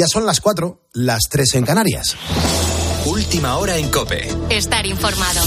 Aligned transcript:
Ya 0.00 0.08
son 0.08 0.24
las 0.24 0.40
cuatro, 0.40 0.80
las 0.94 1.24
tres 1.30 1.54
en 1.56 1.66
Canarias. 1.66 2.16
Última 3.04 3.58
hora 3.58 3.76
en 3.76 3.90
Cope. 3.90 4.34
Estar 4.48 4.86
informado. 4.86 5.42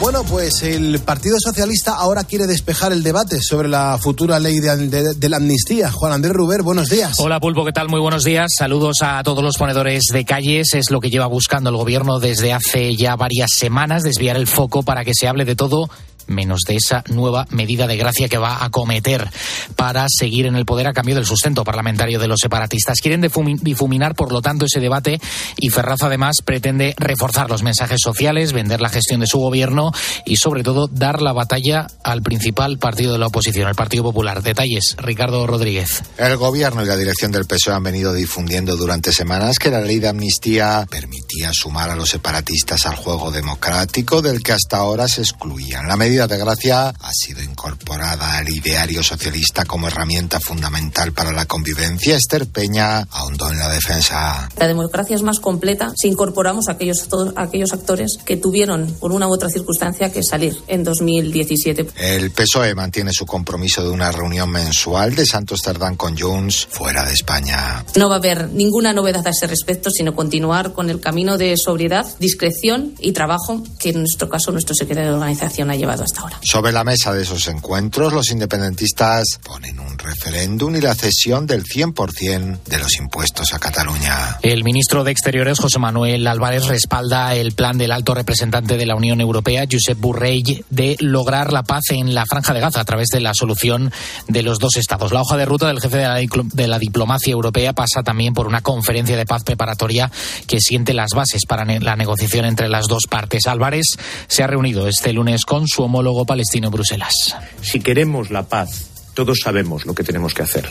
Bueno, 0.00 0.22
pues 0.24 0.62
el 0.62 0.98
Partido 1.00 1.36
Socialista 1.38 1.96
ahora 1.96 2.24
quiere 2.24 2.46
despejar 2.46 2.92
el 2.92 3.02
debate 3.02 3.42
sobre 3.42 3.68
la 3.68 3.98
futura 4.00 4.38
ley 4.38 4.60
de, 4.60 5.28
la 5.28 5.36
amnistía. 5.36 5.92
Juan 5.92 6.12
Andrés 6.12 6.32
Ruber, 6.32 6.62
buenos 6.62 6.88
días. 6.88 7.16
Hola 7.18 7.38
Pulpo, 7.38 7.66
¿qué 7.66 7.72
tal? 7.72 7.90
Muy 7.90 8.00
buenos 8.00 8.24
días. 8.24 8.50
Saludos 8.56 8.96
a 9.02 9.22
todos 9.24 9.44
los 9.44 9.58
ponedores 9.58 10.04
de 10.10 10.24
calles. 10.24 10.72
Es 10.72 10.90
lo 10.90 11.00
que 11.00 11.10
lleva 11.10 11.26
buscando 11.26 11.68
el 11.68 11.76
gobierno 11.76 12.18
desde 12.18 12.54
hace 12.54 12.96
ya 12.96 13.14
varias 13.14 13.50
semanas, 13.52 14.04
desviar 14.04 14.36
el 14.36 14.46
foco 14.46 14.82
para 14.82 15.04
que 15.04 15.12
se 15.12 15.28
hable 15.28 15.44
de 15.44 15.54
todo 15.54 15.90
menos 16.26 16.60
de 16.66 16.76
esa 16.76 17.04
nueva 17.08 17.46
medida 17.50 17.86
de 17.86 17.96
gracia 17.96 18.28
que 18.28 18.38
va 18.38 18.64
a 18.64 18.70
cometer 18.70 19.30
para 19.76 20.06
seguir 20.08 20.46
en 20.46 20.56
el 20.56 20.64
poder 20.64 20.86
a 20.86 20.92
cambio 20.92 21.14
del 21.14 21.26
sustento 21.26 21.64
parlamentario 21.64 22.18
de 22.18 22.28
los 22.28 22.40
separatistas. 22.40 23.00
Quieren 23.00 23.20
difuminar, 23.62 24.14
por 24.14 24.32
lo 24.32 24.42
tanto, 24.42 24.66
ese 24.66 24.80
debate 24.80 25.20
y 25.56 25.70
Ferraz 25.70 26.02
además 26.02 26.36
pretende 26.44 26.94
reforzar 26.98 27.50
los 27.50 27.62
mensajes 27.62 28.00
sociales, 28.02 28.52
vender 28.52 28.80
la 28.80 28.88
gestión 28.88 29.20
de 29.20 29.26
su 29.26 29.38
gobierno 29.38 29.92
y, 30.24 30.36
sobre 30.36 30.62
todo, 30.62 30.88
dar 30.88 31.22
la 31.22 31.32
batalla 31.32 31.86
al 32.02 32.22
principal 32.22 32.78
partido 32.78 33.12
de 33.12 33.18
la 33.18 33.26
oposición, 33.26 33.68
el 33.68 33.74
Partido 33.74 34.04
Popular. 34.04 34.42
Detalles, 34.42 34.96
Ricardo 34.98 35.46
Rodríguez. 35.46 36.02
El 36.16 36.36
gobierno 36.36 36.82
y 36.82 36.86
la 36.86 36.96
dirección 36.96 37.32
del 37.32 37.46
PSOE 37.46 37.74
han 37.74 37.82
venido 37.82 38.12
difundiendo 38.12 38.76
durante 38.76 39.12
semanas 39.12 39.58
que 39.58 39.70
la 39.70 39.80
ley 39.80 39.98
de 39.98 40.08
amnistía 40.08 40.86
permitía 40.88 41.50
sumar 41.52 41.90
a 41.90 41.96
los 41.96 42.10
separatistas 42.10 42.86
al 42.86 42.96
juego 42.96 43.30
democrático 43.30 44.22
del 44.22 44.42
que 44.42 44.52
hasta 44.52 44.78
ahora 44.78 45.08
se 45.08 45.22
excluían. 45.22 45.88
La 45.88 45.96
medida 45.96 46.13
de 46.14 46.38
gracia 46.38 46.90
ha 46.90 47.12
sido 47.12 47.42
incorporada 47.42 48.38
al 48.38 48.48
ideario 48.48 49.02
socialista 49.02 49.64
como 49.64 49.88
herramienta 49.88 50.38
fundamental 50.38 51.12
para 51.12 51.32
la 51.32 51.46
convivencia. 51.46 52.16
Esther 52.16 52.46
Peña 52.46 53.00
ahondó 53.10 53.50
en 53.50 53.58
la 53.58 53.68
defensa. 53.68 54.48
La 54.56 54.68
democracia 54.68 55.16
es 55.16 55.22
más 55.22 55.40
completa 55.40 55.92
si 55.96 56.06
incorporamos 56.06 56.68
a 56.68 56.72
aquellos, 56.72 57.08
aquellos 57.34 57.72
actores 57.72 58.18
que 58.24 58.36
tuvieron, 58.36 58.86
por 59.00 59.10
una 59.10 59.26
u 59.26 59.32
otra 59.32 59.48
circunstancia, 59.48 60.12
que 60.12 60.22
salir 60.22 60.56
en 60.68 60.84
2017. 60.84 61.88
El 61.96 62.30
PSOE 62.30 62.76
mantiene 62.76 63.12
su 63.12 63.26
compromiso 63.26 63.82
de 63.82 63.90
una 63.90 64.12
reunión 64.12 64.50
mensual 64.50 65.16
de 65.16 65.26
Santos 65.26 65.62
Cerdán 65.64 65.96
con 65.96 66.16
Junts 66.16 66.68
fuera 66.70 67.04
de 67.04 67.12
España. 67.12 67.84
No 67.96 68.08
va 68.08 68.14
a 68.14 68.18
haber 68.18 68.50
ninguna 68.50 68.92
novedad 68.92 69.26
a 69.26 69.30
ese 69.30 69.48
respecto, 69.48 69.90
sino 69.90 70.14
continuar 70.14 70.72
con 70.72 70.90
el 70.90 71.00
camino 71.00 71.36
de 71.36 71.56
sobriedad, 71.56 72.06
discreción 72.20 72.94
y 73.00 73.12
trabajo 73.12 73.64
que 73.80 73.90
en 73.90 74.00
nuestro 74.00 74.28
caso 74.28 74.52
nuestro 74.52 74.76
secretario 74.76 75.10
de 75.10 75.16
organización 75.16 75.70
ha 75.70 75.76
llevado 75.76 76.03
sobre 76.42 76.72
la 76.72 76.84
mesa 76.84 77.12
de 77.12 77.22
esos 77.22 77.48
encuentros, 77.48 78.12
los 78.12 78.30
independentistas 78.30 79.38
ponen 79.42 79.78
un 79.80 79.98
referéndum 79.98 80.74
y 80.76 80.80
la 80.80 80.94
cesión 80.94 81.46
del 81.46 81.64
100% 81.64 82.64
de 82.64 82.78
los 82.78 82.96
impuestos 82.96 83.54
a 83.54 83.58
Cataluña. 83.58 84.38
El 84.42 84.64
ministro 84.64 85.04
de 85.04 85.12
Exteriores, 85.12 85.58
José 85.58 85.78
Manuel 85.78 86.26
Álvarez, 86.26 86.66
respalda 86.66 87.34
el 87.34 87.52
plan 87.52 87.78
del 87.78 87.92
alto 87.92 88.14
representante 88.14 88.76
de 88.76 88.86
la 88.86 88.96
Unión 88.96 89.20
Europea, 89.20 89.66
Josep 89.70 89.98
Burrell, 89.98 90.64
de 90.70 90.96
lograr 91.00 91.52
la 91.52 91.62
paz 91.62 91.84
en 91.90 92.14
la 92.14 92.24
Franja 92.26 92.54
de 92.54 92.60
Gaza 92.60 92.80
a 92.80 92.84
través 92.84 93.08
de 93.08 93.20
la 93.20 93.34
solución 93.34 93.92
de 94.28 94.42
los 94.42 94.58
dos 94.58 94.76
estados. 94.76 95.12
La 95.12 95.20
hoja 95.20 95.36
de 95.36 95.44
ruta 95.44 95.68
del 95.68 95.80
jefe 95.80 95.98
de 95.98 96.04
la, 96.04 96.20
de 96.52 96.68
la 96.68 96.78
diplomacia 96.78 97.32
europea 97.32 97.72
pasa 97.72 98.02
también 98.02 98.34
por 98.34 98.46
una 98.46 98.62
conferencia 98.62 99.16
de 99.16 99.26
paz 99.26 99.44
preparatoria 99.44 100.10
que 100.46 100.60
siente 100.60 100.94
las 100.94 101.10
bases 101.10 101.42
para 101.46 101.64
la 101.64 101.96
negociación 101.96 102.44
entre 102.44 102.68
las 102.68 102.86
dos 102.86 103.06
partes. 103.08 103.46
Álvarez 103.46 103.96
se 104.26 104.42
ha 104.42 104.46
reunido 104.46 104.88
este 104.88 105.12
lunes 105.12 105.44
con 105.44 105.68
su 105.68 105.84
palestino 106.26 106.70
Bruselas. 106.70 107.36
Si 107.62 107.80
queremos 107.80 108.30
la 108.30 108.48
paz, 108.48 108.86
todos 109.14 109.38
sabemos 109.42 109.86
lo 109.86 109.94
que 109.94 110.04
tenemos 110.04 110.34
que 110.34 110.42
hacer. 110.42 110.68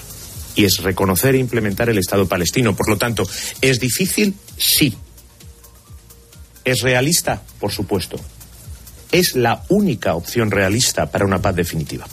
Y 0.56 0.66
es 0.66 0.84
reconocer 0.84 1.36
e 1.36 1.40
implementar 1.40 1.90
el 1.90 1.98
Estado 1.98 2.28
palestino. 2.28 2.76
Por 2.76 2.90
lo 2.90 2.98
tanto, 2.98 3.28
¿es 3.62 3.80
difícil? 3.80 4.36
Sí. 4.58 4.96
¿Es 6.64 6.82
realista? 6.82 7.42
Por 7.60 7.72
supuesto. 7.72 8.18
Es 9.12 9.36
la 9.36 9.64
única 9.70 10.16
opción 10.16 10.52
realista 10.52 11.10
para 11.10 11.26
una 11.26 11.42
paz 11.42 11.56
definitiva. 11.56 12.06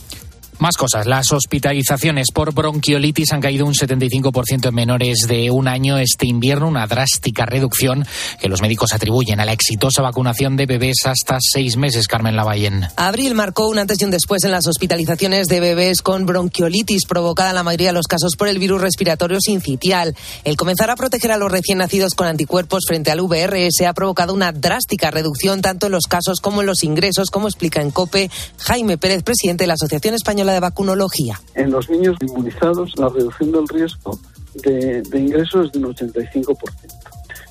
Más 0.60 0.76
cosas. 0.76 1.06
Las 1.06 1.32
hospitalizaciones 1.32 2.26
por 2.34 2.52
bronquiolitis 2.52 3.32
han 3.32 3.40
caído 3.40 3.64
un 3.64 3.72
75% 3.72 4.68
en 4.68 4.74
menores 4.74 5.20
de 5.26 5.50
un 5.50 5.66
año 5.66 5.96
este 5.96 6.26
invierno, 6.26 6.68
una 6.68 6.86
drástica 6.86 7.46
reducción 7.46 8.06
que 8.38 8.50
los 8.50 8.60
médicos 8.60 8.92
atribuyen 8.92 9.40
a 9.40 9.46
la 9.46 9.54
exitosa 9.54 10.02
vacunación 10.02 10.58
de 10.58 10.66
bebés 10.66 11.06
hasta 11.06 11.38
seis 11.40 11.78
meses, 11.78 12.06
Carmen 12.06 12.36
Lavallén. 12.36 12.88
Abril 12.96 13.34
marcó 13.34 13.70
un 13.70 13.78
antes 13.78 14.02
y 14.02 14.04
un 14.04 14.10
después 14.10 14.44
en 14.44 14.50
las 14.50 14.66
hospitalizaciones 14.66 15.46
de 15.46 15.60
bebés 15.60 16.02
con 16.02 16.26
bronquiolitis 16.26 17.06
provocada 17.06 17.48
en 17.48 17.54
la 17.54 17.62
mayoría 17.62 17.88
de 17.88 17.94
los 17.94 18.06
casos 18.06 18.36
por 18.36 18.46
el 18.46 18.58
virus 18.58 18.82
respiratorio 18.82 19.40
sincitial. 19.40 20.14
El 20.44 20.58
comenzar 20.58 20.90
a 20.90 20.96
proteger 20.96 21.32
a 21.32 21.38
los 21.38 21.50
recién 21.50 21.78
nacidos 21.78 22.12
con 22.14 22.26
anticuerpos 22.26 22.84
frente 22.86 23.10
al 23.10 23.22
VRS 23.22 23.80
ha 23.86 23.94
provocado 23.94 24.34
una 24.34 24.52
drástica 24.52 25.10
reducción 25.10 25.62
tanto 25.62 25.86
en 25.86 25.92
los 25.92 26.04
casos 26.04 26.38
como 26.42 26.60
en 26.60 26.66
los 26.66 26.84
ingresos, 26.84 27.30
como 27.30 27.48
explica 27.48 27.80
en 27.80 27.90
COPE 27.90 28.30
Jaime 28.58 28.98
Pérez, 28.98 29.22
presidente 29.22 29.64
de 29.64 29.68
la 29.68 29.74
Asociación 29.74 30.14
Española 30.14 30.49
de 30.52 30.60
vacunología. 30.60 31.40
En 31.54 31.70
los 31.70 31.88
niños 31.88 32.16
inmunizados, 32.20 32.92
la 32.96 33.08
reducción 33.08 33.52
del 33.52 33.68
riesgo 33.68 34.18
de, 34.62 35.02
ingresos 35.12 35.66
es 35.66 35.72
de 35.72 35.78
un 35.78 35.94
85% 35.94 36.56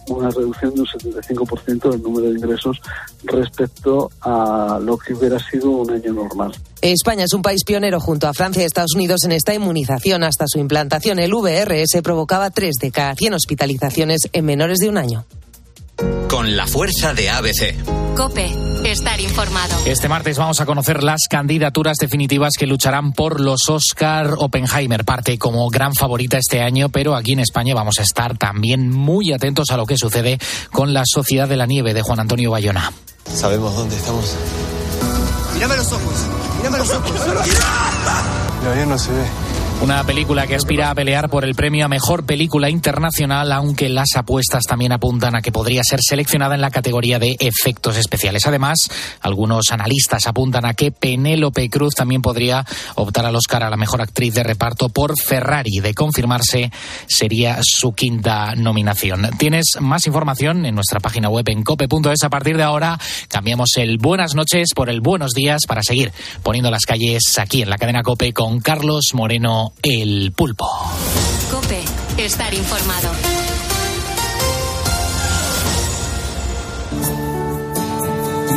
una 0.09 0.31
reducción 0.31 0.73
de 0.73 0.81
un 0.81 0.87
75% 0.87 1.91
del 1.91 2.01
número 2.01 2.31
de 2.31 2.39
ingresos 2.39 2.81
respecto 3.25 4.09
a 4.21 4.79
lo 4.81 4.97
que 4.97 5.13
hubiera 5.13 5.37
sido 5.37 5.69
un 5.69 5.91
año 5.91 6.13
normal. 6.13 6.51
España 6.81 7.25
es 7.25 7.33
un 7.33 7.43
país 7.43 7.63
pionero 7.63 7.99
junto 7.99 8.27
a 8.27 8.33
Francia 8.33 8.63
y 8.63 8.65
Estados 8.65 8.95
Unidos 8.95 9.23
en 9.25 9.33
esta 9.33 9.53
inmunización. 9.53 10.23
Hasta 10.23 10.45
su 10.47 10.57
implantación, 10.57 11.19
el 11.19 11.31
VRS 11.31 12.01
provocaba 12.01 12.49
3 12.49 12.75
de 12.81 12.91
cada 12.91 13.13
100 13.13 13.35
hospitalizaciones 13.35 14.21
en 14.33 14.45
menores 14.45 14.79
de 14.79 14.89
un 14.89 14.97
año. 14.97 15.25
Con 16.29 16.55
la 16.55 16.67
fuerza 16.67 17.13
de 17.13 17.29
ABC. 17.29 17.75
Cope, 18.15 18.53
estar 18.85 19.19
informado. 19.19 19.75
Este 19.85 20.09
martes 20.09 20.37
vamos 20.37 20.59
a 20.61 20.65
conocer 20.65 21.03
las 21.03 21.27
candidaturas 21.29 21.97
definitivas 21.97 22.53
que 22.57 22.67
lucharán 22.67 23.13
por 23.13 23.39
los 23.39 23.69
Oscar 23.69 24.35
Oppenheimer. 24.37 25.05
Parte 25.05 25.37
como 25.37 25.69
gran 25.69 25.93
favorita 25.93 26.37
este 26.37 26.61
año, 26.61 26.89
pero 26.89 27.15
aquí 27.15 27.33
en 27.33 27.39
España 27.39 27.73
vamos 27.75 27.95
a 27.99 28.03
estar 28.03 28.37
también 28.37 28.89
muy 28.91 29.31
atentos 29.33 29.71
a 29.71 29.77
lo 29.77 29.85
que 29.85 29.97
sucede 29.97 30.37
con 30.71 30.93
la 30.93 31.03
Sociedad 31.05 31.47
de 31.47 31.57
la 31.57 31.65
Nieve 31.65 31.93
de 31.93 32.01
Juan 32.01 32.19
Antonio 32.19 32.51
Bayona. 32.51 32.91
Sabemos 33.33 33.75
dónde 33.75 33.95
estamos. 33.95 34.35
Mírame 35.53 35.77
los 35.77 35.91
ojos, 35.91 36.13
mírame 36.57 36.77
los 36.77 36.89
ojos. 36.89 37.11
No 38.87 38.97
se 38.97 39.11
ve. 39.11 39.48
Una 39.81 40.03
película 40.03 40.45
que 40.45 40.55
aspira 40.55 40.89
a 40.89 40.95
pelear 40.95 41.29
por 41.29 41.45
el 41.45 41.55
premio 41.55 41.85
a 41.85 41.87
mejor 41.87 42.25
película 42.25 42.69
internacional, 42.69 43.49
aunque 43.53 43.87
las 43.87 44.09
apuestas 44.17 44.63
también 44.67 44.91
apuntan 44.91 45.37
a 45.37 45.41
que 45.41 45.53
podría 45.53 45.83
ser 45.85 46.01
seleccionada 46.01 46.53
en 46.53 46.59
la 46.59 46.69
categoría 46.69 47.17
de 47.17 47.37
efectos 47.39 47.95
especiales. 47.95 48.45
Además, 48.45 48.77
algunos 49.21 49.71
analistas 49.71 50.27
apuntan 50.27 50.65
a 50.65 50.73
que 50.73 50.91
Penélope 50.91 51.69
Cruz 51.69 51.93
también 51.95 52.21
podría 52.21 52.65
optar 52.95 53.25
al 53.25 53.37
Oscar 53.37 53.63
a 53.63 53.69
la 53.69 53.77
mejor 53.77 54.01
actriz 54.01 54.33
de 54.33 54.43
reparto 54.43 54.89
por 54.89 55.13
Ferrari. 55.17 55.79
De 55.79 55.93
confirmarse, 55.93 56.71
sería 57.07 57.59
su 57.61 57.93
quinta 57.93 58.55
nominación. 58.55 59.29
Tienes 59.37 59.77
más 59.79 60.05
información 60.07 60.65
en 60.65 60.75
nuestra 60.75 60.99
página 60.99 61.29
web 61.29 61.47
en 61.47 61.63
cope.es. 61.63 62.23
A 62.25 62.29
partir 62.29 62.57
de 62.57 62.63
ahora, 62.63 62.99
cambiamos 63.29 63.69
el 63.77 63.97
buenas 63.97 64.35
noches 64.35 64.73
por 64.75 64.89
el 64.89 64.99
buenos 64.99 65.31
días 65.31 65.61
para 65.65 65.83
seguir 65.83 66.11
poniendo 66.43 66.69
las 66.69 66.85
calles 66.85 67.23
aquí 67.37 67.61
en 67.61 67.69
la 67.69 67.77
cadena 67.77 68.03
Cope 68.03 68.33
con 68.33 68.59
Carlos 68.59 69.11
Moreno 69.13 69.68
el 69.81 70.31
Pulpo. 70.35 70.67
Cope, 71.51 71.83
estar 72.17 72.53
informado. 72.53 73.09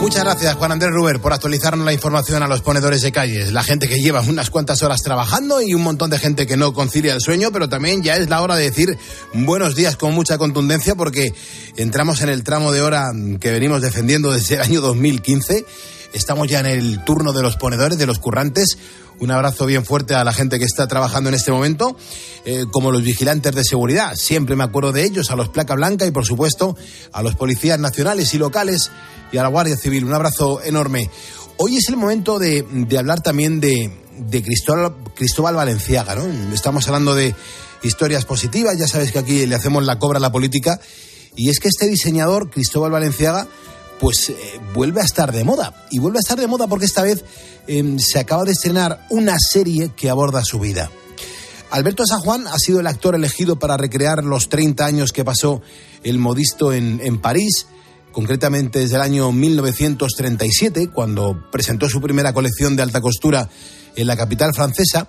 Muchas 0.03 0.25
gracias, 0.25 0.57
Juan 0.57 0.73
Andrés 0.73 0.91
Ruber, 0.93 1.21
por 1.21 1.33
actualizarnos 1.33 1.87
la 1.87 1.93
información 1.93 2.43
a 2.43 2.49
los 2.49 2.61
ponedores 2.61 3.03
de 3.03 3.13
calles. 3.13 3.53
La 3.53 3.63
gente 3.63 3.87
que 3.87 4.01
lleva 4.01 4.21
unas 4.21 4.51
cuantas 4.51 4.83
horas 4.83 5.01
trabajando 5.01 5.63
y 5.63 5.75
un 5.75 5.83
montón 5.83 6.11
de 6.11 6.19
gente 6.19 6.45
que 6.45 6.57
no 6.57 6.75
concilia 6.75 7.15
el 7.15 7.21
sueño, 7.21 7.53
pero 7.53 7.69
también 7.69 8.03
ya 8.03 8.17
es 8.17 8.29
la 8.29 8.43
hora 8.43 8.57
de 8.57 8.65
decir 8.65 8.99
buenos 9.33 9.77
días 9.77 9.97
con 9.97 10.13
mucha 10.13 10.39
contundencia 10.39 10.97
porque 10.97 11.33
entramos 11.77 12.21
en 12.21 12.31
el 12.31 12.43
tramo 12.43 12.73
de 12.73 12.83
hora 12.83 13.13
que 13.41 13.53
venimos 13.53 13.81
defendiendo 13.81 14.33
desde 14.33 14.57
el 14.57 14.63
año 14.63 14.81
2015. 14.81 15.65
Estamos 16.13 16.47
ya 16.49 16.61
en 16.61 16.67
el 16.67 17.05
turno 17.05 17.33
de 17.33 17.43
los 17.43 17.57
ponedores, 17.57 17.97
de 17.99 18.07
los 18.07 18.19
currantes. 18.19 18.77
Un 19.19 19.31
abrazo 19.31 19.67
bien 19.67 19.85
fuerte 19.85 20.15
a 20.15 20.25
la 20.25 20.33
gente 20.33 20.59
que 20.59 20.65
está 20.65 20.87
trabajando 20.87 21.29
en 21.29 21.35
este 21.35 21.53
momento, 21.53 21.97
eh, 22.45 22.65
como 22.71 22.91
los 22.91 23.03
vigilantes 23.03 23.55
de 23.55 23.65
seguridad. 23.65 24.15
Siempre 24.17 24.57
me 24.57 24.65
acuerdo 24.65 24.93
de 24.93 25.05
ellos, 25.05 25.31
a 25.31 25.37
los 25.37 25.49
Placa 25.49 25.75
Blanca 25.75 26.07
y, 26.07 26.11
por 26.11 26.27
supuesto, 26.27 26.77
a 27.13 27.23
los 27.23 27.35
policías 27.35 27.79
nacionales 27.79 28.35
y 28.35 28.39
locales 28.39 28.91
y 29.33 29.39
a 29.39 29.43
la 29.43 29.49
Guardia 29.49 29.77
Civil. 29.77 30.05
Un 30.05 30.13
abrazo 30.13 30.63
enorme. 30.63 31.09
Hoy 31.57 31.77
es 31.77 31.89
el 31.89 31.97
momento 31.97 32.39
de, 32.39 32.67
hablar 32.99 33.21
también 33.21 33.61
de, 33.61 33.91
Cristóbal, 34.43 35.55
Valenciaga. 35.55 36.17
Estamos 36.53 36.87
hablando 36.89 37.15
de 37.15 37.35
historias 37.83 38.25
positivas, 38.25 38.79
ya 38.79 38.87
sabes 38.87 39.13
que 39.13 39.19
aquí 39.19 39.47
le 39.47 39.55
hacemos 39.55 39.85
la 39.85 39.99
cobra 39.99 40.19
a 40.19 40.21
la 40.21 40.33
política. 40.33 40.81
Y 41.37 41.49
es 41.49 41.61
que 41.61 41.69
este 41.69 41.87
diseñador, 41.87 42.51
Cristóbal 42.51 42.91
Valenciaga, 42.91 43.47
pues 44.03 44.31
eh, 44.31 44.61
vuelve 44.75 45.01
a 45.01 45.05
estar 45.05 45.31
de 45.31 45.45
moda. 45.45 45.87
Y 45.89 46.01
vuelve 46.01 46.19
a 46.19 46.27
estar 46.27 46.37
de 46.37 46.49
moda 46.49 46.67
porque 46.67 46.87
esta 46.87 47.03
vez 47.03 47.25
em, 47.69 48.01
se 48.01 48.19
acaba 48.19 48.43
de 48.43 48.51
estrenar 48.51 49.07
una 49.11 49.37
serie 49.39 49.93
que 49.97 50.11
aborda 50.11 50.43
su 50.45 50.59
vida. 50.59 50.91
Alberto 51.71 52.05
San 52.05 52.19
Juan 52.19 52.49
ha 52.49 52.59
sido 52.59 52.81
el 52.81 52.89
actor 52.89 53.15
elegido 53.15 53.61
para 53.61 53.77
recrear 53.77 54.25
los 54.25 54.49
30 54.49 54.85
años 54.85 55.13
que 55.13 55.25
pasó 55.25 55.63
el 56.03 56.19
modisto 56.19 56.73
en, 56.73 57.01
en 57.01 57.21
París, 57.21 57.69
concretamente 58.11 58.81
desde 58.81 58.97
el 58.97 59.03
año 59.03 59.31
1937, 59.31 60.89
cuando 60.89 61.41
presentó 61.53 61.89
su 61.89 62.01
primera 62.01 62.33
colección 62.33 62.75
de 62.75 62.83
alta 62.83 63.01
costura 63.01 63.49
en 63.95 64.07
la 64.09 64.17
capital 64.17 64.53
francesa, 64.53 65.07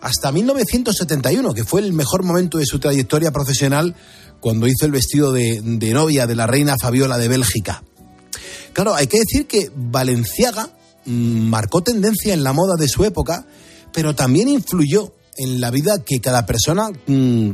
hasta 0.00 0.32
1971, 0.32 1.54
que 1.54 1.64
fue 1.64 1.82
el 1.82 1.92
mejor 1.92 2.24
momento 2.24 2.58
de 2.58 2.66
su 2.66 2.80
trayectoria 2.80 3.30
profesional 3.30 3.94
cuando 4.40 4.66
hizo 4.66 4.86
el 4.86 4.92
vestido 4.92 5.32
de, 5.32 5.60
de 5.62 5.92
novia 5.92 6.26
de 6.26 6.34
la 6.34 6.48
reina 6.48 6.74
Fabiola 6.80 7.16
de 7.16 7.28
Bélgica. 7.28 7.84
Claro, 8.78 8.94
hay 8.94 9.08
que 9.08 9.18
decir 9.18 9.48
que 9.48 9.72
Valenciaga 9.74 10.70
mm, 11.04 11.48
marcó 11.48 11.82
tendencia 11.82 12.32
en 12.32 12.44
la 12.44 12.52
moda 12.52 12.76
de 12.78 12.86
su 12.86 13.04
época, 13.04 13.44
pero 13.92 14.14
también 14.14 14.46
influyó 14.46 15.14
en 15.36 15.60
la 15.60 15.72
vida 15.72 16.04
que 16.04 16.20
cada 16.20 16.46
persona, 16.46 16.88
mm, 16.88 17.50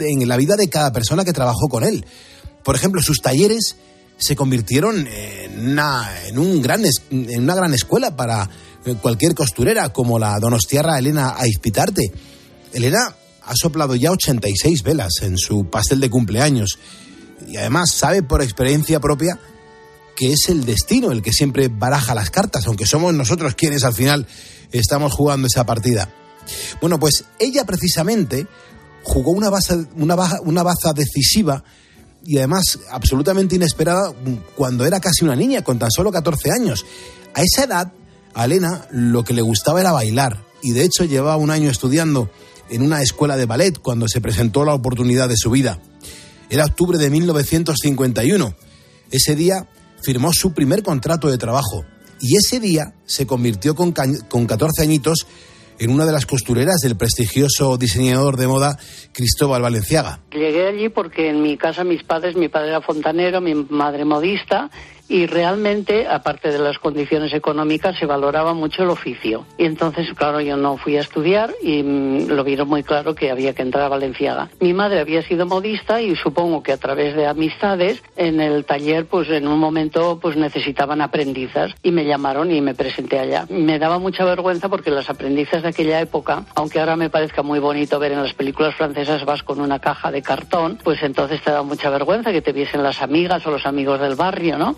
en 0.00 0.26
la 0.26 0.38
vida 0.38 0.56
de 0.56 0.70
cada 0.70 0.90
persona 0.90 1.26
que 1.26 1.34
trabajó 1.34 1.68
con 1.68 1.84
él. 1.84 2.06
Por 2.64 2.74
ejemplo, 2.74 3.02
sus 3.02 3.18
talleres 3.20 3.76
se 4.16 4.34
convirtieron 4.34 5.06
en 5.06 5.72
una, 5.72 6.10
gran, 6.62 6.82
en 7.10 7.42
una 7.42 7.54
gran 7.54 7.74
escuela 7.74 8.16
para 8.16 8.48
cualquier 9.02 9.34
costurera, 9.34 9.92
como 9.92 10.18
la 10.18 10.40
donostiarra 10.40 10.98
Elena 10.98 11.34
Aizpitarte. 11.36 12.10
Elena 12.72 13.14
ha 13.42 13.54
soplado 13.56 13.94
ya 13.94 14.10
86 14.10 14.82
velas 14.84 15.20
en 15.20 15.36
su 15.36 15.68
pastel 15.68 16.00
de 16.00 16.08
cumpleaños 16.08 16.78
y 17.46 17.58
además 17.58 17.90
sabe 17.92 18.22
por 18.22 18.40
experiencia 18.40 19.00
propia 19.00 19.38
que 20.16 20.32
es 20.32 20.48
el 20.48 20.64
destino 20.64 21.10
el 21.10 21.22
que 21.22 21.32
siempre 21.32 21.68
baraja 21.68 22.14
las 22.14 22.30
cartas, 22.30 22.66
aunque 22.66 22.86
somos 22.86 23.14
nosotros 23.14 23.54
quienes 23.54 23.84
al 23.84 23.94
final 23.94 24.26
estamos 24.72 25.12
jugando 25.12 25.46
esa 25.46 25.64
partida. 25.64 26.12
Bueno, 26.80 26.98
pues 26.98 27.24
ella 27.38 27.64
precisamente 27.64 28.46
jugó 29.02 29.32
una 29.32 29.50
baza, 29.50 29.78
una, 29.96 30.16
una 30.42 30.62
baza 30.62 30.92
decisiva 30.92 31.62
y 32.24 32.38
además 32.38 32.78
absolutamente 32.90 33.56
inesperada 33.56 34.12
cuando 34.56 34.84
era 34.84 35.00
casi 35.00 35.24
una 35.24 35.36
niña, 35.36 35.62
con 35.62 35.78
tan 35.78 35.90
solo 35.90 36.12
14 36.12 36.50
años. 36.52 36.84
A 37.34 37.42
esa 37.42 37.64
edad, 37.64 37.92
a 38.34 38.44
Elena 38.44 38.86
lo 38.90 39.24
que 39.24 39.34
le 39.34 39.42
gustaba 39.42 39.80
era 39.80 39.92
bailar 39.92 40.44
y 40.62 40.72
de 40.72 40.84
hecho 40.84 41.04
llevaba 41.04 41.36
un 41.36 41.50
año 41.50 41.70
estudiando 41.70 42.30
en 42.70 42.82
una 42.82 43.02
escuela 43.02 43.36
de 43.36 43.46
ballet 43.46 43.78
cuando 43.78 44.08
se 44.08 44.20
presentó 44.20 44.64
la 44.64 44.74
oportunidad 44.74 45.28
de 45.28 45.36
su 45.36 45.50
vida. 45.50 45.80
Era 46.48 46.64
octubre 46.64 46.98
de 46.98 47.10
1951. 47.10 48.54
Ese 49.10 49.34
día 49.34 49.68
firmó 50.02 50.32
su 50.32 50.52
primer 50.52 50.82
contrato 50.82 51.28
de 51.28 51.38
trabajo 51.38 51.84
y 52.20 52.36
ese 52.36 52.60
día 52.60 52.94
se 53.04 53.26
convirtió 53.26 53.74
con, 53.74 53.92
con 54.28 54.46
14 54.46 54.82
añitos 54.82 55.26
en 55.78 55.90
una 55.90 56.06
de 56.06 56.12
las 56.12 56.26
costureras 56.26 56.76
del 56.82 56.96
prestigioso 56.96 57.76
diseñador 57.76 58.36
de 58.36 58.46
moda 58.46 58.78
Cristóbal 59.12 59.62
Valenciaga. 59.62 60.20
Llegué 60.30 60.68
allí 60.68 60.88
porque 60.88 61.28
en 61.28 61.42
mi 61.42 61.56
casa 61.56 61.82
mis 61.82 62.04
padres, 62.04 62.36
mi 62.36 62.48
padre 62.48 62.68
era 62.68 62.80
fontanero, 62.80 63.40
mi 63.40 63.54
madre 63.54 64.04
modista, 64.04 64.70
y 65.12 65.26
realmente, 65.26 66.08
aparte 66.08 66.50
de 66.50 66.58
las 66.58 66.78
condiciones 66.78 67.34
económicas, 67.34 67.98
se 67.98 68.06
valoraba 68.06 68.54
mucho 68.54 68.82
el 68.82 68.88
oficio. 68.88 69.44
Y 69.58 69.66
entonces, 69.66 70.08
claro, 70.14 70.40
yo 70.40 70.56
no 70.56 70.78
fui 70.78 70.96
a 70.96 71.02
estudiar 71.02 71.52
y 71.62 71.82
mm, 71.82 72.28
lo 72.28 72.42
vieron 72.44 72.66
muy 72.66 72.82
claro 72.82 73.14
que 73.14 73.30
había 73.30 73.52
que 73.52 73.60
entrar 73.60 73.84
a 73.84 73.88
Valenciaga. 73.90 74.48
Mi 74.58 74.72
madre 74.72 75.00
había 75.00 75.20
sido 75.20 75.44
modista 75.44 76.00
y 76.00 76.16
supongo 76.16 76.62
que 76.62 76.72
a 76.72 76.78
través 76.78 77.14
de 77.14 77.26
amistades 77.26 78.02
en 78.16 78.40
el 78.40 78.64
taller, 78.64 79.04
pues 79.04 79.28
en 79.28 79.48
un 79.48 79.58
momento, 79.58 80.18
pues 80.18 80.34
necesitaban 80.36 81.02
aprendizas 81.02 81.74
y 81.82 81.90
me 81.90 82.06
llamaron 82.06 82.50
y 82.50 82.62
me 82.62 82.74
presenté 82.74 83.18
allá. 83.18 83.44
Me 83.50 83.78
daba 83.78 83.98
mucha 83.98 84.24
vergüenza 84.24 84.70
porque 84.70 84.90
las 84.90 85.10
aprendizas 85.10 85.62
de 85.62 85.68
aquella 85.68 86.00
época, 86.00 86.46
aunque 86.54 86.80
ahora 86.80 86.96
me 86.96 87.10
parezca 87.10 87.42
muy 87.42 87.58
bonito 87.58 87.98
ver 87.98 88.12
en 88.12 88.22
las 88.22 88.32
películas 88.32 88.74
francesas 88.76 89.26
vas 89.26 89.42
con 89.42 89.60
una 89.60 89.78
caja 89.78 90.10
de 90.10 90.22
cartón, 90.22 90.78
pues 90.82 91.02
entonces 91.02 91.42
te 91.42 91.50
da 91.50 91.62
mucha 91.62 91.90
vergüenza 91.90 92.32
que 92.32 92.40
te 92.40 92.52
viesen 92.52 92.82
las 92.82 93.02
amigas 93.02 93.46
o 93.46 93.50
los 93.50 93.66
amigos 93.66 94.00
del 94.00 94.14
barrio, 94.14 94.56
¿no? 94.56 94.74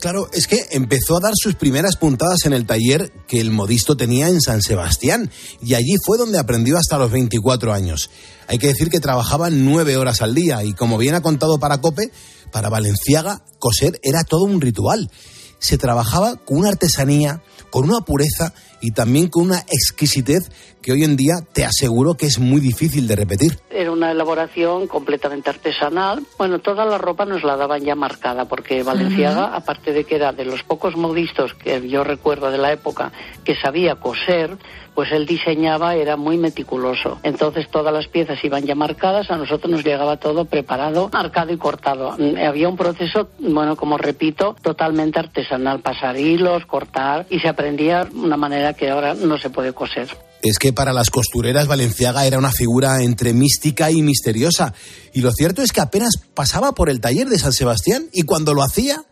Claro, 0.00 0.30
es 0.32 0.46
que 0.46 0.66
empezó 0.70 1.18
a 1.18 1.20
dar 1.20 1.34
sus 1.36 1.56
primeras 1.56 1.96
puntadas 1.96 2.46
en 2.46 2.54
el 2.54 2.64
taller 2.64 3.12
que 3.28 3.38
el 3.38 3.50
modisto 3.50 3.98
tenía 3.98 4.28
en 4.28 4.40
San 4.40 4.62
Sebastián 4.62 5.30
y 5.62 5.74
allí 5.74 5.96
fue 6.02 6.16
donde 6.16 6.38
aprendió 6.38 6.78
hasta 6.78 6.96
los 6.96 7.10
24 7.10 7.74
años. 7.74 8.10
Hay 8.48 8.56
que 8.56 8.68
decir 8.68 8.88
que 8.88 8.98
trabajaba 8.98 9.50
nueve 9.50 9.98
horas 9.98 10.22
al 10.22 10.34
día 10.34 10.64
y 10.64 10.72
como 10.72 10.96
bien 10.96 11.14
ha 11.14 11.20
contado 11.20 11.58
para 11.58 11.82
Cope, 11.82 12.10
para 12.50 12.70
Valenciaga 12.70 13.44
coser 13.58 14.00
era 14.02 14.24
todo 14.24 14.44
un 14.44 14.62
ritual. 14.62 15.10
Se 15.58 15.76
trabajaba 15.76 16.36
con 16.36 16.56
una 16.56 16.70
artesanía, 16.70 17.42
con 17.68 17.84
una 17.84 18.00
pureza 18.00 18.54
y 18.80 18.92
también 18.92 19.28
con 19.28 19.44
una 19.44 19.66
exquisitez 19.68 20.50
que 20.82 20.92
hoy 20.92 21.04
en 21.04 21.16
día 21.16 21.34
te 21.52 21.64
aseguro 21.64 22.14
que 22.14 22.26
es 22.26 22.38
muy 22.38 22.60
difícil 22.60 23.06
de 23.06 23.16
repetir. 23.16 23.58
Era 23.70 23.92
una 23.92 24.10
elaboración 24.10 24.86
completamente 24.86 25.50
artesanal. 25.50 26.22
Bueno, 26.38 26.58
toda 26.58 26.84
la 26.84 26.98
ropa 26.98 27.24
nos 27.24 27.44
la 27.44 27.56
daban 27.56 27.82
ya 27.82 27.94
marcada 27.94 28.46
porque 28.46 28.82
Valenciaga, 28.82 29.54
aparte 29.54 29.92
de 29.92 30.04
que 30.04 30.16
era 30.16 30.32
de 30.32 30.44
los 30.44 30.62
pocos 30.62 30.96
modistos 30.96 31.54
que 31.54 31.88
yo 31.88 32.04
recuerdo 32.04 32.50
de 32.50 32.58
la 32.58 32.72
época 32.72 33.12
que 33.44 33.56
sabía 33.56 33.96
coser, 33.96 34.56
pues 34.94 35.12
él 35.12 35.26
diseñaba, 35.26 35.94
era 35.94 36.16
muy 36.16 36.36
meticuloso. 36.36 37.20
Entonces 37.22 37.68
todas 37.70 37.92
las 37.92 38.08
piezas 38.08 38.42
iban 38.44 38.64
ya 38.64 38.74
marcadas, 38.74 39.30
a 39.30 39.36
nosotros 39.36 39.70
nos 39.70 39.84
llegaba 39.84 40.18
todo 40.18 40.44
preparado, 40.44 41.08
marcado 41.12 41.52
y 41.52 41.56
cortado. 41.56 42.16
Mm, 42.18 42.36
había 42.36 42.68
un 42.68 42.76
proceso, 42.76 43.30
bueno, 43.38 43.76
como 43.76 43.98
repito, 43.98 44.56
totalmente 44.62 45.18
artesanal, 45.18 45.80
pasar 45.80 46.18
hilos, 46.18 46.66
cortar 46.66 47.26
y 47.30 47.40
se 47.40 47.48
aprendía 47.48 48.04
de 48.04 48.18
una 48.18 48.36
manera 48.36 48.74
que 48.74 48.90
ahora 48.90 49.14
no 49.14 49.38
se 49.38 49.50
puede 49.50 49.72
coser 49.72 50.08
es 50.42 50.58
que 50.58 50.72
para 50.72 50.92
las 50.92 51.10
costureras 51.10 51.66
Valenciaga 51.66 52.26
era 52.26 52.38
una 52.38 52.52
figura 52.52 53.02
entre 53.02 53.32
mística 53.32 53.90
y 53.90 54.02
misteriosa. 54.02 54.74
Y 55.12 55.20
lo 55.20 55.32
cierto 55.32 55.62
es 55.62 55.72
que 55.72 55.80
apenas 55.80 56.14
pasaba 56.34 56.72
por 56.72 56.88
el 56.88 57.00
taller 57.00 57.28
de 57.28 57.38
San 57.38 57.52
Sebastián 57.52 58.08
y 58.12 58.22
cuando 58.22 58.54
lo 58.54 58.62
hacía, 58.62 59.04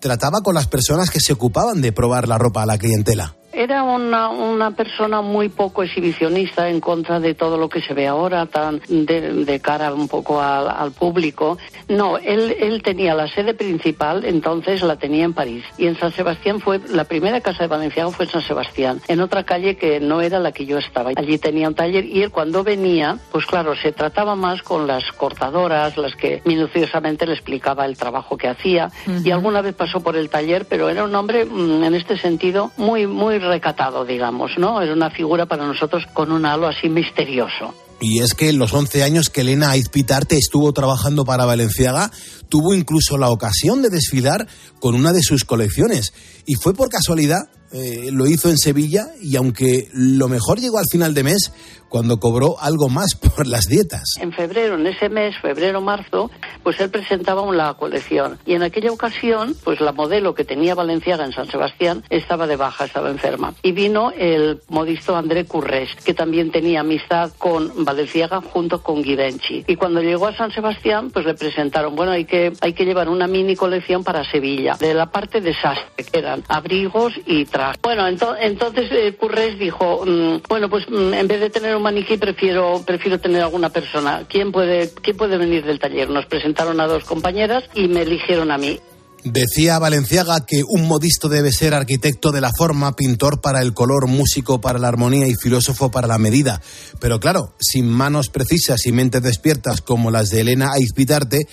trataba 0.00 0.40
con 0.42 0.54
las 0.54 0.66
personas 0.66 1.10
que 1.10 1.20
se 1.20 1.32
ocupaban 1.32 1.80
de 1.80 1.92
probar 1.92 2.28
la 2.28 2.38
ropa 2.38 2.62
a 2.62 2.66
la 2.66 2.78
clientela. 2.78 3.36
Era 3.54 3.84
una, 3.84 4.30
una 4.30 4.72
persona 4.72 5.22
muy 5.22 5.48
poco 5.48 5.82
exhibicionista 5.82 6.68
en 6.68 6.80
contra 6.80 7.20
de 7.20 7.34
todo 7.34 7.56
lo 7.56 7.68
que 7.68 7.80
se 7.80 7.94
ve 7.94 8.06
ahora, 8.06 8.46
tan 8.46 8.80
de, 8.88 9.60
cara 9.62 9.94
un 9.94 10.08
poco 10.08 10.40
al, 10.40 10.92
público. 10.92 11.56
No, 11.88 12.18
él, 12.18 12.56
él 12.58 12.82
tenía 12.82 13.14
la 13.14 13.28
sede 13.28 13.54
principal, 13.54 14.24
entonces 14.24 14.82
la 14.82 14.96
tenía 14.96 15.24
en 15.24 15.32
París. 15.32 15.64
Y 15.78 15.86
en 15.86 15.98
San 15.98 16.12
Sebastián 16.12 16.60
fue, 16.60 16.80
la 16.90 17.04
primera 17.04 17.40
casa 17.40 17.64
de 17.64 17.68
Valenciano 17.68 18.10
fue 18.10 18.24
en 18.24 18.32
San 18.32 18.42
Sebastián, 18.42 19.00
en 19.08 19.20
otra 19.20 19.44
calle 19.44 19.76
que 19.76 20.00
no 20.00 20.20
era 20.20 20.38
la 20.40 20.52
que 20.52 20.66
yo 20.66 20.78
estaba. 20.78 21.12
Allí 21.16 21.38
tenía 21.38 21.68
un 21.68 21.74
taller 21.74 22.04
y 22.04 22.22
él 22.22 22.30
cuando 22.30 22.64
venía, 22.64 23.18
pues 23.30 23.46
claro, 23.46 23.76
se 23.76 23.92
trataba 23.92 24.34
más 24.34 24.62
con 24.62 24.86
las 24.86 25.12
cortadoras, 25.12 25.96
las 25.96 26.16
que 26.16 26.42
minuciosamente 26.44 27.26
le 27.26 27.34
explicaba 27.34 27.86
el 27.86 27.96
trabajo 27.96 28.36
que 28.36 28.48
hacía. 28.48 28.90
Y 29.24 29.30
alguna 29.30 29.60
vez 29.60 29.74
pasó 29.74 30.00
por 30.00 30.16
el 30.16 30.28
taller, 30.28 30.66
pero 30.68 30.88
era 30.88 31.04
un 31.04 31.14
hombre 31.14 31.44
mm, 31.44 31.84
en 31.84 31.94
este 31.94 32.18
sentido 32.18 32.72
muy, 32.76 33.06
muy 33.06 33.38
recatado, 33.44 34.04
digamos, 34.04 34.52
¿no? 34.58 34.82
Es 34.82 34.90
una 34.90 35.10
figura 35.10 35.46
para 35.46 35.66
nosotros 35.66 36.04
con 36.12 36.32
un 36.32 36.46
halo 36.46 36.66
así 36.66 36.88
misterioso. 36.88 37.74
Y 38.00 38.20
es 38.20 38.34
que 38.34 38.48
en 38.48 38.58
los 38.58 38.72
11 38.72 39.02
años 39.02 39.30
que 39.30 39.42
Elena 39.42 39.70
Aizpitarte 39.70 40.36
estuvo 40.36 40.72
trabajando 40.72 41.24
para 41.24 41.44
Valenciaga, 41.44 42.10
tuvo 42.48 42.74
incluso 42.74 43.16
la 43.16 43.30
ocasión 43.30 43.82
de 43.82 43.88
desfilar 43.88 44.46
con 44.80 44.94
una 44.94 45.12
de 45.12 45.22
sus 45.22 45.44
colecciones. 45.44 46.12
Y 46.44 46.56
fue 46.56 46.74
por 46.74 46.90
casualidad, 46.90 47.48
eh, 47.72 48.10
lo 48.12 48.26
hizo 48.26 48.50
en 48.50 48.58
Sevilla, 48.58 49.06
y 49.22 49.36
aunque 49.36 49.88
lo 49.92 50.28
mejor 50.28 50.60
llegó 50.60 50.78
al 50.78 50.88
final 50.90 51.14
de 51.14 51.22
mes, 51.22 51.52
cuando 51.94 52.18
cobró 52.18 52.56
algo 52.58 52.88
más 52.88 53.14
por 53.36 53.46
las 53.46 53.68
dietas. 53.68 54.16
En 54.20 54.32
febrero, 54.32 54.74
en 54.74 54.84
ese 54.84 55.08
mes, 55.08 55.36
febrero-marzo, 55.40 56.28
pues 56.64 56.80
él 56.80 56.90
presentaba 56.90 57.44
la 57.52 57.74
colección. 57.74 58.36
Y 58.44 58.54
en 58.54 58.64
aquella 58.64 58.90
ocasión, 58.90 59.54
pues 59.62 59.80
la 59.80 59.92
modelo 59.92 60.34
que 60.34 60.44
tenía 60.44 60.74
Valenciaga 60.74 61.24
en 61.24 61.30
San 61.30 61.46
Sebastián 61.46 62.02
estaba 62.10 62.48
de 62.48 62.56
baja, 62.56 62.86
estaba 62.86 63.10
enferma. 63.10 63.54
Y 63.62 63.70
vino 63.70 64.10
el 64.10 64.60
modisto 64.68 65.14
André 65.14 65.44
Currés, 65.44 65.90
que 66.04 66.14
también 66.14 66.50
tenía 66.50 66.80
amistad 66.80 67.30
con 67.38 67.84
Valenciaga 67.84 68.40
junto 68.40 68.82
con 68.82 69.04
Givenchy. 69.04 69.64
Y 69.68 69.76
cuando 69.76 70.00
llegó 70.00 70.26
a 70.26 70.36
San 70.36 70.50
Sebastián, 70.50 71.12
pues 71.12 71.24
le 71.24 71.34
presentaron, 71.34 71.94
bueno, 71.94 72.10
hay 72.10 72.24
que, 72.24 72.54
hay 72.60 72.72
que 72.72 72.86
llevar 72.86 73.08
una 73.08 73.28
mini 73.28 73.54
colección 73.54 74.02
para 74.02 74.28
Sevilla, 74.28 74.74
de 74.80 74.94
la 74.94 75.12
parte 75.12 75.40
de 75.40 75.54
sastre, 75.54 76.04
que 76.10 76.18
eran 76.18 76.42
abrigos 76.48 77.12
y 77.24 77.44
trajes. 77.44 77.80
Bueno, 77.82 78.08
entonces 78.08 78.90
eh, 78.90 79.14
Currés 79.16 79.60
dijo, 79.60 80.04
mm, 80.04 80.48
bueno, 80.48 80.68
pues 80.68 80.90
mm, 80.90 81.14
en 81.14 81.28
vez 81.28 81.40
de 81.40 81.50
tener 81.50 81.76
un 81.76 81.83
maniquí 81.84 82.16
prefiero, 82.16 82.82
prefiero 82.84 83.20
tener 83.20 83.42
alguna 83.42 83.68
persona. 83.68 84.26
¿Quién 84.28 84.50
puede, 84.50 84.90
¿Quién 85.02 85.16
puede 85.16 85.38
venir 85.38 85.64
del 85.64 85.78
taller? 85.78 86.10
Nos 86.10 86.26
presentaron 86.26 86.80
a 86.80 86.86
dos 86.86 87.04
compañeras 87.04 87.64
y 87.74 87.86
me 87.86 88.02
eligieron 88.02 88.50
a 88.50 88.58
mí. 88.58 88.80
Decía 89.24 89.78
Valenciaga 89.78 90.44
que 90.44 90.62
un 90.68 90.86
modisto 90.86 91.30
debe 91.30 91.50
ser 91.50 91.72
arquitecto 91.72 92.30
de 92.30 92.42
la 92.42 92.50
forma, 92.56 92.94
pintor 92.94 93.40
para 93.40 93.62
el 93.62 93.72
color, 93.72 94.06
músico 94.06 94.60
para 94.60 94.78
la 94.78 94.88
armonía 94.88 95.26
y 95.26 95.34
filósofo 95.34 95.90
para 95.90 96.06
la 96.06 96.18
medida. 96.18 96.60
Pero 97.00 97.20
claro, 97.20 97.54
sin 97.58 97.88
manos 97.88 98.28
precisas 98.28 98.84
y 98.84 98.92
mentes 98.92 99.22
despiertas 99.22 99.80
como 99.80 100.10
las 100.10 100.28
de 100.28 100.42
Elena 100.42 100.72
Aizpitarte, 100.74 101.46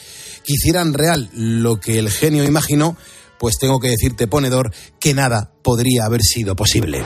que 0.45 0.53
hicieran 0.53 0.93
real 0.93 1.29
lo 1.33 1.79
que 1.79 1.97
el 1.97 2.09
genio 2.09 2.43
imaginó, 2.43 2.97
pues 3.39 3.55
tengo 3.57 3.79
que 3.79 3.89
decirte, 3.89 4.27
ponedor, 4.27 4.73
que 4.99 5.13
nada 5.13 5.53
podría 5.63 6.03
haber 6.05 6.21
sido 6.23 6.57
posible. 6.57 7.05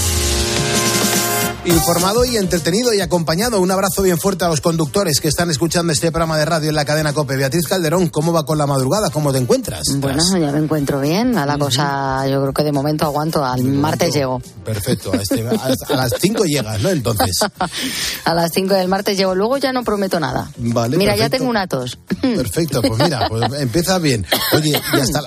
Informado 1.63 2.25
y 2.25 2.37
entretenido 2.37 2.91
y 2.91 3.01
acompañado. 3.01 3.61
Un 3.61 3.69
abrazo 3.69 4.01
bien 4.01 4.17
fuerte 4.17 4.43
a 4.45 4.47
los 4.47 4.61
conductores 4.61 5.21
que 5.21 5.27
están 5.27 5.51
escuchando 5.51 5.93
este 5.93 6.11
programa 6.11 6.35
de 6.39 6.45
radio 6.45 6.69
en 6.69 6.75
la 6.75 6.85
cadena 6.85 7.13
COPE. 7.13 7.35
Beatriz 7.37 7.67
Calderón, 7.67 8.09
¿cómo 8.09 8.33
va 8.33 8.45
con 8.45 8.57
la 8.57 8.65
madrugada? 8.65 9.11
¿Cómo 9.11 9.31
te 9.31 9.37
encuentras? 9.37 9.83
Bueno, 9.97 10.23
ya 10.39 10.51
me 10.51 10.57
encuentro 10.57 10.99
bien. 10.99 11.37
A 11.37 11.45
la 11.45 11.59
cosa, 11.59 12.25
yo 12.27 12.41
creo 12.41 12.53
que 12.53 12.63
de 12.63 12.71
momento 12.71 13.05
aguanto. 13.05 13.45
Al 13.45 13.63
martes 13.63 14.11
llego. 14.11 14.41
Perfecto. 14.65 15.11
A, 15.13 15.17
este- 15.17 15.47
a- 15.47 15.93
a 15.93 15.95
las 15.95 16.13
5 16.19 16.45
llegas, 16.45 16.81
¿no? 16.81 16.89
Entonces. 16.89 17.37
A 18.25 18.33
las 18.33 18.51
5 18.53 18.73
del 18.73 18.87
martes 18.87 19.15
llego. 19.17 19.35
Luego 19.35 19.57
ya 19.57 19.71
no 19.73 19.83
prometo 19.83 20.19
nada. 20.19 20.51
Vale, 20.57 20.97
Mira, 20.97 21.15
ya 21.15 21.29
tengo 21.29 21.47
una 21.49 21.67
tos. 21.67 21.97
Perfecto, 22.21 22.81
pues 22.81 22.99
mira, 23.03 23.27
pues 23.29 23.51
empieza 23.59 23.99
bien. 23.99 24.25
Oye, 24.53 24.69
y 24.93 24.99
hasta, 24.99 25.21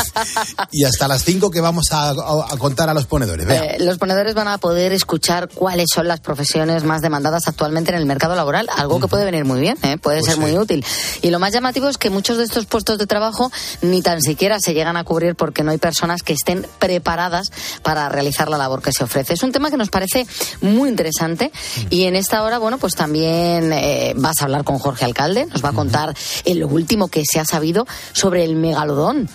y 0.72 0.84
hasta 0.84 1.06
las 1.08 1.22
5 1.24 1.50
que 1.50 1.60
vamos 1.60 1.92
a, 1.92 2.10
a 2.10 2.56
contar 2.58 2.88
a 2.88 2.94
los 2.94 3.06
ponedores. 3.06 3.46
Eh, 3.48 3.76
los 3.80 3.98
ponedores 3.98 4.34
van 4.34 4.48
a 4.48 4.58
poder 4.58 4.92
escuchar 4.92 5.48
cuáles 5.60 5.88
son 5.94 6.08
las 6.08 6.20
profesiones 6.20 6.84
más 6.84 7.02
demandadas 7.02 7.46
actualmente 7.46 7.90
en 7.90 7.98
el 7.98 8.06
mercado 8.06 8.34
laboral, 8.34 8.66
algo 8.74 8.98
que 8.98 9.08
puede 9.08 9.26
venir 9.26 9.44
muy 9.44 9.60
bien, 9.60 9.76
¿eh? 9.82 9.98
puede 9.98 10.20
Pues 10.20 10.24
ser 10.24 10.38
muy 10.38 10.56
útil. 10.56 10.82
Y 11.20 11.28
lo 11.28 11.38
más 11.38 11.52
llamativo 11.52 11.86
es 11.90 11.98
que 11.98 12.08
muchos 12.08 12.38
de 12.38 12.44
estos 12.44 12.64
puestos 12.64 12.96
de 12.96 13.06
trabajo 13.06 13.52
ni 13.82 14.00
tan 14.00 14.22
siquiera 14.22 14.58
se 14.58 14.72
llegan 14.72 14.96
a 14.96 15.04
cubrir 15.04 15.34
porque 15.34 15.62
no 15.62 15.70
hay 15.70 15.76
personas 15.76 16.22
que 16.22 16.32
estén 16.32 16.66
preparadas 16.78 17.52
para 17.82 18.08
realizar 18.08 18.48
la 18.48 18.56
labor 18.56 18.80
que 18.80 18.90
se 18.90 19.04
ofrece. 19.04 19.34
Es 19.34 19.42
un 19.42 19.52
tema 19.52 19.70
que 19.70 19.76
nos 19.76 19.90
parece 19.90 20.26
muy 20.62 20.88
interesante 20.88 21.52
y 21.90 22.04
en 22.04 22.16
esta 22.16 22.42
hora, 22.42 22.56
bueno, 22.56 22.78
pues 22.78 22.94
también 22.94 23.70
eh, 23.74 24.14
vas 24.16 24.40
a 24.40 24.44
hablar 24.44 24.64
con 24.64 24.78
Jorge 24.78 25.04
Alcalde, 25.04 25.44
nos 25.44 25.62
va 25.62 25.68
a 25.68 25.74
contar 25.74 26.16
en 26.46 26.58
lo 26.58 26.68
último 26.68 27.08
que 27.08 27.22
se 27.30 27.38
ha 27.38 27.44
sabido 27.44 27.86
sobre 28.14 28.44
el 28.44 28.56
megalodón. 28.56 29.28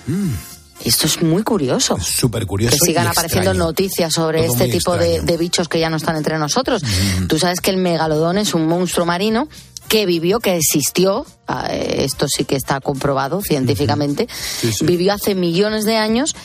Esto 0.83 1.07
es 1.07 1.21
muy 1.21 1.43
curioso. 1.43 1.97
Súper 1.99 2.45
curioso. 2.45 2.75
Que 2.79 2.85
sigan 2.85 3.07
apareciendo 3.07 3.51
extraño. 3.51 3.67
noticias 3.67 4.13
sobre 4.13 4.43
Todo 4.43 4.53
este 4.53 4.67
tipo 4.67 4.97
de 4.97 5.37
bichos 5.37 5.67
que 5.67 5.79
ya 5.79 5.89
no 5.89 5.97
están 5.97 6.15
entre 6.15 6.37
nosotros. 6.37 6.81
Tú 7.27 7.39
sabes 7.39 7.61
que 7.61 7.71
el 7.71 7.77
megalodón 7.77 8.37
es 8.37 8.53
un 8.53 8.67
monstruo 8.67 9.05
marino 9.05 9.47
que 9.87 10.05
vivió, 10.05 10.39
que 10.39 10.55
existió, 10.55 11.25
ah, 11.47 11.67
eh, 11.69 12.03
esto 12.05 12.27
sí 12.27 12.43
que 12.43 12.55
está 12.55 12.79
comprobado 12.81 13.41
científicamente, 13.41 14.27
vivió 14.81 15.13
hace 15.13 15.35
millones 15.35 15.85
de 15.85 15.95
años 15.97 16.35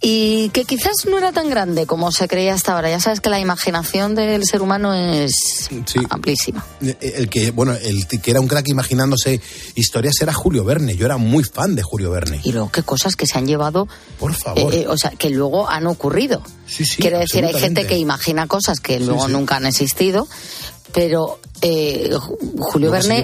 y 0.00 0.48
que 0.50 0.64
quizás 0.64 1.06
no 1.08 1.16
era 1.16 1.30
tan 1.32 1.48
grande 1.48 1.86
como 1.86 2.10
se 2.10 2.26
creía 2.26 2.54
hasta 2.54 2.74
ahora. 2.74 2.90
Ya 2.90 2.98
sabes 3.00 3.20
que 3.20 3.30
la 3.30 3.38
imaginación 3.38 4.14
del 4.14 4.44
ser 4.44 4.62
humano 4.62 4.94
es 4.94 5.68
amplísima. 6.10 6.66
Eh, 6.80 6.96
El 7.16 7.28
que, 7.28 7.50
bueno, 7.52 7.72
el 7.74 8.06
que 8.06 8.30
era 8.30 8.40
un 8.40 8.48
crack 8.48 8.68
imaginándose 8.68 9.40
historias 9.76 10.20
era 10.20 10.32
Julio 10.32 10.64
Verne. 10.64 10.96
Yo 10.96 11.06
era 11.06 11.16
muy 11.18 11.44
fan 11.44 11.74
de 11.76 11.82
Julio 11.82 12.10
Verne. 12.10 12.40
Y 12.42 12.52
luego 12.52 12.70
qué 12.72 12.82
cosas 12.82 13.14
que 13.16 13.26
se 13.26 13.38
han 13.38 13.46
llevado, 13.46 13.86
Por 14.18 14.34
favor. 14.34 14.74
eh, 14.74 14.80
eh, 14.82 14.86
o 14.88 14.96
sea, 14.98 15.10
que 15.10 15.30
luego 15.30 15.68
han 15.68 15.86
ocurrido. 15.86 16.42
Quiero 16.98 17.18
decir, 17.18 17.44
hay 17.44 17.54
gente 17.54 17.86
que 17.86 17.96
imagina 17.96 18.46
cosas 18.46 18.80
que 18.80 18.98
luego 19.00 19.28
nunca 19.28 19.56
han 19.56 19.66
existido, 19.66 20.26
pero 20.92 21.38
eh, 21.62 22.10
Ju- 22.12 22.38
Julio 22.58 22.90
Verne, 22.90 23.22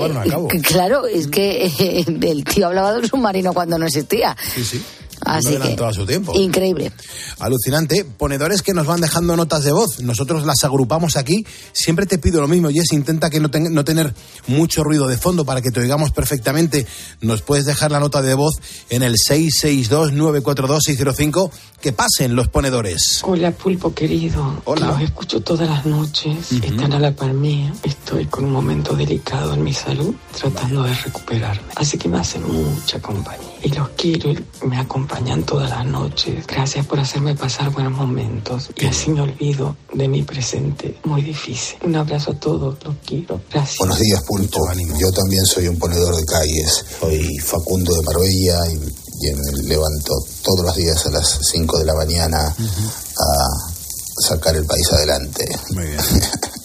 claro, 0.62 1.06
es 1.06 1.26
que 1.28 1.66
eh, 1.66 2.04
el 2.22 2.44
tío 2.44 2.66
hablaba 2.66 2.92
de 2.92 3.00
un 3.00 3.08
submarino 3.08 3.52
cuando 3.52 3.78
no 3.78 3.86
existía. 3.86 4.36
Sí, 4.54 4.64
sí. 4.64 4.82
Así 5.24 5.46
No 5.46 5.50
que, 5.50 5.56
adelantó 5.56 5.86
a 5.86 5.92
su 5.92 6.06
tiempo. 6.06 6.32
increíble. 6.38 6.92
Alucinante. 7.38 8.04
Ponedores 8.04 8.62
que 8.62 8.74
nos 8.74 8.86
van 8.86 9.00
dejando 9.00 9.36
notas 9.36 9.64
de 9.64 9.72
voz. 9.72 10.00
Nosotros 10.00 10.44
las 10.46 10.62
agrupamos 10.64 11.16
aquí. 11.16 11.44
Siempre 11.72 12.06
te 12.06 12.18
pido 12.18 12.40
lo 12.40 12.48
mismo, 12.48 12.68
Jess. 12.70 12.92
Intenta 12.92 13.30
que 13.30 13.40
no, 13.40 13.50
ten- 13.50 13.72
no 13.74 13.84
tener 13.84 14.14
mucho 14.46 14.84
ruido 14.84 15.06
de 15.08 15.16
fondo 15.16 15.44
para 15.44 15.60
que 15.62 15.70
te 15.70 15.80
oigamos 15.80 16.10
perfectamente. 16.12 16.86
Nos 17.20 17.42
puedes 17.42 17.64
dejar 17.64 17.90
la 17.90 18.00
nota 18.00 18.22
de 18.22 18.34
voz 18.34 18.54
en 18.90 19.02
el 19.02 19.16
662-942-605. 19.16 21.50
Que 21.80 21.92
pasen 21.92 22.34
los 22.34 22.48
ponedores. 22.48 23.20
Hola, 23.24 23.50
pulpo 23.50 23.92
querido. 23.94 24.62
Hola. 24.64 24.86
Los 24.86 25.02
escucho 25.02 25.40
todas 25.42 25.68
las 25.68 25.84
noches. 25.84 26.52
Están 26.52 26.92
a 26.94 26.98
la 26.98 27.12
par 27.12 27.34
mía. 27.34 27.74
Estoy 27.82 28.24
con 28.26 28.44
un 28.44 28.52
momento 28.52 28.94
delicado 28.96 29.52
en 29.52 29.62
mi 29.62 29.74
salud, 29.74 30.14
tratando 30.38 30.82
de 30.84 30.94
recuperarme. 30.94 31.68
Así 31.76 31.98
que 31.98 32.08
me 32.08 32.18
hacen 32.18 32.42
mucha 32.50 33.00
compañía. 33.00 33.50
Y 33.64 33.70
los 33.70 33.88
quiero 33.96 34.30
y 34.30 34.44
me 34.66 34.78
acompañan 34.78 35.42
todas 35.44 35.70
las 35.70 35.86
noches. 35.86 36.46
Gracias 36.46 36.84
por 36.86 37.00
hacerme 37.00 37.34
pasar 37.34 37.70
buenos 37.70 37.92
momentos. 37.92 38.68
Y 38.76 38.84
así 38.84 39.10
me 39.10 39.22
olvido 39.22 39.76
de 39.94 40.06
mi 40.06 40.22
presente 40.22 40.98
muy 41.04 41.22
difícil. 41.22 41.78
Un 41.82 41.96
abrazo 41.96 42.32
a 42.32 42.34
todos. 42.38 42.76
Los 42.84 42.94
quiero. 43.06 43.40
Gracias. 43.50 43.78
Buenos 43.78 43.98
días, 43.98 44.22
Pulpo. 44.26 44.60
Yo 44.98 45.10
también 45.12 45.44
soy 45.46 45.68
un 45.68 45.78
ponedor 45.78 46.14
de 46.14 46.24
calles. 46.26 46.84
Soy 47.00 47.38
Facundo 47.38 47.94
de 47.94 48.02
Marbella 48.02 48.58
y, 48.70 48.74
y 48.74 49.34
me 49.34 49.68
levanto 49.68 50.12
todos 50.42 50.66
los 50.66 50.76
días 50.76 51.06
a 51.06 51.10
las 51.10 51.40
5 51.50 51.78
de 51.78 51.84
la 51.86 51.94
mañana 51.94 52.38
a 52.38 54.20
sacar 54.28 54.56
el 54.56 54.66
país 54.66 54.92
adelante. 54.92 55.46
Muy 55.74 55.86
bien. 55.86 55.98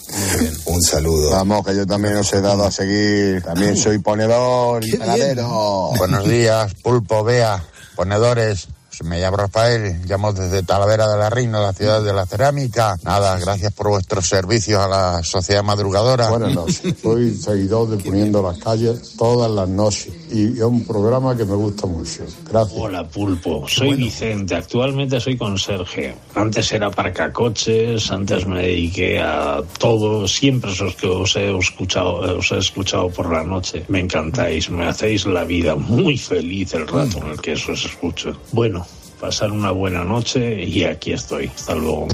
un 0.66 0.82
saludo. 0.82 1.30
Vamos, 1.30 1.64
que 1.66 1.76
yo 1.76 1.86
también 1.86 2.16
os 2.16 2.32
he 2.32 2.40
dado 2.40 2.64
a 2.64 2.70
seguir. 2.70 3.42
También 3.42 3.76
soy 3.76 3.98
ponedor 3.98 4.84
y 4.86 4.96
panadero. 4.96 5.90
Buenos 5.96 6.28
días, 6.28 6.74
pulpo, 6.82 7.24
vea, 7.24 7.62
ponedores. 7.94 8.68
Me 9.04 9.18
llamo 9.18 9.38
Rafael, 9.38 10.02
llamo 10.06 10.32
desde 10.32 10.62
Talavera 10.62 11.08
de 11.08 11.16
la 11.16 11.30
Reina, 11.30 11.60
la 11.60 11.72
ciudad 11.72 12.02
de 12.02 12.12
la 12.12 12.26
cerámica. 12.26 12.98
Nada, 13.02 13.38
gracias 13.38 13.72
por 13.72 13.88
vuestros 13.88 14.26
servicios 14.26 14.78
a 14.78 14.88
la 14.88 15.22
sociedad 15.22 15.62
madrugadora. 15.62 16.28
Buenas 16.28 16.54
noches. 16.54 16.94
Soy 17.02 17.34
seguidor 17.34 17.88
de 17.88 18.04
Poniendo 18.04 18.42
las 18.42 18.58
Calles 18.58 19.16
todas 19.16 19.50
las 19.50 19.68
noches 19.68 20.12
y 20.30 20.52
es 20.52 20.62
un 20.62 20.86
programa 20.86 21.36
que 21.36 21.44
me 21.44 21.54
gusta 21.54 21.86
mucho. 21.86 22.24
Gracias. 22.50 22.78
Hola 22.78 23.08
Pulpo, 23.08 23.66
soy 23.66 23.94
Vicente, 23.94 24.54
actualmente 24.54 25.18
soy 25.18 25.36
conserje. 25.36 26.14
Antes 26.34 26.70
era 26.72 26.86
aparcacoches, 26.86 28.10
antes 28.10 28.46
me 28.46 28.62
dediqué 28.62 29.18
a 29.18 29.62
todo, 29.78 30.28
siempre 30.28 30.70
os, 30.70 30.94
que 30.94 31.06
os 31.06 31.36
he 31.36 31.56
escuchado, 31.56 32.38
os 32.38 32.52
he 32.52 32.58
escuchado 32.58 33.08
por 33.08 33.32
la 33.32 33.42
noche. 33.42 33.84
Me 33.88 34.00
encantáis, 34.00 34.70
me 34.70 34.86
hacéis 34.86 35.26
la 35.26 35.44
vida 35.44 35.74
muy 35.74 36.18
feliz 36.18 36.74
el 36.74 36.86
rato 36.86 37.18
en 37.18 37.30
el 37.30 37.40
que 37.40 37.54
os 37.54 37.68
escucho. 37.68 38.36
Bueno, 38.52 38.86
pasar 39.20 39.52
una 39.52 39.70
buena 39.70 40.04
noche 40.04 40.64
y 40.64 40.84
aquí 40.84 41.12
estoy. 41.12 41.50
Hasta 41.54 41.74
luego. 41.74 42.08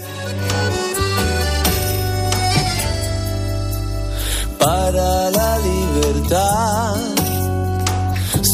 Para 4.57 4.87
para 4.87 5.31
la 5.33 5.59
libertad. 5.59 7.26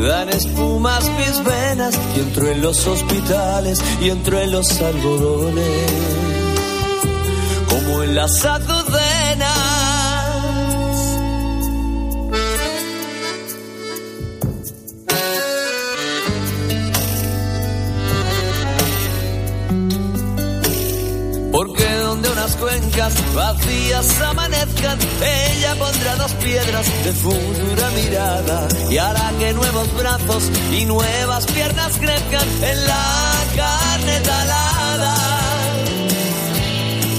Dan 0.00 0.30
espumas 0.30 1.04
mis 1.18 1.44
venas 1.44 1.94
y 2.16 2.20
entro 2.20 2.48
en 2.48 2.62
los 2.62 2.86
hospitales 2.86 3.78
y 4.00 4.08
entro 4.08 4.40
en 4.40 4.52
los 4.52 4.80
algodones. 4.80 5.92
Como 7.68 8.02
en 8.02 8.14
vacías 23.34 24.20
amanezcan, 24.20 24.98
ella 25.22 25.74
pondrá 25.76 26.16
dos 26.16 26.32
piedras 26.34 26.86
de 27.04 27.12
futura 27.12 27.90
mirada 27.90 28.68
y 28.90 28.98
hará 28.98 29.32
que 29.38 29.52
nuevos 29.54 29.88
brazos 29.96 30.50
y 30.70 30.84
nuevas 30.84 31.46
piernas 31.46 31.92
crezcan 31.98 32.46
en 32.62 32.86
la 32.86 33.32
carne 33.56 34.20
talada. 34.20 35.14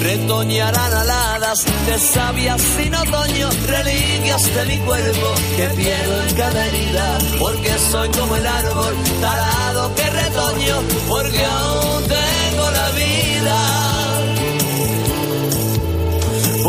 Retoñarán 0.01 0.93
aladas 0.93 1.65
de 1.87 1.99
sabias 1.99 2.61
sin 2.61 2.93
otoño, 2.93 3.49
reliquias 3.67 4.55
de 4.55 4.65
mi 4.65 4.77
cuerpo 4.79 5.33
que 5.57 5.67
pierdo 5.69 6.21
en 6.27 6.35
cada 6.35 6.65
herida, 6.67 7.17
porque 7.39 7.71
soy 7.91 8.09
como 8.09 8.35
el 8.35 8.45
árbol 8.45 8.95
talado 9.19 9.95
que 9.95 10.09
retoño, 10.09 10.81
porque 11.07 11.45
aún 11.45 12.03
tengo 12.03 12.71
la 12.71 12.89
vida 12.91 13.90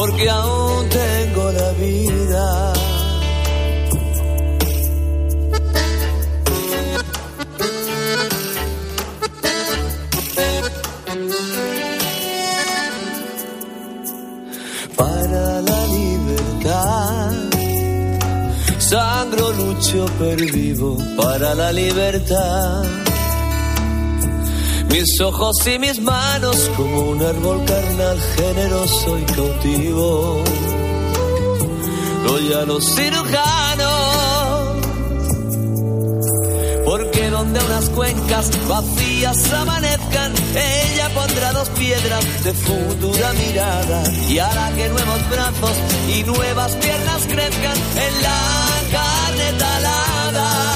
porque 0.02 0.28
aún 0.28 0.88
tengo 0.88 1.52
la 1.52 1.70
vida. 1.82 2.72
Para 14.96 15.62
la 15.70 15.86
libertad, 15.86 17.30
sangro, 18.78 19.52
lucho, 19.52 20.06
pervivo 20.18 20.98
para 21.16 21.54
la 21.54 21.70
libertad. 21.72 23.11
Mis 24.92 25.20
ojos 25.22 25.56
y 25.66 25.78
mis 25.78 25.98
manos 26.02 26.70
como 26.76 27.00
un 27.00 27.22
árbol 27.22 27.64
carnal 27.64 28.20
generoso 28.36 29.18
y 29.18 29.22
cautivo. 29.24 30.44
Doy 32.26 32.52
a 32.52 32.64
los 32.66 32.94
cirujanos. 32.94 34.02
Porque 36.84 37.30
donde 37.30 37.58
unas 37.58 37.88
cuencas 37.88 38.50
vacías 38.68 39.52
amanezcan, 39.54 40.32
ella 40.54 41.08
pondrá 41.14 41.52
dos 41.52 41.70
piedras 41.70 42.44
de 42.44 42.52
futura 42.52 43.32
mirada 43.32 44.02
y 44.28 44.38
hará 44.38 44.70
que 44.76 44.90
nuevos 44.90 45.30
brazos 45.30 45.76
y 46.14 46.22
nuevas 46.24 46.72
piernas 46.72 47.22
crezcan 47.28 47.78
en 47.96 48.22
la 48.22 48.40
carne 48.92 49.58
talada 49.58 50.71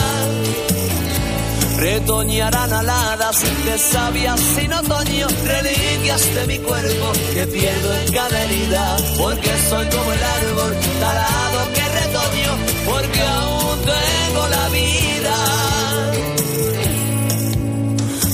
retoñarán 1.76 2.72
aladas 2.72 3.42
de 3.64 3.78
sabias 3.78 4.40
sin 4.40 4.72
otoño, 4.72 5.26
reliquias 5.44 6.34
de 6.34 6.46
mi 6.46 6.58
cuerpo 6.58 7.12
que 7.34 7.46
pierdo 7.46 7.94
en 7.98 8.12
cada 8.12 8.44
herida, 8.44 8.96
porque 9.18 9.50
soy 9.68 9.86
como 9.86 10.12
el 10.12 10.22
árbol 10.22 10.76
talado 11.00 11.72
que 11.74 11.88
retoño, 12.00 12.52
porque 12.86 13.20
aún 13.20 13.78
tengo 13.92 14.48
la 14.48 14.68
vida, 14.68 15.36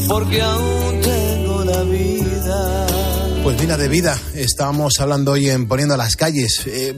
porque 0.08 0.42
aún. 0.42 0.81
Mira, 3.62 3.76
de 3.76 3.86
vida, 3.86 4.20
estábamos 4.34 4.98
hablando 4.98 5.30
hoy 5.30 5.48
en 5.48 5.68
Poniendo 5.68 5.94
a 5.94 5.96
las 5.96 6.16
calles. 6.16 6.62
Eh, 6.66 6.92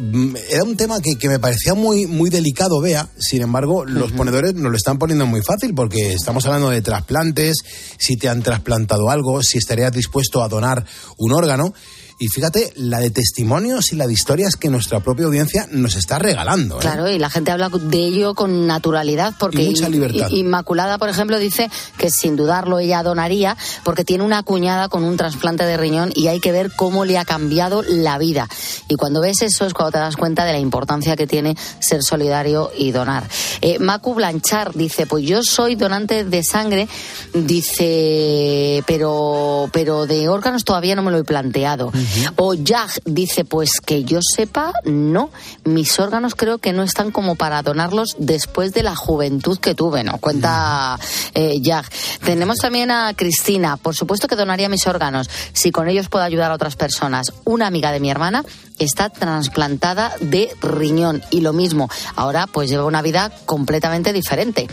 era 0.48 0.64
un 0.64 0.78
tema 0.78 0.98
que, 1.02 1.16
que, 1.16 1.28
me 1.28 1.38
parecía 1.38 1.74
muy, 1.74 2.06
muy 2.06 2.30
delicado, 2.30 2.80
vea. 2.80 3.06
Sin 3.18 3.42
embargo, 3.42 3.84
los 3.84 4.12
ponedores 4.12 4.54
nos 4.54 4.70
lo 4.70 4.76
están 4.78 4.98
poniendo 4.98 5.26
muy 5.26 5.42
fácil 5.42 5.74
porque 5.74 6.14
estamos 6.14 6.46
hablando 6.46 6.70
de 6.70 6.80
trasplantes, 6.80 7.58
si 7.98 8.16
te 8.16 8.30
han 8.30 8.42
trasplantado 8.42 9.10
algo, 9.10 9.42
si 9.42 9.58
estarías 9.58 9.92
dispuesto 9.92 10.42
a 10.42 10.48
donar 10.48 10.86
un 11.18 11.32
órgano. 11.32 11.74
Y 12.18 12.28
fíjate, 12.28 12.72
la 12.76 13.00
de 13.00 13.10
testimonios 13.10 13.92
y 13.92 13.96
la 13.96 14.06
de 14.06 14.12
historias 14.12 14.56
que 14.56 14.68
nuestra 14.68 15.00
propia 15.00 15.26
audiencia 15.26 15.66
nos 15.70 15.96
está 15.96 16.18
regalando. 16.18 16.76
¿eh? 16.76 16.80
Claro, 16.80 17.08
y 17.08 17.18
la 17.18 17.28
gente 17.28 17.50
habla 17.50 17.68
de 17.68 17.98
ello 17.98 18.34
con 18.34 18.66
naturalidad. 18.66 19.34
Porque 19.38 19.62
Y 19.62 19.70
mucha 19.70 19.88
libertad. 19.88 20.28
Inmaculada, 20.30 20.98
por 20.98 21.08
ejemplo, 21.08 21.38
dice 21.38 21.70
que 21.98 22.10
sin 22.10 22.36
dudarlo 22.36 22.78
ella 22.78 23.02
donaría 23.02 23.56
porque 23.82 24.04
tiene 24.04 24.24
una 24.24 24.42
cuñada 24.42 24.88
con 24.88 25.04
un 25.04 25.16
trasplante 25.16 25.64
de 25.64 25.76
riñón 25.76 26.12
y 26.14 26.28
hay 26.28 26.40
que 26.40 26.52
ver 26.52 26.70
cómo 26.74 27.04
le 27.04 27.18
ha 27.18 27.24
cambiado 27.24 27.82
la 27.82 28.18
vida. 28.18 28.48
Y 28.88 28.94
cuando 28.96 29.20
ves 29.20 29.42
eso 29.42 29.66
es 29.66 29.74
cuando 29.74 29.92
te 29.92 29.98
das 29.98 30.16
cuenta 30.16 30.44
de 30.44 30.52
la 30.52 30.58
importancia 30.58 31.16
que 31.16 31.26
tiene 31.26 31.56
ser 31.80 32.02
solidario 32.02 32.70
y 32.76 32.92
donar. 32.92 33.28
Eh, 33.60 33.78
Macu 33.78 34.14
Blanchard 34.14 34.74
dice, 34.74 35.06
pues 35.06 35.24
yo 35.24 35.42
soy 35.42 35.74
donante 35.74 36.24
de 36.24 36.44
sangre, 36.44 36.88
dice, 37.32 38.84
pero, 38.86 39.68
pero 39.72 40.06
de 40.06 40.28
órganos 40.28 40.64
todavía 40.64 40.94
no 40.94 41.02
me 41.02 41.10
lo 41.10 41.18
he 41.18 41.24
planteado. 41.24 41.92
O 42.36 42.54
Jag 42.54 42.90
dice, 43.04 43.44
pues 43.44 43.80
que 43.84 44.04
yo 44.04 44.20
sepa, 44.22 44.72
no. 44.84 45.30
Mis 45.64 45.98
órganos 45.98 46.34
creo 46.34 46.58
que 46.58 46.72
no 46.72 46.82
están 46.82 47.10
como 47.10 47.34
para 47.34 47.62
donarlos 47.62 48.16
después 48.18 48.72
de 48.72 48.82
la 48.82 48.96
juventud 48.96 49.58
que 49.58 49.74
tuve, 49.74 50.04
¿no? 50.04 50.18
Cuenta 50.18 50.98
eh, 51.34 51.60
Jag. 51.60 51.84
Tenemos 52.24 52.58
también 52.58 52.90
a 52.90 53.14
Cristina. 53.14 53.76
Por 53.76 53.94
supuesto 53.94 54.28
que 54.28 54.36
donaría 54.36 54.68
mis 54.68 54.86
órganos 54.86 55.28
si 55.52 55.70
con 55.70 55.88
ellos 55.88 56.08
puedo 56.08 56.24
ayudar 56.24 56.50
a 56.50 56.54
otras 56.54 56.76
personas. 56.76 57.32
Una 57.44 57.66
amiga 57.66 57.92
de 57.92 58.00
mi 58.00 58.10
hermana 58.10 58.44
está 58.78 59.08
trasplantada 59.08 60.12
de 60.20 60.50
riñón 60.60 61.22
y 61.30 61.40
lo 61.40 61.52
mismo. 61.52 61.88
Ahora 62.16 62.46
pues 62.46 62.68
lleva 62.68 62.84
una 62.84 63.02
vida 63.02 63.30
completamente 63.46 64.12
diferente. 64.12 64.68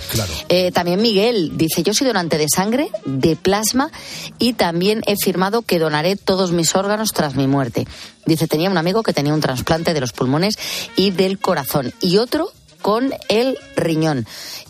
Eh, 0.50 0.72
también 0.72 1.02
Miguel 1.02 1.52
dice, 1.56 1.84
yo 1.84 1.94
soy 1.94 2.08
donante 2.08 2.38
de 2.38 2.48
sangre, 2.54 2.90
de 3.06 3.36
plasma 3.36 3.92
y 4.40 4.54
también 4.54 5.02
he 5.06 5.16
firmado 5.18 5.62
que 5.62 5.80
donaré 5.80 6.16
todos 6.16 6.52
mis 6.52 6.76
órganos 6.76 7.12
tras 7.22 7.36
mi 7.36 7.46
muerte. 7.46 7.86
Dice, 8.26 8.48
tenía 8.48 8.72
un 8.72 8.80
amigo 8.80 9.04
que 9.04 9.14
tenía 9.14 9.32
un 9.32 9.42
trasplante 9.42 9.94
de 9.94 10.02
los 10.02 10.12
pulmones 10.12 10.56
y 10.96 11.12
del 11.12 11.38
corazón 11.38 11.94
y 12.02 12.18
otro 12.18 12.52
con 12.82 13.14
el 13.30 13.60
riñón. 13.76 14.26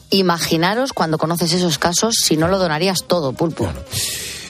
Imaginaros 0.09 0.91
cuando 0.91 1.17
conoces 1.17 1.53
esos 1.53 1.77
casos 1.77 2.15
si 2.21 2.35
no 2.35 2.49
lo 2.49 2.59
donarías 2.59 3.05
todo, 3.07 3.31
pulpo. 3.31 3.71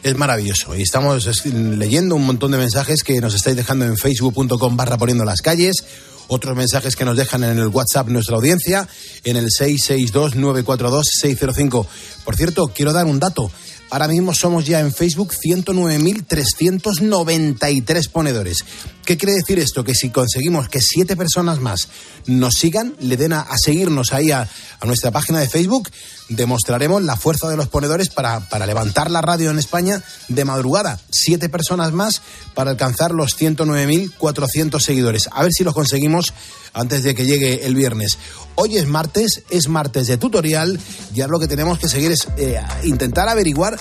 es 0.02 0.18
maravilloso. 0.18 0.76
Y 0.76 0.82
estamos 0.82 1.28
es- 1.28 1.46
leyendo 1.46 2.16
un 2.16 2.26
montón 2.26 2.50
de 2.50 2.58
mensajes 2.58 3.04
que 3.04 3.22
nos 3.22 3.36
estáis 3.36 3.56
dejando 3.56 3.86
en 3.86 3.96
facebook.com 3.98 4.76
barra 4.76 4.98
poniendo 4.98 5.24
las 5.24 5.42
calles. 5.44 5.84
Otros 6.28 6.58
mensajes 6.58 6.96
que 6.96 7.06
nos 7.06 7.16
dejan 7.18 7.44
en 7.44 7.60
el 7.60 7.68
WhatsApp 7.68 8.08
nuestra 8.08 8.36
audiencia, 8.38 8.88
en 9.26 9.36
el 9.38 9.50
662-942-605. 9.52 11.86
Por 12.26 12.36
cierto, 12.36 12.68
quiero 12.74 12.94
dar 12.94 13.06
un 13.06 13.20
dato. 13.20 13.52
Ahora 13.92 14.08
mismo 14.08 14.34
somos 14.34 14.66
ya 14.66 14.80
en 14.80 14.92
Facebook 14.94 15.34
109.393 15.34 18.10
ponedores. 18.10 18.64
¿Qué 19.06 19.18
quiere 19.18 19.34
decir 19.34 19.60
esto? 19.60 19.84
Que 19.84 19.96
si 19.96 20.10
conseguimos 20.10 20.70
que 20.70 20.80
siete 20.82 21.16
personas 21.16 21.60
más 21.60 21.90
nos 22.28 22.54
sigan, 22.54 22.96
le 23.00 23.18
den 23.18 23.34
a, 23.34 23.46
seguirnos 23.58 24.14
ahí 24.14 24.32
a, 24.32 24.48
a 24.80 24.86
nuestra 24.86 25.12
página 25.12 25.40
de 25.40 25.50
Facebook, 25.50 25.90
demostraremos 26.30 27.02
la 27.04 27.16
fuerza 27.16 27.50
de 27.50 27.58
los 27.58 27.68
ponedores 27.68 28.10
para, 28.10 28.42
para 28.50 28.66
levantar 28.66 29.10
la 29.10 29.22
radio 29.22 29.50
en 29.50 29.60
España 29.60 30.04
de 30.28 30.46
madrugada. 30.46 31.00
Siete 31.12 31.50
personas 31.50 31.94
más 31.94 32.22
para 32.54 32.72
alcanzar 32.72 33.12
los 33.12 33.38
109.400 33.40 34.80
seguidores. 34.80 35.30
A 35.32 35.44
ver 35.44 35.52
si 35.52 35.64
los 35.64 35.74
conseguimos 35.74 36.34
antes 36.74 37.04
de 37.04 37.16
que 37.16 37.26
llegue 37.26 37.66
el 37.66 37.76
viernes. 37.76 38.18
Hoy 38.56 38.78
es 38.78 38.88
martes, 38.88 39.44
es 39.50 39.68
martes 39.68 40.08
de 40.08 40.18
tutorial 40.18 40.80
y 41.14 41.22
ahora 41.22 41.32
lo 41.32 41.40
que 41.40 41.48
tenemos 41.48 41.80
que 41.80 41.90
seguir 41.90 42.12
es 42.12 42.28
eh, 42.38 42.62
intentar 42.84 43.28
averiguar 43.28 43.80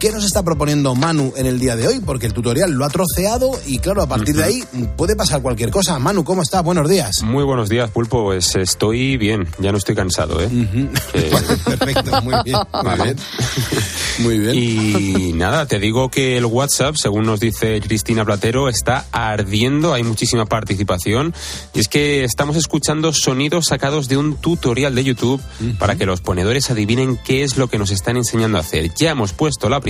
¿Qué 0.00 0.10
nos 0.12 0.24
está 0.24 0.42
proponiendo 0.42 0.94
Manu 0.94 1.34
en 1.36 1.44
el 1.44 1.60
día 1.60 1.76
de 1.76 1.86
hoy? 1.86 2.00
Porque 2.00 2.24
el 2.24 2.32
tutorial 2.32 2.70
lo 2.72 2.86
ha 2.86 2.88
troceado 2.88 3.50
y 3.66 3.80
claro, 3.80 4.00
a 4.00 4.06
partir 4.06 4.34
de 4.34 4.44
ahí 4.44 4.64
puede 4.96 5.14
pasar 5.14 5.42
cualquier 5.42 5.70
cosa. 5.70 5.98
Manu, 5.98 6.24
¿cómo 6.24 6.40
está? 6.40 6.62
Buenos 6.62 6.88
días. 6.88 7.22
Muy 7.22 7.44
buenos 7.44 7.68
días, 7.68 7.90
Pulpo. 7.90 8.24
Pues 8.24 8.56
estoy 8.56 9.18
bien, 9.18 9.46
ya 9.58 9.72
no 9.72 9.76
estoy 9.76 9.94
cansado, 9.94 10.40
¿eh? 10.40 10.48
Eh, 11.12 11.30
Perfecto, 11.64 12.22
muy 12.22 12.34
bien. 12.44 12.56
Muy 12.72 13.04
bien. 13.04 13.16
Muy 14.20 14.38
bien. 14.38 14.54
Y 14.54 15.32
nada, 15.32 15.66
te 15.66 15.78
digo 15.78 16.10
que 16.10 16.36
el 16.36 16.44
WhatsApp, 16.44 16.96
según 16.96 17.24
nos 17.24 17.40
dice 17.40 17.80
Cristina 17.80 18.24
Platero, 18.24 18.68
está 18.68 19.06
ardiendo, 19.12 19.94
hay 19.94 20.02
muchísima 20.02 20.44
participación. 20.44 21.34
Y 21.74 21.80
es 21.80 21.88
que 21.88 22.24
estamos 22.24 22.56
escuchando 22.56 23.12
sonidos 23.12 23.66
sacados 23.66 24.08
de 24.08 24.18
un 24.18 24.36
tutorial 24.36 24.94
de 24.94 25.04
YouTube 25.04 25.40
para 25.78 25.96
que 25.96 26.06
los 26.06 26.20
ponedores 26.20 26.70
adivinen 26.70 27.16
qué 27.16 27.42
es 27.42 27.56
lo 27.56 27.68
que 27.68 27.78
nos 27.78 27.90
están 27.90 28.16
enseñando 28.16 28.58
a 28.58 28.60
hacer. 28.60 28.92
Ya 28.94 29.10
hemos 29.10 29.32
puesto 29.32 29.68
la 29.68 29.80
primera, 29.80 29.89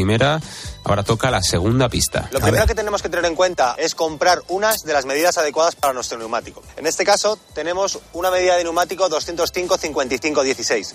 ahora 0.84 1.02
toca 1.02 1.30
la 1.30 1.42
segunda 1.42 1.88
pista. 1.88 2.28
Lo 2.32 2.40
primero 2.40 2.66
que 2.66 2.74
tenemos 2.74 3.02
que 3.02 3.08
tener 3.08 3.24
en 3.24 3.34
cuenta 3.34 3.74
es 3.78 3.94
comprar 3.94 4.42
unas 4.48 4.82
de 4.84 4.92
las 4.92 5.04
medidas 5.06 5.38
adecuadas 5.38 5.74
para 5.76 5.92
nuestro 5.92 6.18
neumático. 6.18 6.62
En 6.76 6.86
este 6.86 7.04
caso, 7.04 7.38
tenemos 7.54 7.98
una 8.12 8.30
medida 8.30 8.56
de 8.56 8.64
neumático 8.64 9.08
205-55-16. 9.10 10.94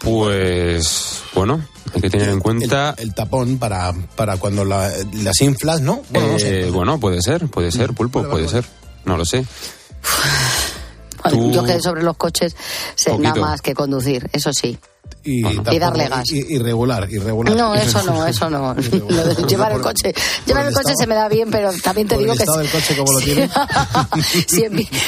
Pues 0.00 1.22
bueno, 1.34 1.66
hay 1.94 2.00
que 2.00 2.10
tener 2.10 2.28
en 2.30 2.40
cuenta. 2.40 2.94
El, 2.98 3.14
tapón 3.14 3.58
para, 3.58 3.92
para 4.16 4.36
cuando 4.36 4.64
la- 4.64 4.92
las 5.14 5.40
inflas, 5.40 5.80
¿no? 5.80 6.02
Bueno, 6.10 6.32
no 6.32 6.38
sé. 6.38 6.62
Eh, 6.66 6.70
bueno, 6.70 7.00
puede 7.00 7.20
ser, 7.20 7.48
puede 7.48 7.72
ser, 7.72 7.92
Pulpo, 7.94 8.22
puede 8.28 8.48
ser. 8.48 8.64
No 9.04 9.16
lo 9.16 9.24
sé. 9.24 9.44
Tú- 11.30 11.50
Yo 11.52 11.64
que 11.64 11.80
sobre 11.80 12.02
los 12.04 12.16
coches 12.16 12.54
sé 12.94 13.10
Poquito. 13.10 13.28
nada 13.34 13.40
más 13.50 13.60
que 13.60 13.74
conducir, 13.74 14.30
eso 14.32 14.50
sí. 14.52 14.78
Y, 15.24 15.46
Y 15.46 15.78
darle 15.78 16.08
gas. 16.08 16.30
y- 16.32 16.54
irregular, 16.54 17.06
irregular. 17.10 17.54
No, 17.54 17.74
eso 17.74 18.02
no, 18.04 18.26
eso 18.26 18.48
no. 18.48 18.74
Lo 18.74 19.46
llevar 19.46 19.72
el 19.72 19.80
coche. 19.80 20.14
Llevar 20.46 20.66
el 20.66 20.74
coche 20.74 20.94
se 20.98 21.06
me 21.06 21.14
da 21.14 21.28
bien, 21.28 21.50
pero 21.50 21.70
también 21.82 22.08
te 22.08 22.14
por 22.14 22.22
digo 22.22 22.32
el 22.32 22.38
que 22.38 22.44
estado 22.44 22.58
del 22.60 22.70
coche 22.70 22.96
como 22.96 23.12
lo 23.12 23.20
tiene. 23.20 23.50
Sí, 24.48 24.64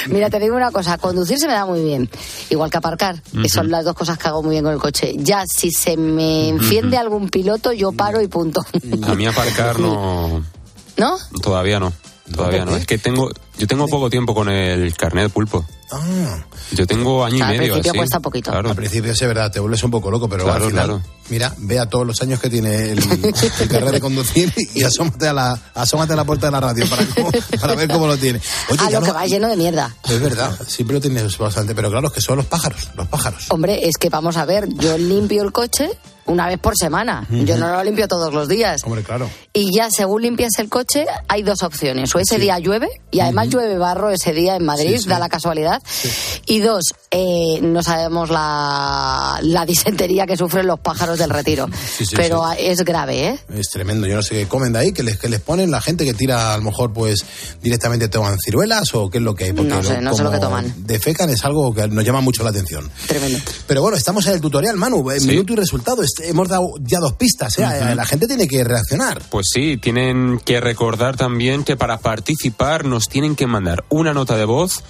mira, 0.09 0.29
te 0.29 0.39
digo 0.39 0.55
una 0.55 0.71
cosa, 0.71 0.97
conducir 0.97 1.39
se 1.39 1.47
me 1.47 1.53
da 1.53 1.65
muy 1.65 1.83
bien, 1.83 2.09
igual 2.49 2.69
que 2.69 2.77
aparcar, 2.77 3.21
que 3.41 3.49
son 3.49 3.69
las 3.71 3.85
dos 3.85 3.95
cosas 3.95 4.17
que 4.17 4.27
hago 4.27 4.43
muy 4.43 4.51
bien 4.51 4.63
con 4.63 4.73
el 4.73 4.79
coche. 4.79 5.13
Ya, 5.17 5.43
si 5.47 5.71
se 5.71 5.97
me 5.97 6.49
enciende 6.49 6.97
algún 6.97 7.29
piloto, 7.29 7.71
yo 7.71 7.91
paro 7.91 8.21
y 8.21 8.27
punto. 8.27 8.63
A 9.03 9.15
mí 9.15 9.25
aparcar 9.25 9.79
no. 9.79 10.43
¿No? 10.97 11.17
Todavía 11.41 11.79
no. 11.79 11.91
Todavía 12.33 12.65
no. 12.65 12.75
Es 12.77 12.85
que 12.85 12.97
tengo. 12.97 13.29
Yo 13.57 13.67
tengo 13.67 13.87
poco 13.87 14.09
tiempo 14.09 14.33
con 14.33 14.49
el 14.49 14.95
carnet 14.95 15.31
Pulpo. 15.31 15.65
Ah. 15.91 16.37
Yo 16.71 16.87
tengo 16.87 17.25
año 17.25 17.37
y 17.37 17.41
Al 17.41 17.47
medio. 17.49 17.73
principio 17.73 17.91
así. 17.91 17.97
cuesta 17.97 18.19
poquito. 18.21 18.51
Claro. 18.51 18.69
Al 18.69 18.75
principio 18.75 19.13
sí, 19.13 19.23
es 19.25 19.27
verdad, 19.27 19.51
te 19.51 19.59
vuelves 19.59 19.83
un 19.83 19.91
poco 19.91 20.09
loco, 20.09 20.29
pero 20.29 20.45
Claro, 20.45 20.63
al 20.65 20.69
final, 20.71 20.85
claro. 20.87 21.03
mira, 21.29 21.53
ve 21.57 21.79
a 21.79 21.85
todos 21.87 22.07
los 22.07 22.21
años 22.21 22.39
que 22.39 22.49
tiene 22.49 22.91
el, 22.93 22.99
el 23.59 23.67
carnet 23.67 23.91
de 23.91 23.99
conducir 23.99 24.53
y 24.73 24.83
asómate 24.83 25.27
a 25.27 25.33
la, 25.33 25.59
asómate 25.75 26.13
a 26.13 26.15
la 26.15 26.23
puerta 26.23 26.47
de 26.47 26.51
la 26.53 26.59
radio 26.61 26.87
para, 26.89 27.05
cómo- 27.07 27.31
para 27.59 27.75
ver 27.75 27.89
cómo 27.89 28.07
lo 28.07 28.15
tiene. 28.17 28.39
Oye, 28.69 28.79
a 28.85 28.89
ya 28.89 28.99
lo 29.01 29.05
que 29.05 29.11
va 29.11 29.25
lleno 29.25 29.49
de 29.49 29.57
mierda. 29.57 29.93
es 30.09 30.21
verdad, 30.21 30.57
siempre 30.65 30.93
lo 30.95 31.01
tienes 31.01 31.37
bastante, 31.37 31.75
pero 31.75 31.89
claro, 31.91 32.07
es 32.07 32.13
que 32.13 32.21
son 32.21 32.37
los 32.37 32.45
pájaros, 32.45 32.89
los 32.95 33.07
pájaros. 33.09 33.45
Hombre, 33.49 33.85
es 33.85 33.97
que 33.97 34.09
vamos 34.09 34.37
a 34.37 34.45
ver, 34.45 34.69
yo 34.75 34.97
limpio 34.97 35.43
el 35.43 35.51
coche 35.51 35.89
una 36.25 36.47
vez 36.47 36.59
por 36.59 36.75
semana. 36.77 37.25
Yo 37.29 37.57
no 37.57 37.67
lo 37.71 37.83
limpio 37.83 38.07
todos 38.07 38.33
los 38.33 38.47
días. 38.47 38.81
Hombre, 38.85 39.03
claro. 39.03 39.29
Y 39.53 39.75
ya 39.75 39.89
según 39.89 40.21
limpias 40.21 40.51
el 40.59 40.69
coche, 40.69 41.05
hay 41.27 41.43
dos 41.43 41.63
opciones. 41.63 42.13
O 42.15 42.19
ese 42.19 42.37
día 42.39 42.57
llueve, 42.59 42.89
y 43.11 43.19
además 43.19 43.49
llueve 43.49 43.77
barro 43.77 44.09
ese 44.11 44.33
día 44.33 44.55
en 44.55 44.65
Madrid, 44.65 44.97
Sí, 44.97 45.03
sí. 45.03 45.09
da 45.09 45.19
la 45.19 45.29
casualidad. 45.29 45.81
Y 46.45 46.59
dos, 46.59 46.93
eh, 47.13 47.59
no 47.61 47.83
sabemos 47.83 48.29
la, 48.29 49.37
la 49.41 49.65
disentería 49.65 50.25
que 50.25 50.37
sufren 50.37 50.65
los 50.65 50.79
pájaros 50.79 51.19
del 51.19 51.29
retiro. 51.29 51.67
Sí, 51.91 52.05
sí, 52.05 52.15
Pero 52.15 52.43
es 52.57 52.83
grave, 52.85 53.27
¿eh? 53.27 53.39
Es 53.53 53.69
tremendo, 53.69 54.07
yo 54.07 54.15
no 54.15 54.23
sé 54.23 54.33
qué 54.33 54.47
comen 54.47 54.71
de 54.73 54.79
ahí, 54.79 54.91
que 54.93 55.03
les, 55.03 55.19
que 55.19 55.27
les 55.29 55.41
ponen 55.41 55.69
la 55.69 55.81
gente 55.81 56.05
que 56.05 56.13
tira, 56.13 56.53
a 56.53 56.57
lo 56.57 56.63
mejor, 56.63 56.93
pues 56.93 57.23
directamente 57.61 58.07
toman 58.07 58.37
ciruelas 58.39 58.95
o 58.95 59.09
qué 59.09 59.17
es 59.17 59.23
lo 59.23 59.35
que 59.35 59.43
hay. 59.45 59.53
Porque 59.53 59.69
No 59.69 59.83
sé, 59.83 60.01
no 60.01 60.15
sé 60.15 60.23
lo 60.23 60.31
que 60.31 60.39
toman. 60.39 60.73
Defecan 60.87 61.29
es 61.29 61.43
algo 61.43 61.73
que 61.73 61.87
nos 61.89 62.03
llama 62.05 62.21
mucho 62.21 62.43
la 62.43 62.49
atención. 62.49 62.89
Tremendo. 63.07 63.39
Pero 63.67 63.81
bueno, 63.81 63.97
estamos 63.97 64.25
en 64.27 64.33
el 64.33 64.41
tutorial, 64.41 64.77
Manu, 64.77 65.11
eh, 65.11 65.19
minuto 65.19 65.53
y 65.53 65.57
resultado. 65.57 66.01
Este- 66.01 66.29
hemos 66.29 66.47
dado 66.47 66.71
ya 66.81 66.99
dos 66.99 67.13
pistas, 67.13 67.59
¿eh? 67.59 67.65
Ujú. 67.65 67.95
La 67.95 68.05
gente 68.05 68.25
tiene 68.25 68.47
que 68.47 68.63
reaccionar. 68.63 69.21
Pues 69.29 69.47
sí, 69.53 69.77
tienen 69.77 70.39
que 70.43 70.61
recordar 70.61 71.17
también 71.17 71.63
que 71.65 71.75
para 71.75 71.99
participar 71.99 72.85
nos 72.85 73.09
tienen 73.09 73.35
que 73.35 73.47
mandar 73.47 73.83
una 73.89 74.13
nota 74.13 74.37
de 74.37 74.45
voz 74.45 74.81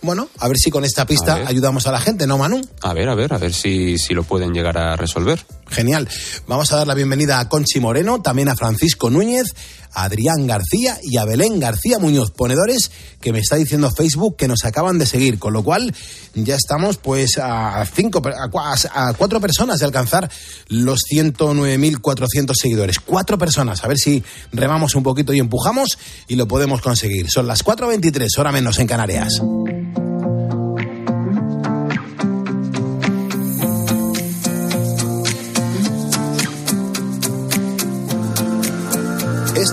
Bueno, 0.00 0.28
a 0.38 0.48
ver 0.48 0.56
si 0.58 0.70
con 0.70 0.84
esta 0.84 1.06
pista 1.06 1.42
ayudamos 1.46 1.86
a 1.86 1.92
la 1.92 2.00
gente, 2.00 2.26
¿no, 2.26 2.38
Manu? 2.38 2.60
A 2.82 2.94
ver, 2.94 3.08
a 3.08 3.14
ver, 3.14 3.32
a 3.34 3.38
ver 3.38 3.52
si, 3.52 3.98
si 3.98 4.14
lo 4.14 4.22
pueden 4.22 4.52
llegar 4.52 4.78
a 4.78 4.96
resolver. 4.96 5.44
Genial. 5.68 6.08
Vamos 6.46 6.72
a 6.72 6.76
dar 6.76 6.86
la 6.86 6.94
bienvenida 6.94 7.40
a 7.40 7.48
Conchi 7.48 7.80
Moreno, 7.80 8.22
también 8.22 8.48
a 8.48 8.56
Francisco 8.56 9.10
Núñez, 9.10 9.54
a 9.92 10.04
Adrián 10.04 10.46
García 10.46 10.98
y 11.02 11.18
a 11.18 11.24
Belén 11.24 11.60
García 11.60 11.98
Muñoz, 11.98 12.30
ponedores 12.30 12.90
que 13.20 13.32
me 13.32 13.40
está 13.40 13.56
diciendo 13.56 13.90
Facebook 13.90 14.36
que 14.36 14.48
nos 14.48 14.64
acaban 14.64 14.98
de 14.98 15.06
seguir, 15.06 15.38
con 15.38 15.52
lo 15.52 15.62
cual 15.62 15.94
ya 16.34 16.54
estamos 16.54 16.96
pues 16.98 17.38
a 17.38 17.84
cinco, 17.84 18.22
a 18.24 19.12
cuatro 19.14 19.40
personas 19.40 19.80
de 19.80 19.86
alcanzar 19.86 20.30
los 20.68 21.00
109.400 21.12 22.52
seguidores. 22.54 23.00
Cuatro 23.00 23.36
personas, 23.36 23.84
a 23.84 23.88
ver 23.88 23.98
si 23.98 24.22
remamos 24.52 24.94
un 24.94 25.02
poquito 25.02 25.32
y 25.32 25.40
empujamos 25.40 25.98
y 26.28 26.36
lo 26.36 26.46
podemos 26.48 26.80
conseguir. 26.80 27.30
Son 27.30 27.46
las 27.46 27.64
4.23, 27.64 28.38
hora 28.38 28.52
menos 28.52 28.78
en 28.78 28.86
Canarias. 28.86 29.42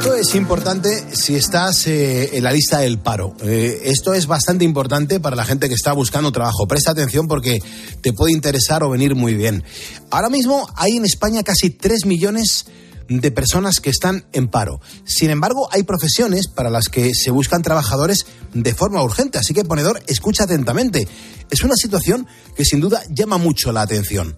Esto 0.06 0.18
es 0.18 0.36
importante 0.36 1.04
si 1.16 1.34
estás 1.34 1.88
eh, 1.88 2.38
en 2.38 2.44
la 2.44 2.52
lista 2.52 2.78
del 2.78 3.00
paro. 3.00 3.36
Eh, 3.42 3.82
esto 3.86 4.14
es 4.14 4.28
bastante 4.28 4.64
importante 4.64 5.20
para 5.20 5.36
la 5.36 5.46
gente 5.46 5.68
que 5.68 5.74
está 5.74 5.94
buscando 5.94 6.32
trabajo. 6.32 6.68
Presta 6.68 6.92
atención 6.92 7.28
porque 7.28 7.60
te 8.02 8.14
puede 8.14 8.32
interesar 8.32 8.84
o 8.84 8.92
venir 8.92 9.16
muy 9.16 9.34
bien. 9.34 9.64
Ahora 10.12 10.30
mismo 10.30 10.70
hay 10.76 10.98
en 10.98 11.06
España 11.06 11.42
casi 11.42 11.72
3 11.72 12.06
millones 12.06 12.68
de 13.10 13.32
personas 13.32 13.80
que 13.80 13.90
están 13.90 14.28
en 14.32 14.48
paro. 14.48 14.80
Sin 15.06 15.32
embargo, 15.32 15.70
hay 15.72 15.82
profesiones 15.82 16.50
para 16.50 16.70
las 16.70 16.88
que 16.88 17.16
se 17.16 17.32
buscan 17.32 17.64
trabajadores 17.64 18.28
de 18.54 18.76
forma 18.76 19.02
urgente. 19.02 19.40
Así 19.40 19.56
que, 19.56 19.66
ponedor, 19.66 20.04
escucha 20.06 20.44
atentamente. 20.44 21.08
Es 21.50 21.64
una 21.64 21.74
situación 21.76 22.28
que 22.56 22.64
sin 22.64 22.80
duda 22.80 23.02
llama 23.10 23.40
mucho 23.40 23.72
la 23.72 23.82
atención. 23.82 24.38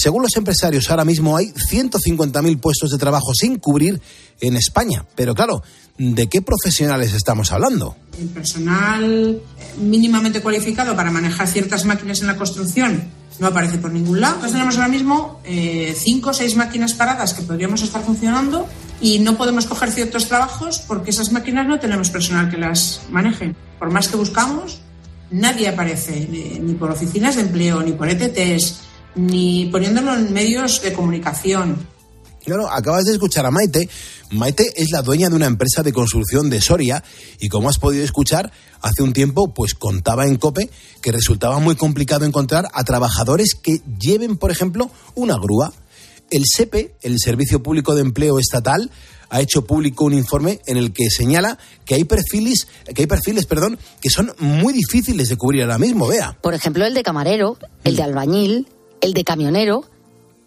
Según 0.00 0.22
los 0.22 0.34
empresarios, 0.34 0.88
ahora 0.88 1.04
mismo 1.04 1.36
hay 1.36 1.52
150.000 1.52 2.58
puestos 2.58 2.90
de 2.90 2.96
trabajo 2.96 3.34
sin 3.34 3.58
cubrir 3.58 4.00
en 4.40 4.56
España. 4.56 5.04
Pero 5.14 5.34
claro, 5.34 5.62
¿de 5.98 6.26
qué 6.26 6.40
profesionales 6.40 7.12
estamos 7.12 7.52
hablando? 7.52 7.96
El 8.18 8.28
personal 8.28 9.42
mínimamente 9.78 10.40
cualificado 10.40 10.96
para 10.96 11.10
manejar 11.10 11.48
ciertas 11.48 11.84
máquinas 11.84 12.22
en 12.22 12.28
la 12.28 12.38
construcción 12.38 13.10
no 13.40 13.48
aparece 13.48 13.76
por 13.76 13.92
ningún 13.92 14.22
lado. 14.22 14.36
Entonces 14.36 14.52
tenemos 14.54 14.76
ahora 14.76 14.88
mismo 14.88 15.42
eh, 15.44 15.94
cinco 15.94 16.30
o 16.30 16.32
seis 16.32 16.56
máquinas 16.56 16.94
paradas 16.94 17.34
que 17.34 17.42
podríamos 17.42 17.82
estar 17.82 18.02
funcionando 18.02 18.66
y 19.02 19.18
no 19.18 19.36
podemos 19.36 19.66
coger 19.66 19.90
ciertos 19.90 20.28
trabajos 20.28 20.78
porque 20.88 21.10
esas 21.10 21.30
máquinas 21.30 21.66
no 21.66 21.78
tenemos 21.78 22.08
personal 22.08 22.48
que 22.48 22.56
las 22.56 23.02
maneje. 23.10 23.54
Por 23.78 23.90
más 23.90 24.08
que 24.08 24.16
buscamos, 24.16 24.80
nadie 25.30 25.68
aparece, 25.68 26.26
ni, 26.30 26.58
ni 26.58 26.72
por 26.72 26.90
oficinas 26.90 27.36
de 27.36 27.42
empleo, 27.42 27.82
ni 27.82 27.92
por 27.92 28.08
ETTs, 28.08 28.88
ni 29.14 29.66
poniéndolo 29.66 30.14
en 30.14 30.32
medios 30.32 30.82
de 30.82 30.92
comunicación. 30.92 31.86
Claro, 32.44 32.70
acabas 32.70 33.04
de 33.04 33.12
escuchar 33.12 33.44
a 33.46 33.50
Maite. 33.50 33.88
Maite 34.30 34.72
es 34.76 34.90
la 34.90 35.02
dueña 35.02 35.28
de 35.28 35.36
una 35.36 35.46
empresa 35.46 35.82
de 35.82 35.92
construcción 35.92 36.48
de 36.48 36.60
Soria 36.60 37.04
y 37.38 37.48
como 37.48 37.68
has 37.68 37.78
podido 37.78 38.02
escuchar, 38.02 38.50
hace 38.80 39.02
un 39.02 39.12
tiempo 39.12 39.52
pues 39.52 39.74
contaba 39.74 40.26
en 40.26 40.36
COPE 40.36 40.70
que 41.02 41.12
resultaba 41.12 41.58
muy 41.58 41.76
complicado 41.76 42.24
encontrar 42.24 42.68
a 42.72 42.84
trabajadores 42.84 43.54
que 43.54 43.82
lleven, 43.98 44.36
por 44.36 44.50
ejemplo, 44.50 44.90
una 45.14 45.36
grúa. 45.36 45.72
El 46.30 46.44
SEPE, 46.46 46.94
el 47.02 47.18
Servicio 47.18 47.62
Público 47.62 47.94
de 47.94 48.02
Empleo 48.02 48.38
Estatal, 48.38 48.90
ha 49.28 49.40
hecho 49.40 49.66
público 49.66 50.04
un 50.04 50.14
informe 50.14 50.60
en 50.66 50.76
el 50.76 50.92
que 50.92 51.10
señala 51.10 51.58
que 51.84 51.94
hay 51.94 52.04
perfiles, 52.04 52.68
que 52.94 53.02
hay 53.02 53.06
perfiles, 53.06 53.46
perdón, 53.46 53.78
que 54.00 54.10
son 54.10 54.32
muy 54.38 54.72
difíciles 54.72 55.28
de 55.28 55.36
cubrir 55.36 55.62
ahora 55.62 55.78
mismo, 55.78 56.06
vea. 56.06 56.36
Por 56.40 56.54
ejemplo, 56.54 56.84
el 56.84 56.94
de 56.94 57.02
camarero, 57.02 57.58
el 57.84 57.96
de 57.96 58.02
albañil, 58.02 58.68
el 59.00 59.12
de 59.12 59.24
camionero. 59.24 59.84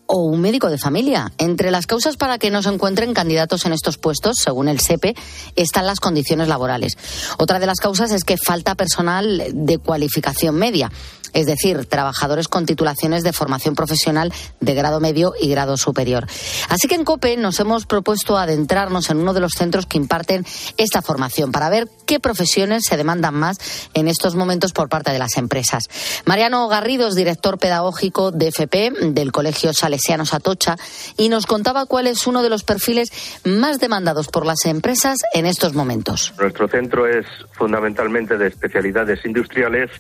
O 0.08 0.24
un 0.24 0.42
médico 0.42 0.70
de 0.70 0.78
familia. 0.78 1.32
Entre 1.38 1.72
las 1.72 1.88
causas 1.88 2.18
para 2.18 2.38
que 2.38 2.52
no 2.52 2.62
se 2.62 2.70
encuentren 2.70 3.14
candidatos 3.14 3.66
en 3.66 3.74
estos 3.74 3.98
puestos, 3.98 4.38
según 4.38 4.68
el 4.68 4.80
SEPE, 4.80 5.16
están 5.56 5.86
las 5.86 6.00
condiciones 6.00 6.48
laborales. 6.48 6.98
Otra 7.38 7.60
de 7.60 7.66
las 7.66 7.80
causas 7.80 8.12
es 8.12 8.24
que 8.24 8.38
falta 8.38 8.76
personal 8.76 9.44
de 9.54 9.78
cualificación 9.78 10.56
media 10.56 10.92
es 11.34 11.48
decir, 11.48 11.86
trabajadores 11.86 12.48
con 12.48 12.66
titulaciones 12.66 13.24
de 13.24 13.34
formación 13.34 13.76
profesional 13.76 14.32
de 14.60 14.74
grado 14.74 15.00
medio 15.00 15.34
y 15.40 15.50
grado 15.50 15.78
superior. 15.78 16.28
Así 16.70 16.88
que 16.88 16.96
en 16.96 17.04
COPE 17.04 17.38
nos 17.38 17.60
hemos 17.60 17.86
propuesto 17.86 18.38
adentrarnos 18.38 19.10
en 19.10 19.18
uno 19.18 19.34
de 19.34 19.40
los 19.40 19.54
centros 19.54 19.86
que 19.86 19.98
imparten 19.98 20.46
esta 20.78 21.02
formación 21.02 21.52
para 21.52 21.70
ver 21.70 21.90
qué 22.06 22.20
profesiones 22.20 22.86
se 22.86 22.98
demandan 22.98 23.34
más 23.34 23.58
en 23.94 24.08
estos 24.08 24.36
momentos 24.36 24.72
por 24.72 24.90
parte 24.90 25.12
de 25.12 25.20
las 25.20 25.38
empresas. 25.38 25.86
Mariano 26.26 26.68
Garrido 26.68 27.08
es 27.08 27.16
director 27.16 27.58
pedagógico 27.58 28.32
de 28.32 28.50
FP 28.50 28.92
del 29.02 29.32
Colegio 29.32 29.74
Salesiano 29.94 30.26
Satocha 30.26 30.76
y 31.18 31.30
nos 31.30 31.46
contaba 31.46 31.86
cuál 31.86 32.08
es 32.08 32.26
uno 32.26 32.42
de 32.42 32.50
los 32.50 32.64
perfiles 32.64 33.12
más 33.46 33.80
demandados 33.80 34.28
por 34.28 34.46
las 34.46 34.66
empresas 34.66 35.20
en 35.34 35.46
estos 35.46 35.76
momentos. 35.76 36.34
Nuestro 36.40 36.68
centro 36.68 37.06
es 37.08 37.28
fundamentalmente 37.52 38.38
de 38.38 38.48
especialidades 38.48 39.24
industriales 39.24 39.92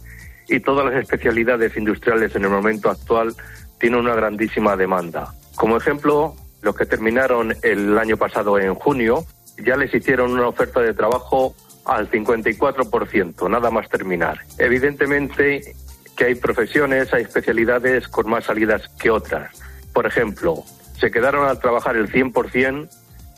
y 0.47 0.59
todas 0.61 0.85
las 0.85 1.03
especialidades 1.03 1.77
industriales 1.77 2.35
en 2.35 2.45
el 2.45 2.49
momento 2.49 2.89
actual 2.89 3.35
tienen 3.79 3.99
una 3.99 4.15
grandísima 4.15 4.75
demanda. 4.75 5.31
Como 5.55 5.77
ejemplo, 5.77 6.35
los 6.61 6.75
que 6.75 6.85
terminaron 6.87 7.55
el 7.61 7.95
año 7.97 8.17
pasado 8.17 8.57
en 8.57 8.73
junio 8.73 9.25
ya 9.63 9.77
les 9.77 9.93
hicieron 9.93 10.31
una 10.31 10.47
oferta 10.47 10.79
de 10.81 10.95
trabajo 10.95 11.53
al 11.85 12.09
54%, 12.09 13.47
nada 13.47 13.69
más 13.69 13.87
terminar. 13.89 14.39
Evidentemente 14.57 15.75
que 16.17 16.25
hay 16.25 16.35
profesiones, 16.35 17.13
hay 17.13 17.23
especialidades 17.23 18.07
con 18.07 18.27
más 18.29 18.45
salidas 18.45 18.87
que 18.99 19.11
otras. 19.11 19.51
Por 19.93 20.07
ejemplo, 20.07 20.63
se 20.99 21.11
quedaron 21.11 21.47
al 21.47 21.59
trabajar 21.59 21.95
el 21.95 22.11
100% 22.11 22.89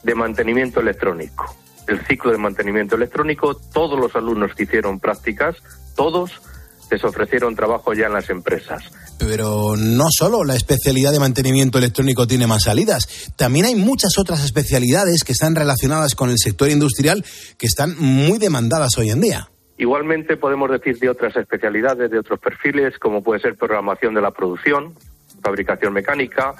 de 0.03 0.15
mantenimiento 0.15 0.79
electrónico. 0.79 1.55
El 1.87 2.05
ciclo 2.07 2.31
de 2.31 2.37
mantenimiento 2.37 2.95
electrónico, 2.95 3.55
todos 3.55 3.99
los 3.99 4.15
alumnos 4.15 4.55
que 4.55 4.63
hicieron 4.63 4.99
prácticas, 4.99 5.55
todos 5.95 6.31
les 6.91 7.03
ofrecieron 7.03 7.55
trabajo 7.55 7.93
ya 7.93 8.07
en 8.07 8.13
las 8.13 8.29
empresas. 8.29 8.83
Pero 9.17 9.75
no 9.77 10.05
solo 10.09 10.43
la 10.43 10.55
especialidad 10.55 11.11
de 11.11 11.19
mantenimiento 11.19 11.77
electrónico 11.77 12.27
tiene 12.27 12.47
más 12.47 12.63
salidas, 12.63 13.33
también 13.35 13.65
hay 13.65 13.75
muchas 13.75 14.17
otras 14.17 14.43
especialidades 14.43 15.23
que 15.23 15.31
están 15.31 15.55
relacionadas 15.55 16.15
con 16.15 16.29
el 16.29 16.37
sector 16.37 16.69
industrial 16.69 17.23
que 17.57 17.65
están 17.65 17.95
muy 17.97 18.37
demandadas 18.37 18.97
hoy 18.97 19.09
en 19.09 19.21
día. 19.21 19.49
Igualmente 19.77 20.37
podemos 20.37 20.69
decir 20.69 20.97
de 20.99 21.09
otras 21.09 21.35
especialidades, 21.35 22.09
de 22.09 22.19
otros 22.19 22.39
perfiles, 22.39 22.97
como 22.97 23.23
puede 23.23 23.41
ser 23.41 23.55
programación 23.55 24.13
de 24.13 24.21
la 24.21 24.31
producción, 24.31 24.93
fabricación 25.45 25.93
mecánica, 25.93 26.55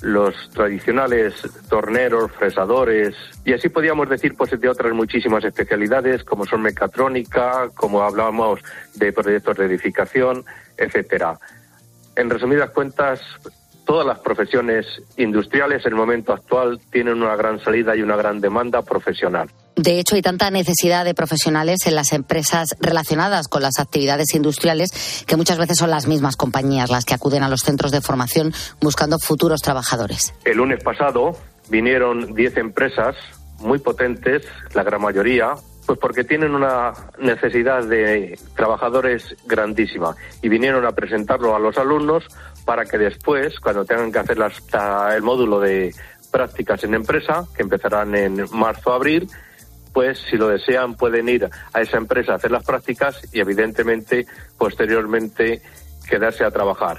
los 0.00 0.34
tradicionales 0.50 1.34
torneros, 1.68 2.32
fresadores, 2.32 3.14
y 3.44 3.52
así 3.52 3.68
podríamos 3.68 4.08
decir 4.08 4.34
pues 4.36 4.58
de 4.58 4.68
otras 4.68 4.94
muchísimas 4.94 5.44
especialidades 5.44 6.24
como 6.24 6.46
son 6.46 6.62
mecatrónica, 6.62 7.68
como 7.74 8.02
hablábamos 8.02 8.60
de 8.94 9.12
proyectos 9.12 9.58
de 9.58 9.66
edificación, 9.66 10.44
etcétera. 10.78 11.38
En 12.16 12.30
resumidas 12.30 12.70
cuentas, 12.70 13.20
todas 13.84 14.06
las 14.06 14.18
profesiones 14.20 14.86
industriales 15.18 15.84
en 15.84 15.92
el 15.92 15.98
momento 15.98 16.32
actual 16.32 16.80
tienen 16.90 17.22
una 17.22 17.36
gran 17.36 17.60
salida 17.60 17.94
y 17.94 18.00
una 18.00 18.16
gran 18.16 18.40
demanda 18.40 18.80
profesional. 18.80 19.48
De 19.76 19.98
hecho, 19.98 20.16
hay 20.16 20.22
tanta 20.22 20.50
necesidad 20.50 21.04
de 21.04 21.12
profesionales 21.12 21.86
en 21.86 21.94
las 21.94 22.14
empresas 22.14 22.74
relacionadas 22.80 23.46
con 23.46 23.60
las 23.60 23.78
actividades 23.78 24.34
industriales 24.34 25.24
que 25.26 25.36
muchas 25.36 25.58
veces 25.58 25.76
son 25.76 25.90
las 25.90 26.06
mismas 26.06 26.36
compañías 26.36 26.90
las 26.90 27.04
que 27.04 27.12
acuden 27.12 27.42
a 27.42 27.50
los 27.50 27.60
centros 27.60 27.92
de 27.92 28.00
formación 28.00 28.54
buscando 28.80 29.18
futuros 29.18 29.60
trabajadores. 29.60 30.32
El 30.46 30.56
lunes 30.56 30.82
pasado 30.82 31.36
vinieron 31.68 32.34
10 32.34 32.56
empresas 32.56 33.16
muy 33.58 33.78
potentes, 33.78 34.46
la 34.72 34.82
gran 34.82 35.02
mayoría, 35.02 35.52
pues 35.84 35.98
porque 35.98 36.24
tienen 36.24 36.54
una 36.54 36.92
necesidad 37.18 37.84
de 37.84 38.38
trabajadores 38.56 39.36
grandísima 39.44 40.16
y 40.40 40.48
vinieron 40.48 40.86
a 40.86 40.92
presentarlo 40.92 41.54
a 41.54 41.58
los 41.58 41.76
alumnos 41.76 42.24
para 42.64 42.86
que 42.86 42.96
después, 42.96 43.60
cuando 43.60 43.84
tengan 43.84 44.10
que 44.10 44.18
hacer 44.20 44.38
el 45.14 45.22
módulo 45.22 45.60
de 45.60 45.94
prácticas 46.30 46.82
en 46.84 46.94
empresa, 46.94 47.44
que 47.54 47.62
empezarán 47.62 48.14
en 48.14 48.44
marzo 48.52 48.92
abril, 48.92 49.28
pues 49.96 50.18
si 50.28 50.36
lo 50.36 50.48
desean 50.48 50.94
pueden 50.94 51.26
ir 51.26 51.48
a 51.72 51.80
esa 51.80 51.96
empresa 51.96 52.32
a 52.32 52.34
hacer 52.34 52.50
las 52.50 52.62
prácticas 52.64 53.16
y 53.32 53.40
evidentemente 53.40 54.26
posteriormente 54.58 55.62
quedarse 56.06 56.44
a 56.44 56.50
trabajar. 56.50 56.98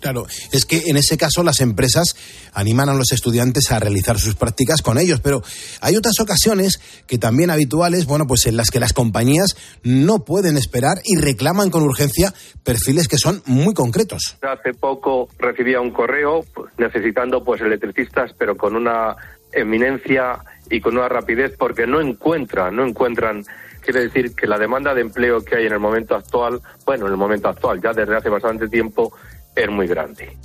Claro, 0.00 0.26
es 0.50 0.64
que 0.64 0.84
en 0.86 0.96
ese 0.96 1.18
caso 1.18 1.42
las 1.42 1.60
empresas 1.60 2.16
animan 2.54 2.88
a 2.88 2.94
los 2.94 3.12
estudiantes 3.12 3.70
a 3.70 3.78
realizar 3.78 4.18
sus 4.18 4.36
prácticas 4.36 4.80
con 4.80 4.96
ellos, 4.96 5.20
pero 5.20 5.42
hay 5.82 5.96
otras 5.96 6.18
ocasiones 6.18 6.80
que 7.06 7.18
también 7.18 7.50
habituales, 7.50 8.06
bueno, 8.06 8.26
pues 8.26 8.46
en 8.46 8.56
las 8.56 8.70
que 8.70 8.80
las 8.80 8.94
compañías 8.94 9.58
no 9.82 10.24
pueden 10.24 10.56
esperar 10.56 10.96
y 11.04 11.20
reclaman 11.20 11.68
con 11.68 11.82
urgencia 11.82 12.32
perfiles 12.64 13.06
que 13.06 13.18
son 13.18 13.42
muy 13.44 13.74
concretos. 13.74 14.38
Hace 14.40 14.72
poco 14.72 15.28
recibía 15.38 15.82
un 15.82 15.90
correo 15.90 16.46
necesitando 16.78 17.44
pues 17.44 17.60
electricistas, 17.60 18.32
pero 18.38 18.56
con 18.56 18.76
una 18.76 19.14
eminencia 19.52 20.38
y 20.70 20.80
con 20.80 20.96
una 20.96 21.08
rapidez 21.08 21.56
porque 21.58 21.86
no 21.86 22.00
encuentran, 22.00 22.74
no 22.76 22.86
encuentran 22.86 23.44
quiere 23.80 24.02
decir 24.02 24.34
que 24.34 24.46
la 24.46 24.58
demanda 24.58 24.94
de 24.94 25.00
empleo 25.00 25.40
que 25.42 25.56
hay 25.56 25.66
en 25.66 25.72
el 25.72 25.80
momento 25.80 26.14
actual, 26.14 26.60
bueno, 26.86 27.06
en 27.06 27.12
el 27.12 27.18
momento 27.18 27.48
actual, 27.48 27.80
ya 27.82 27.92
desde 27.92 28.16
hace 28.16 28.28
bastante 28.28 28.68
tiempo, 28.68 29.12
es 29.54 29.68
muy 29.68 29.86
grande. 29.86 30.36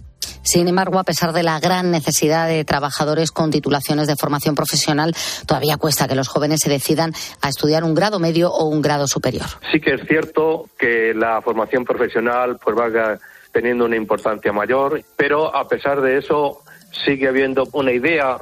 Sin 0.41 0.67
embargo, 0.67 0.99
a 0.99 1.03
pesar 1.03 1.33
de 1.33 1.41
la 1.41 1.59
gran 1.59 1.89
necesidad 1.89 2.47
de 2.47 2.63
trabajadores 2.63 3.31
con 3.31 3.49
titulaciones 3.49 4.07
de 4.07 4.15
formación 4.15 4.53
profesional, 4.53 5.15
todavía 5.47 5.77
cuesta 5.77 6.07
que 6.07 6.13
los 6.13 6.27
jóvenes 6.27 6.59
se 6.61 6.69
decidan 6.69 7.13
a 7.41 7.49
estudiar 7.49 7.83
un 7.83 7.95
grado 7.95 8.19
medio 8.19 8.51
o 8.51 8.65
un 8.65 8.81
grado 8.81 9.07
superior. 9.07 9.47
Sí 9.71 9.79
que 9.79 9.95
es 9.95 10.01
cierto 10.07 10.69
que 10.77 11.13
la 11.15 11.41
formación 11.41 11.83
profesional 11.83 12.59
pues 12.63 12.75
va 12.77 13.17
teniendo 13.51 13.85
una 13.85 13.95
importancia 13.95 14.53
mayor, 14.53 15.01
pero 15.17 15.55
a 15.55 15.67
pesar 15.67 16.01
de 16.01 16.19
eso 16.19 16.61
sigue 17.05 17.27
habiendo 17.27 17.67
una 17.73 17.91
idea 17.91 18.37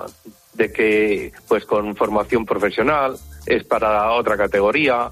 de 0.53 0.71
que 0.71 1.31
pues 1.47 1.65
con 1.65 1.95
formación 1.95 2.45
profesional 2.45 3.15
es 3.45 3.63
para 3.63 4.11
otra 4.11 4.37
categoría 4.37 5.09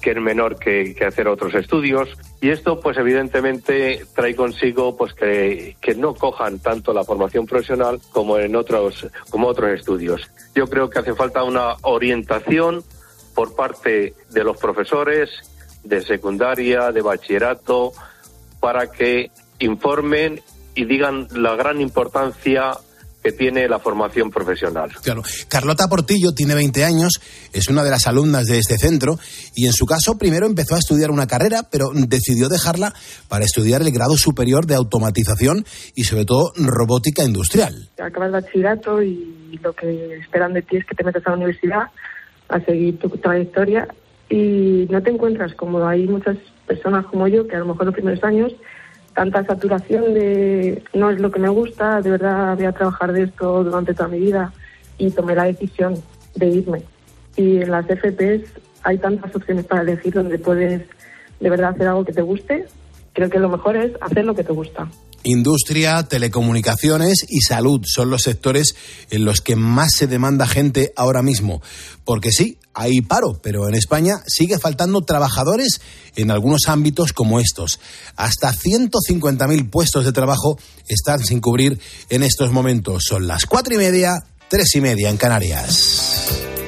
que 0.00 0.10
es 0.10 0.16
menor 0.18 0.58
que, 0.58 0.94
hacer 1.06 1.26
otros 1.26 1.54
estudios. 1.54 2.10
Y 2.40 2.50
esto 2.50 2.78
pues 2.80 2.96
evidentemente 2.96 4.04
trae 4.14 4.36
consigo 4.36 4.96
pues 4.96 5.14
que, 5.14 5.76
que, 5.80 5.94
no 5.94 6.14
cojan 6.14 6.58
tanto 6.58 6.92
la 6.92 7.02
formación 7.02 7.46
profesional 7.46 8.00
como 8.12 8.38
en 8.38 8.54
otros 8.54 9.06
como 9.30 9.48
otros 9.48 9.70
estudios. 9.70 10.30
Yo 10.54 10.66
creo 10.68 10.90
que 10.90 10.98
hace 10.98 11.14
falta 11.14 11.42
una 11.42 11.76
orientación 11.82 12.84
por 13.34 13.56
parte 13.56 14.14
de 14.30 14.44
los 14.44 14.58
profesores 14.58 15.30
de 15.82 16.00
secundaria 16.02 16.92
de 16.92 17.02
bachillerato 17.02 17.92
para 18.60 18.90
que 18.90 19.30
informen 19.58 20.40
y 20.74 20.84
digan 20.84 21.26
la 21.32 21.56
gran 21.56 21.80
importancia 21.80 22.72
que 23.26 23.32
tiene 23.32 23.66
la 23.66 23.80
formación 23.80 24.30
profesional. 24.30 24.88
Claro. 25.02 25.22
Carlota 25.48 25.88
Portillo 25.88 26.30
tiene 26.30 26.54
20 26.54 26.84
años, 26.84 27.14
es 27.52 27.68
una 27.68 27.82
de 27.82 27.90
las 27.90 28.06
alumnas 28.06 28.44
de 28.44 28.58
este 28.58 28.78
centro 28.78 29.18
y 29.52 29.66
en 29.66 29.72
su 29.72 29.84
caso 29.84 30.16
primero 30.16 30.46
empezó 30.46 30.76
a 30.76 30.78
estudiar 30.78 31.10
una 31.10 31.26
carrera, 31.26 31.64
pero 31.68 31.86
decidió 31.92 32.48
dejarla 32.48 32.92
para 33.28 33.44
estudiar 33.44 33.82
el 33.82 33.90
grado 33.90 34.16
superior 34.16 34.66
de 34.66 34.76
automatización 34.76 35.64
y 35.96 36.04
sobre 36.04 36.24
todo 36.24 36.52
robótica 36.54 37.24
industrial. 37.24 37.90
Acabas 37.98 38.30
bachillerato 38.30 39.02
y 39.02 39.58
lo 39.60 39.72
que 39.72 40.18
esperan 40.18 40.52
de 40.52 40.62
ti 40.62 40.76
es 40.76 40.86
que 40.86 40.94
te 40.94 41.02
metas 41.02 41.26
a 41.26 41.30
la 41.30 41.36
universidad 41.36 41.90
a 42.48 42.60
seguir 42.60 42.96
tu 43.00 43.08
trayectoria 43.08 43.88
y 44.28 44.86
no 44.88 45.02
te 45.02 45.10
encuentras 45.10 45.52
cómodo. 45.54 45.88
Hay 45.88 46.06
muchas 46.06 46.36
personas 46.68 47.06
como 47.06 47.26
yo 47.26 47.48
que 47.48 47.56
a 47.56 47.58
lo 47.58 47.66
mejor 47.66 47.86
los 47.86 47.94
primeros 47.94 48.22
años 48.22 48.52
tanta 49.16 49.42
saturación 49.46 50.12
de 50.12 50.82
no 50.92 51.10
es 51.10 51.18
lo 51.18 51.30
que 51.30 51.40
me 51.40 51.48
gusta, 51.48 52.02
de 52.02 52.10
verdad 52.10 52.54
voy 52.54 52.66
a 52.66 52.72
trabajar 52.72 53.12
de 53.14 53.22
esto 53.22 53.64
durante 53.64 53.94
toda 53.94 54.10
mi 54.10 54.20
vida 54.20 54.52
y 54.98 55.10
tomé 55.10 55.34
la 55.34 55.44
decisión 55.44 55.94
de 56.34 56.46
irme. 56.46 56.82
Y 57.34 57.62
en 57.62 57.70
las 57.70 57.86
FPs 57.86 58.42
hay 58.82 58.98
tantas 58.98 59.34
opciones 59.34 59.64
para 59.64 59.80
elegir 59.80 60.12
donde 60.12 60.38
puedes 60.38 60.82
de 61.40 61.50
verdad 61.50 61.70
hacer 61.70 61.88
algo 61.88 62.04
que 62.04 62.12
te 62.12 62.20
guste. 62.20 62.66
Creo 63.14 63.30
que 63.30 63.38
lo 63.38 63.48
mejor 63.48 63.76
es 63.76 63.92
hacer 64.02 64.26
lo 64.26 64.34
que 64.34 64.44
te 64.44 64.52
gusta. 64.52 64.86
Industria, 65.26 66.04
telecomunicaciones 66.04 67.26
y 67.28 67.40
salud 67.40 67.82
son 67.84 68.10
los 68.10 68.22
sectores 68.22 68.76
en 69.10 69.24
los 69.24 69.40
que 69.40 69.56
más 69.56 69.90
se 69.96 70.06
demanda 70.06 70.46
gente 70.46 70.92
ahora 70.96 71.20
mismo. 71.20 71.60
Porque 72.04 72.30
sí, 72.30 72.58
hay 72.74 73.00
paro, 73.00 73.40
pero 73.42 73.68
en 73.68 73.74
España 73.74 74.14
sigue 74.28 74.58
faltando 74.58 75.02
trabajadores 75.02 75.80
en 76.14 76.30
algunos 76.30 76.68
ámbitos 76.68 77.12
como 77.12 77.40
estos. 77.40 77.80
Hasta 78.14 78.52
150.000 78.52 79.68
puestos 79.68 80.04
de 80.04 80.12
trabajo 80.12 80.58
están 80.86 81.24
sin 81.24 81.40
cubrir 81.40 81.80
en 82.08 82.22
estos 82.22 82.52
momentos. 82.52 83.02
Son 83.08 83.26
las 83.26 83.46
cuatro 83.46 83.74
y 83.74 83.78
media, 83.78 84.14
tres 84.48 84.76
y 84.76 84.80
media 84.80 85.10
en 85.10 85.16
Canarias. 85.16 86.65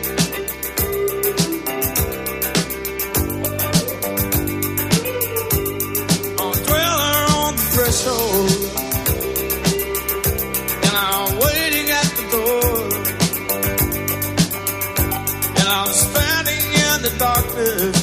Darkness. 17.18 17.97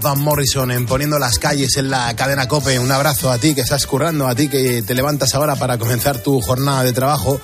Van 0.00 0.20
Morrison 0.20 0.70
en 0.70 0.86
Poniendo 0.86 1.18
las 1.18 1.38
calles 1.38 1.76
en 1.76 1.90
la 1.90 2.14
cadena 2.14 2.46
Cope. 2.46 2.78
Un 2.78 2.90
abrazo 2.92 3.30
a 3.30 3.38
ti 3.38 3.54
que 3.54 3.62
estás 3.62 3.86
currando, 3.86 4.28
a 4.28 4.34
ti 4.34 4.48
que 4.48 4.82
te 4.82 4.94
levantas 4.94 5.34
ahora 5.34 5.56
para 5.56 5.78
comenzar 5.78 6.18
tu 6.18 6.40
jornada 6.40 6.84
de 6.84 6.92
trabajo 6.92 7.40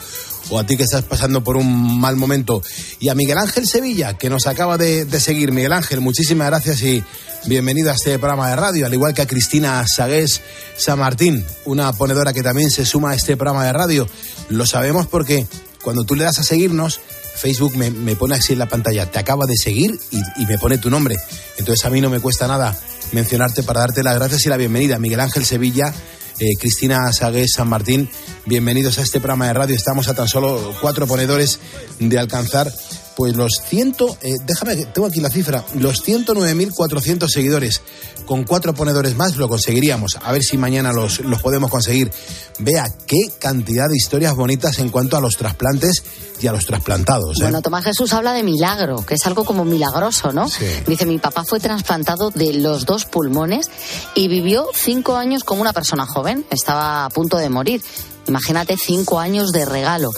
o 0.50 0.58
a 0.58 0.66
ti 0.66 0.76
que 0.76 0.84
estás 0.84 1.02
pasando 1.02 1.42
por 1.42 1.56
un 1.56 1.98
mal 1.98 2.16
momento. 2.16 2.62
Y 3.00 3.08
a 3.08 3.14
Miguel 3.14 3.38
Ángel 3.38 3.66
Sevilla, 3.66 4.16
que 4.16 4.30
nos 4.30 4.46
acaba 4.46 4.78
de, 4.78 5.04
de 5.04 5.20
seguir. 5.20 5.52
Miguel 5.52 5.72
Ángel, 5.72 6.00
muchísimas 6.00 6.46
gracias 6.46 6.82
y 6.82 7.02
bienvenido 7.46 7.90
a 7.90 7.94
este 7.94 8.18
programa 8.18 8.48
de 8.50 8.56
radio, 8.56 8.86
al 8.86 8.94
igual 8.94 9.14
que 9.14 9.22
a 9.22 9.26
Cristina 9.26 9.84
Sagués 9.86 10.40
San 10.76 10.98
Martín, 10.98 11.44
una 11.64 11.92
ponedora 11.92 12.32
que 12.32 12.42
también 12.42 12.70
se 12.70 12.86
suma 12.86 13.10
a 13.10 13.14
este 13.14 13.36
programa 13.36 13.64
de 13.64 13.72
radio. 13.72 14.06
Lo 14.48 14.66
sabemos 14.66 15.06
porque 15.06 15.46
cuando 15.82 16.04
tú 16.04 16.14
le 16.14 16.24
das 16.24 16.38
a 16.38 16.44
seguirnos, 16.44 17.00
Facebook 17.36 17.76
me, 17.76 17.90
me 17.90 18.16
pone 18.16 18.36
así 18.36 18.52
en 18.52 18.58
la 18.58 18.66
pantalla, 18.66 19.10
te 19.10 19.18
acaba 19.18 19.46
de 19.46 19.56
seguir 19.56 19.98
y, 20.10 20.18
y 20.42 20.46
me 20.46 20.58
pone 20.58 20.78
tu 20.78 20.90
nombre. 20.90 21.16
Entonces 21.58 21.84
a 21.84 21.90
mí 21.90 22.00
no 22.00 22.10
me 22.10 22.20
cuesta 22.20 22.46
nada 22.46 22.76
mencionarte 23.12 23.62
para 23.62 23.80
darte 23.80 24.02
las 24.02 24.16
gracias 24.16 24.46
y 24.46 24.48
la 24.48 24.56
bienvenida. 24.56 24.98
Miguel 24.98 25.20
Ángel 25.20 25.44
Sevilla, 25.44 25.92
eh, 26.38 26.50
Cristina 26.58 27.12
Sagués 27.12 27.52
San 27.54 27.68
Martín, 27.68 28.10
bienvenidos 28.46 28.98
a 28.98 29.02
este 29.02 29.20
programa 29.20 29.46
de 29.46 29.52
radio. 29.54 29.76
Estamos 29.76 30.08
a 30.08 30.14
tan 30.14 30.28
solo 30.28 30.74
cuatro 30.80 31.06
ponedores 31.06 31.60
de 32.00 32.18
alcanzar 32.18 32.72
pues 33.16 33.36
los 33.36 33.52
ciento, 33.64 34.16
eh, 34.22 34.34
déjame, 34.44 34.76
que 34.76 34.86
tengo 34.86 35.06
aquí 35.06 35.20
la 35.20 35.30
cifra, 35.30 35.64
los 35.74 36.04
109.400 36.04 37.28
seguidores. 37.28 37.82
Con 38.26 38.44
cuatro 38.44 38.72
ponedores 38.72 39.16
más 39.16 39.36
lo 39.36 39.48
conseguiríamos. 39.48 40.16
A 40.22 40.32
ver 40.32 40.42
si 40.42 40.56
mañana 40.56 40.92
los, 40.92 41.20
los 41.20 41.42
podemos 41.42 41.70
conseguir. 41.70 42.10
Vea 42.58 42.86
qué 43.06 43.18
cantidad 43.38 43.86
de 43.86 43.96
historias 43.96 44.34
bonitas 44.34 44.78
en 44.78 44.88
cuanto 44.88 45.18
a 45.18 45.20
los 45.20 45.36
trasplantes 45.36 46.02
y 46.40 46.46
a 46.46 46.52
los 46.52 46.64
trasplantados. 46.64 47.38
¿eh? 47.38 47.42
Bueno, 47.42 47.60
Tomás 47.60 47.84
Jesús 47.84 48.14
habla 48.14 48.32
de 48.32 48.42
milagro, 48.42 49.04
que 49.04 49.14
es 49.14 49.26
algo 49.26 49.44
como 49.44 49.66
milagroso, 49.66 50.32
¿no? 50.32 50.48
Sí. 50.48 50.64
Dice, 50.86 51.04
mi 51.04 51.18
papá 51.18 51.44
fue 51.44 51.60
trasplantado 51.60 52.30
de 52.30 52.54
los 52.54 52.86
dos 52.86 53.04
pulmones 53.04 53.70
y 54.14 54.28
vivió 54.28 54.68
cinco 54.74 55.16
años 55.16 55.44
como 55.44 55.60
una 55.60 55.74
persona 55.74 56.06
joven. 56.06 56.46
Estaba 56.50 57.04
a 57.04 57.10
punto 57.10 57.36
de 57.36 57.50
morir. 57.50 57.82
Imagínate 58.26 58.76
cinco 58.78 59.20
años 59.20 59.52
de 59.52 59.66
regalo. 59.66 60.10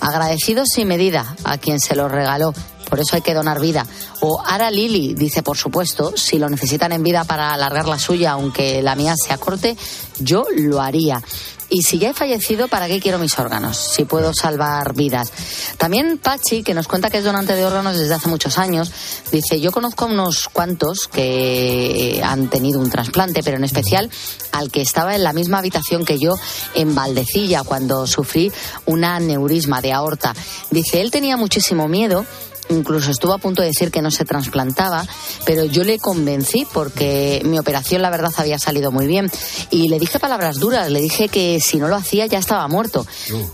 Agradecido 0.00 0.64
sin 0.66 0.88
medida 0.88 1.36
a 1.44 1.58
quien 1.58 1.80
se 1.80 1.96
lo 1.96 2.08
regaló. 2.08 2.52
Por 2.88 3.00
eso 3.00 3.16
hay 3.16 3.22
que 3.22 3.34
donar 3.34 3.60
vida. 3.60 3.86
O 4.20 4.42
Ara 4.44 4.70
Lili 4.70 5.14
dice, 5.14 5.42
por 5.42 5.56
supuesto, 5.56 6.16
si 6.16 6.38
lo 6.38 6.48
necesitan 6.48 6.92
en 6.92 7.02
vida 7.02 7.24
para 7.24 7.52
alargar 7.52 7.86
la 7.86 7.98
suya, 7.98 8.32
aunque 8.32 8.82
la 8.82 8.94
mía 8.94 9.14
sea 9.16 9.36
corte, 9.36 9.76
yo 10.18 10.46
lo 10.56 10.80
haría. 10.80 11.22
Y 11.70 11.82
si 11.82 11.98
ya 11.98 12.10
he 12.10 12.14
fallecido, 12.14 12.68
¿para 12.68 12.88
qué 12.88 12.98
quiero 12.98 13.18
mis 13.18 13.38
órganos? 13.38 13.76
Si 13.76 14.04
puedo 14.04 14.32
salvar 14.32 14.94
vidas. 14.94 15.30
También 15.76 16.18
Pachi, 16.18 16.62
que 16.62 16.72
nos 16.72 16.88
cuenta 16.88 17.10
que 17.10 17.18
es 17.18 17.24
donante 17.24 17.54
de 17.54 17.64
órganos 17.64 17.96
desde 17.96 18.14
hace 18.14 18.28
muchos 18.28 18.56
años, 18.58 18.90
dice, 19.30 19.60
yo 19.60 19.70
conozco 19.70 20.06
a 20.06 20.08
unos 20.08 20.48
cuantos 20.48 21.08
que 21.08 22.22
han 22.24 22.48
tenido 22.48 22.80
un 22.80 22.88
trasplante, 22.88 23.42
pero 23.42 23.58
en 23.58 23.64
especial 23.64 24.10
al 24.52 24.70
que 24.70 24.80
estaba 24.80 25.14
en 25.14 25.24
la 25.24 25.32
misma 25.32 25.58
habitación 25.58 26.04
que 26.04 26.18
yo 26.18 26.34
en 26.74 26.94
Valdecilla 26.94 27.62
cuando 27.64 28.06
sufrí 28.06 28.50
una 28.86 29.16
aneurisma 29.16 29.82
de 29.82 29.92
aorta. 29.92 30.34
Dice, 30.70 31.02
él 31.02 31.10
tenía 31.10 31.36
muchísimo 31.36 31.86
miedo 31.86 32.24
incluso 32.68 33.10
estuvo 33.10 33.32
a 33.32 33.38
punto 33.38 33.62
de 33.62 33.68
decir 33.68 33.90
que 33.90 34.02
no 34.02 34.10
se 34.10 34.24
trasplantaba, 34.24 35.06
pero 35.44 35.64
yo 35.64 35.84
le 35.84 35.98
convencí 35.98 36.66
porque 36.72 37.42
mi 37.44 37.58
operación 37.58 38.02
la 38.02 38.10
verdad 38.10 38.32
había 38.36 38.58
salido 38.58 38.90
muy 38.90 39.06
bien 39.06 39.30
y 39.70 39.88
le 39.88 39.98
dije 39.98 40.18
palabras 40.18 40.58
duras, 40.58 40.90
le 40.90 41.00
dije 41.00 41.28
que 41.28 41.58
si 41.64 41.78
no 41.78 41.88
lo 41.88 41.96
hacía 41.96 42.26
ya 42.26 42.38
estaba 42.38 42.68
muerto. 42.68 43.06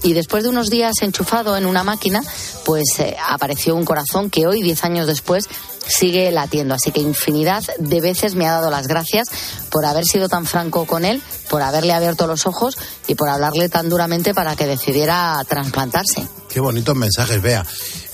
Y 0.03 0.13
después 0.13 0.43
de 0.43 0.51
unos 0.51 0.71
días 0.71 0.95
enchufado 1.03 1.57
en 1.57 1.67
una 1.67 1.85
máquina, 1.85 2.23
pues 2.65 2.85
eh, 2.99 3.17
apareció 3.29 3.75
un 3.75 3.85
corazón 3.85 4.31
que 4.31 4.47
hoy, 4.47 4.63
diez 4.63 4.85
años 4.85 5.07
después, 5.07 5.49
sigue 5.87 6.31
latiendo. 6.31 6.75
Así 6.75 6.91
que 6.91 7.01
infinidad 7.01 7.63
de 7.79 8.01
veces 8.01 8.35
me 8.35 8.47
ha 8.47 8.53
dado 8.53 8.71
las 8.71 8.87
gracias 8.87 9.29
por 9.71 9.85
haber 9.85 10.05
sido 10.05 10.29
tan 10.29 10.47
franco 10.47 10.87
con 10.87 11.05
él, 11.05 11.23
por 11.51 11.63
haberle 11.63 11.93
abierto 11.93 12.27
los 12.27 12.47
ojos 12.47 12.77
y 13.07 13.15
por 13.15 13.29
hablarle 13.29 13.69
tan 13.69 13.89
duramente 13.89 14.35
para 14.35 14.57
que 14.57 14.67
decidiera 14.67 15.43
trasplantarse. 15.49 16.27
Qué 16.49 16.61
bonitos 16.61 16.97
mensajes, 16.97 17.43
vea. 17.43 17.65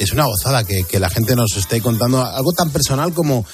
Es 0.00 0.12
una 0.12 0.24
gozada 0.24 0.64
que, 0.64 0.84
que 0.84 0.98
la 0.98 1.10
gente 1.10 1.36
nos 1.36 1.54
esté 1.58 1.82
contando. 1.82 2.24
Algo 2.24 2.52
tan 2.52 2.70
personal 2.70 3.12
como 3.12 3.44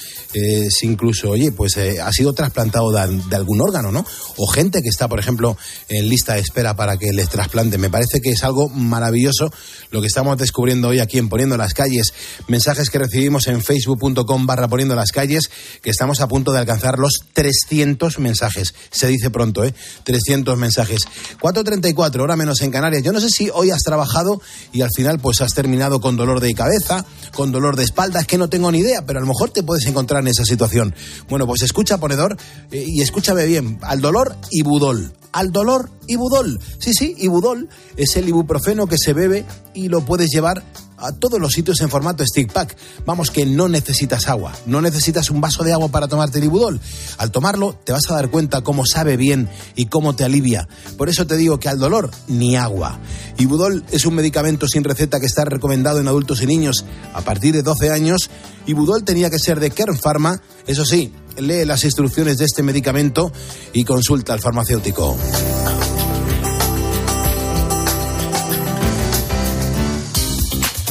si 0.70 0.86
incluso, 0.86 1.30
oye, 1.30 1.52
pues 1.52 1.76
eh, 1.76 2.00
ha 2.00 2.12
sido 2.12 2.32
trasplantado 2.32 2.90
de, 2.90 3.22
de, 3.28 3.36
algún 3.36 3.60
órgano, 3.60 3.90
¿no? 3.90 4.04
O 4.36 4.46
gente 4.46 4.82
que 4.82 4.88
está, 4.88 5.08
por 5.08 5.18
ejemplo, 5.18 5.56
en 5.88 6.08
lista 6.08 6.34
de 6.34 6.40
espera 6.40 6.76
para 6.76 6.96
que 6.96 7.12
les 7.12 7.28
trasplante. 7.28 7.78
Me 7.78 7.90
parece 7.90 8.20
que 8.20 8.30
es 8.30 8.44
algo 8.44 8.68
maravilloso 8.68 9.50
lo 9.90 10.00
que 10.00 10.06
estamos 10.06 10.36
descubriendo 10.36 10.88
hoy 10.88 11.00
aquí 11.00 11.18
en 11.18 11.28
Poniendo 11.28 11.56
las 11.56 11.74
Calles. 11.74 12.12
Mensajes 12.48 12.90
que 12.90 12.98
recibimos 12.98 13.46
en 13.46 13.62
facebook.com 13.62 14.46
barra 14.46 14.68
Poniendo 14.68 14.94
las 14.94 15.12
Calles, 15.12 15.50
que 15.82 15.90
estamos 15.90 16.20
a 16.20 16.28
punto 16.28 16.52
de 16.52 16.58
alcanzar 16.58 16.98
los 16.98 17.20
300 17.32 18.18
mensajes. 18.18 18.74
Se 18.90 19.06
dice 19.06 19.30
pronto, 19.30 19.64
¿eh? 19.64 19.74
300 20.04 20.56
mensajes. 20.58 21.00
4.34, 21.40 22.20
hora 22.20 22.36
menos 22.36 22.60
en 22.62 22.70
Canarias. 22.70 23.02
Yo 23.02 23.12
no 23.12 23.20
sé 23.20 23.28
si 23.30 23.50
hoy 23.52 23.70
has 23.70 23.82
trabajado 23.82 24.40
y 24.72 24.82
al 24.82 24.90
final 24.94 25.18
pues 25.18 25.40
has 25.40 25.54
terminado 25.54 26.00
con 26.00 26.16
dolor 26.16 26.40
de 26.40 26.54
cabeza, 26.54 27.04
con 27.34 27.52
dolor 27.52 27.76
de 27.76 27.84
espalda, 27.84 28.20
es 28.20 28.26
que 28.26 28.38
no 28.38 28.48
tengo 28.48 28.70
ni 28.70 28.78
idea, 28.78 29.04
pero 29.06 29.18
a 29.18 29.22
lo 29.22 29.28
mejor 29.28 29.50
te 29.50 29.62
puedes 29.62 29.86
encontrar 29.86 30.25
esa 30.28 30.44
situación. 30.44 30.94
Bueno, 31.28 31.46
pues 31.46 31.62
escucha, 31.62 31.98
ponedor, 31.98 32.36
eh, 32.70 32.84
y 32.86 33.02
escúchame 33.02 33.46
bien, 33.46 33.78
al 33.82 34.00
dolor 34.00 34.36
ibudol. 34.50 35.12
Al 35.32 35.52
dolor 35.52 35.90
ibudol. 36.06 36.58
Sí, 36.78 36.94
sí, 36.94 37.14
ibudol 37.18 37.68
es 37.96 38.16
el 38.16 38.28
ibuprofeno 38.28 38.86
que 38.86 38.96
se 38.98 39.12
bebe 39.12 39.44
y 39.74 39.88
lo 39.88 40.04
puedes 40.04 40.30
llevar 40.30 40.62
a 40.98 41.12
todos 41.12 41.40
los 41.40 41.52
sitios 41.52 41.80
en 41.80 41.88
formato 41.88 42.24
stick 42.24 42.52
pack. 42.52 42.76
Vamos, 43.04 43.30
que 43.30 43.46
no 43.46 43.68
necesitas 43.68 44.28
agua, 44.28 44.52
no 44.66 44.80
necesitas 44.80 45.30
un 45.30 45.40
vaso 45.40 45.62
de 45.64 45.72
agua 45.72 45.88
para 45.88 46.08
tomarte 46.08 46.38
el 46.38 46.44
ibudol. 46.44 46.80
Al 47.18 47.30
tomarlo 47.30 47.78
te 47.84 47.92
vas 47.92 48.10
a 48.10 48.14
dar 48.14 48.30
cuenta 48.30 48.62
cómo 48.62 48.84
sabe 48.86 49.16
bien 49.16 49.48
y 49.74 49.86
cómo 49.86 50.14
te 50.14 50.24
alivia. 50.24 50.68
Por 50.96 51.08
eso 51.08 51.26
te 51.26 51.36
digo 51.36 51.58
que 51.58 51.68
al 51.68 51.78
dolor 51.78 52.10
ni 52.28 52.56
agua. 52.56 52.98
Ibudol 53.38 53.84
es 53.90 54.06
un 54.06 54.14
medicamento 54.14 54.66
sin 54.66 54.84
receta 54.84 55.20
que 55.20 55.26
está 55.26 55.44
recomendado 55.44 56.00
en 56.00 56.08
adultos 56.08 56.42
y 56.42 56.46
niños 56.46 56.84
a 57.12 57.20
partir 57.20 57.54
de 57.54 57.62
12 57.62 57.90
años. 57.90 58.30
Ibudol 58.66 59.04
tenía 59.04 59.30
que 59.30 59.38
ser 59.38 59.60
de 59.60 59.70
Kern 59.70 59.98
Pharma, 59.98 60.40
eso 60.66 60.84
sí, 60.84 61.12
lee 61.38 61.64
las 61.64 61.84
instrucciones 61.84 62.38
de 62.38 62.44
este 62.44 62.62
medicamento 62.62 63.32
y 63.72 63.84
consulta 63.84 64.32
al 64.32 64.40
farmacéutico. 64.40 65.16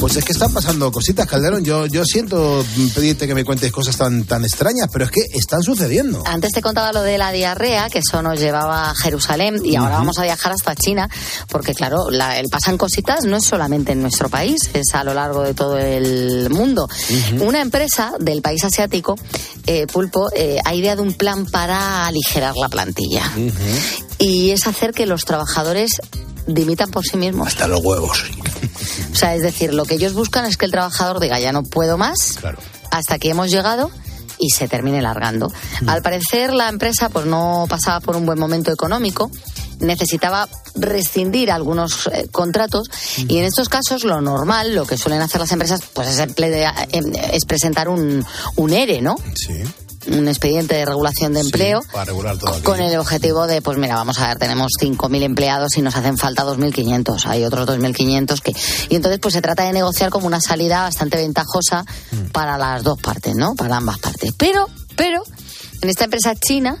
Pues 0.06 0.18
es 0.18 0.24
que 0.24 0.30
están 0.34 0.52
pasando 0.52 0.92
cositas, 0.92 1.26
Calderón. 1.26 1.64
Yo, 1.64 1.86
yo 1.86 2.04
siento 2.04 2.64
pedirte 2.94 3.26
que 3.26 3.34
me 3.34 3.44
cuentes 3.44 3.72
cosas 3.72 3.96
tan, 3.96 4.22
tan 4.22 4.44
extrañas, 4.44 4.88
pero 4.92 5.04
es 5.06 5.10
que 5.10 5.20
están 5.32 5.64
sucediendo. 5.64 6.22
Antes 6.24 6.52
te 6.52 6.62
contaba 6.62 6.92
lo 6.92 7.02
de 7.02 7.18
la 7.18 7.32
diarrea, 7.32 7.88
que 7.90 7.98
eso 7.98 8.22
nos 8.22 8.38
llevaba 8.38 8.90
a 8.90 8.94
Jerusalén, 8.94 9.60
y 9.64 9.74
ahora 9.74 9.96
vamos 9.96 10.16
a 10.18 10.22
viajar 10.22 10.52
hasta 10.52 10.76
China, 10.76 11.10
porque 11.48 11.74
claro, 11.74 12.08
la- 12.08 12.38
el 12.38 12.46
pasan 12.48 12.78
cositas 12.78 13.24
no 13.24 13.36
es 13.38 13.44
solamente 13.46 13.90
en 13.90 14.00
nuestro 14.00 14.28
país, 14.28 14.70
es 14.74 14.94
a 14.94 15.02
lo 15.02 15.12
largo 15.12 15.42
de 15.42 15.54
todo 15.54 15.76
el 15.76 16.50
mundo. 16.50 16.88
Una 17.40 17.60
empresa 17.60 18.12
del 18.20 18.42
país 18.42 18.62
asiático, 18.62 19.16
eh, 19.66 19.88
Pulpo, 19.92 20.28
eh, 20.36 20.58
ha 20.64 20.72
ideado 20.72 21.02
un 21.02 21.14
plan 21.14 21.46
para 21.46 22.06
aligerar 22.06 22.54
la 22.54 22.68
plantilla. 22.68 23.24
Y 24.18 24.50
es 24.50 24.68
hacer 24.68 24.92
que 24.92 25.04
los 25.04 25.24
trabajadores 25.24 26.00
dimitan 26.46 26.92
por 26.92 27.04
sí 27.04 27.16
mismos. 27.16 27.48
Hasta 27.48 27.66
los 27.66 27.80
huevos. 27.82 28.22
O 29.12 29.18
sea, 29.18 29.34
es 29.34 29.42
decir, 29.42 29.72
lo 29.72 29.84
que 29.84 29.95
ellos 29.96 30.14
buscan 30.14 30.44
es 30.46 30.56
que 30.56 30.64
el 30.64 30.70
trabajador 30.70 31.20
diga, 31.20 31.38
ya 31.40 31.52
no 31.52 31.62
puedo 31.62 31.98
más, 31.98 32.36
hasta 32.90 33.14
aquí 33.14 33.28
hemos 33.28 33.50
llegado 33.50 33.90
y 34.38 34.50
se 34.50 34.68
termine 34.68 35.00
largando. 35.02 35.50
Al 35.86 36.02
parecer, 36.02 36.52
la 36.52 36.68
empresa 36.68 37.08
pues 37.08 37.26
no 37.26 37.66
pasaba 37.68 38.00
por 38.00 38.16
un 38.16 38.26
buen 38.26 38.38
momento 38.38 38.70
económico, 38.70 39.30
necesitaba 39.80 40.48
rescindir 40.74 41.50
algunos 41.50 42.06
eh, 42.12 42.28
contratos 42.32 42.88
y 43.16 43.38
en 43.38 43.44
estos 43.44 43.68
casos 43.68 44.04
lo 44.04 44.20
normal, 44.20 44.74
lo 44.74 44.86
que 44.86 44.96
suelen 44.96 45.20
hacer 45.22 45.40
las 45.40 45.52
empresas, 45.52 45.80
pues 45.92 46.08
es, 46.08 46.18
emple- 46.20 46.86
em, 46.92 47.12
es 47.32 47.44
presentar 47.46 47.88
un, 47.88 48.24
un 48.56 48.72
ERE, 48.72 49.00
¿no? 49.02 49.16
Sí. 49.34 49.62
Un 50.08 50.28
expediente 50.28 50.74
de 50.74 50.84
regulación 50.84 51.32
de 51.32 51.40
empleo 51.40 51.82
Para 51.92 52.04
regular 52.04 52.38
todo 52.38 52.62
con 52.62 52.80
el 52.80 52.96
objetivo 52.98 53.46
de, 53.46 53.60
pues 53.62 53.78
mira, 53.78 53.94
vamos 53.94 54.18
a 54.18 54.28
ver, 54.28 54.38
tenemos 54.38 54.72
5.000 54.80 55.22
empleados 55.22 55.76
y 55.76 55.82
nos 55.82 55.96
hacen 55.96 56.16
falta 56.16 56.44
2.500. 56.44 57.26
Hay 57.26 57.44
otros 57.44 57.66
2.500 57.68 58.40
que... 58.40 58.52
Y 58.88 58.96
entonces, 58.96 59.18
pues 59.20 59.34
se 59.34 59.42
trata 59.42 59.64
de 59.64 59.72
negociar 59.72 60.10
como 60.10 60.26
una 60.26 60.40
salida 60.40 60.82
bastante 60.82 61.16
ventajosa 61.16 61.84
para 62.32 62.56
las 62.58 62.82
dos 62.82 63.00
partes, 63.00 63.34
¿no? 63.34 63.54
Para 63.54 63.76
ambas 63.76 63.98
partes. 63.98 64.32
Pero, 64.36 64.68
pero, 64.96 65.22
en 65.82 65.88
esta 65.88 66.04
empresa 66.04 66.34
china, 66.34 66.78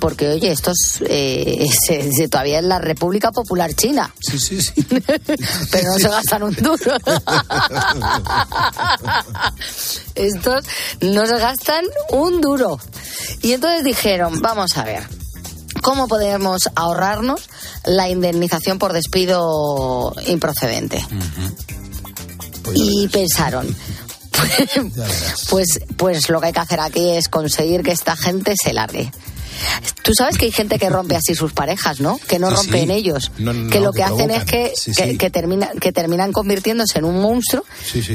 porque 0.00 0.28
oye, 0.28 0.50
esto 0.52 0.70
es, 0.72 1.02
eh, 1.08 1.66
se- 1.86 2.12
se- 2.12 2.28
todavía 2.28 2.58
es 2.58 2.64
la 2.64 2.78
República 2.78 3.30
Popular 3.32 3.72
China. 3.74 4.12
Sí, 4.20 4.38
sí, 4.38 4.60
sí. 4.60 4.72
pero 5.70 5.92
no 5.92 5.98
se 5.98 6.08
gastan 6.08 6.42
un 6.42 6.54
duro. 6.54 6.92
Estos 10.14 10.64
no 11.00 11.26
se 11.26 11.36
gastan 11.38 11.84
un 12.10 12.40
duro. 12.40 12.78
Y 13.42 13.52
entonces 13.52 13.84
dijeron, 13.84 14.40
vamos 14.40 14.76
a 14.76 14.84
ver, 14.84 15.02
¿cómo 15.82 16.08
podemos 16.08 16.68
ahorrarnos 16.74 17.42
la 17.84 18.08
indemnización 18.08 18.78
por 18.78 18.92
despido 18.92 20.14
improcedente? 20.26 21.04
y 22.74 23.06
pensaron, 23.08 23.76
pues, 25.50 25.78
pues 25.96 26.28
lo 26.28 26.40
que 26.40 26.46
hay 26.48 26.52
que 26.52 26.58
hacer 26.60 26.80
aquí 26.80 27.10
es 27.10 27.28
conseguir 27.28 27.82
que 27.82 27.92
esta 27.92 28.16
gente 28.16 28.54
se 28.60 28.72
largue. 28.72 29.12
Tú 30.02 30.12
sabes 30.14 30.38
que 30.38 30.44
hay 30.46 30.52
gente 30.52 30.78
que 30.78 30.88
rompe 30.88 31.16
así 31.16 31.34
sus 31.34 31.52
parejas, 31.52 32.00
¿no? 32.00 32.18
Que 32.28 32.38
no 32.38 32.50
Sí, 32.50 32.56
rompen 32.56 32.86
sí. 32.88 32.92
ellos. 32.94 33.32
No, 33.38 33.52
no, 33.52 33.70
que 33.70 33.80
lo 33.80 33.92
que 33.92 33.98
que, 33.98 34.04
hacen 34.04 34.30
es 34.30 34.44
que, 34.44 34.72
Sí, 34.76 34.92
que, 35.18 35.30
termina- 35.30 35.70
que 35.80 35.92
terminan 35.92 36.32
convirtiéndose 36.32 36.98
en 36.98 37.04
un 37.06 37.20
monstruo 37.20 37.64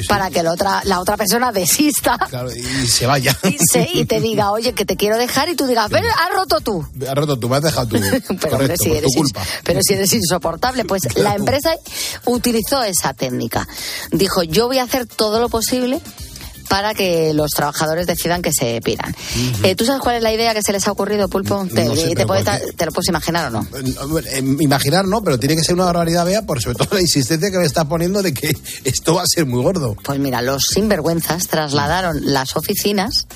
para 0.08 0.30
que 0.30 0.42
la 0.44 0.52
otra, 0.52 0.82
la 0.86 1.00
otra 1.00 1.18
persona 1.18 1.52
desista 1.52 2.18
Claro, 2.30 2.50
y 2.56 2.62
se 2.88 3.06
vaya. 3.08 3.38
y, 3.44 3.58
se- 3.72 3.90
y 3.94 4.06
te 4.06 4.22
diga, 4.22 4.52
oye, 4.52 4.74
que 4.74 4.86
te 4.86 4.96
quiero 4.96 5.18
dejar 5.18 5.50
y 5.50 5.56
tú 5.56 5.68
digas, 5.68 5.88
pero 5.90 6.08
has 6.08 6.34
roto 6.34 6.62
tú. 6.62 6.86
Has 7.08 7.16
roto 7.16 7.38
tú, 7.38 7.50
me 7.50 7.58
has 7.58 7.64
dejado 7.64 7.88
tú. 7.88 7.98
Pero, 8.42 8.58
Correcto, 8.58 8.84
si 8.84 8.90
por 8.90 8.98
eres 8.98 9.12
tu 9.12 9.18
culpa. 9.20 9.42
ins- 9.44 9.48
pero 9.64 9.80
si 9.84 9.94
eres 9.94 10.14
insoportable, 10.14 10.86
pues 10.86 11.02
la 11.16 11.36
empresa 11.36 11.74
utilizó 12.26 12.82
esa 12.84 13.14
técnica. 13.14 13.68
Dijo, 14.12 14.44
yo 14.44 14.68
voy 14.68 14.78
a 14.78 14.84
hacer 14.84 15.06
todo 15.06 15.40
lo 15.40 15.50
posible 15.50 16.00
para 16.70 16.94
que 16.94 17.34
los 17.34 17.52
trabajadores 17.52 18.08
decidan 18.08 18.42
que 18.42 18.52
se 18.54 18.82
piran. 18.82 19.16
Eh, 19.64 19.76
¿Tú 19.76 19.86
sabes 19.86 20.02
cuál 20.02 20.16
es 20.18 20.24
la 20.24 20.34
idea 20.34 20.54
que 20.54 20.62
se 20.62 20.72
les 20.72 20.88
ha 20.88 20.92
ocurrido, 20.92 21.28
Pulpo? 21.28 21.66
¿Te, 21.74 21.86
no 21.86 21.96
sé, 21.96 22.16
te 22.16 22.26
puedes-. 22.26 22.76
¿Te 22.76 22.86
lo 22.86 22.92
puedes 22.92 23.10
imaginar 23.10 23.48
o 23.48 23.50
no? 23.50 23.68
Eh, 24.26 24.56
Imaginar 24.60 25.06
no, 25.06 25.22
pero 25.22 25.40
tiene 25.40 25.56
que 25.56 25.64
ser 25.64 25.76
una 25.76 25.86
barbaridad, 25.86 26.26
Bea, 26.26 26.44
por 26.44 26.62
sobre 26.62 26.78
todo 26.78 26.96
la 26.96 27.02
insistencia 27.02 27.52
que 27.52 27.58
me 27.58 27.66
estás 27.66 27.86
poniendo 27.86 28.22
de 28.22 28.34
que 28.34 28.56
esto 28.84 29.16
va 29.16 29.24
a 29.24 29.28
ser 29.28 29.46
muy 29.46 29.62
gordo. 29.62 29.96
Pues 30.04 30.20
mira, 30.20 30.42
los 30.42 30.64
sinvergüenzas 30.74 31.48
trasladaron 31.48 32.18
las 32.24 32.56
oficinas 32.56 33.28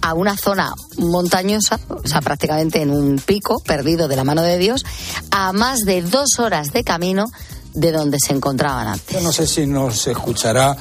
a 0.00 0.14
una 0.14 0.36
zona 0.36 0.72
montañosa, 0.96 1.78
o 1.88 2.06
sea, 2.06 2.20
prácticamente 2.20 2.80
en 2.80 2.90
un 2.90 3.18
pico 3.18 3.60
perdido 3.60 4.08
de 4.08 4.16
la 4.16 4.24
mano 4.24 4.42
de 4.42 4.58
Dios, 4.58 4.84
a 5.30 5.52
más 5.52 5.80
de 5.80 6.02
dos 6.02 6.38
horas 6.38 6.72
de 6.72 6.84
camino 6.84 7.26
de 7.74 7.92
donde 7.92 8.16
se 8.24 8.32
encontraban 8.32 8.86
antes. 8.86 9.14
Yo 9.16 9.20
no 9.20 9.32
sé 9.32 9.46
si 9.46 9.66
nos 9.66 10.06
escuchará 10.06 10.74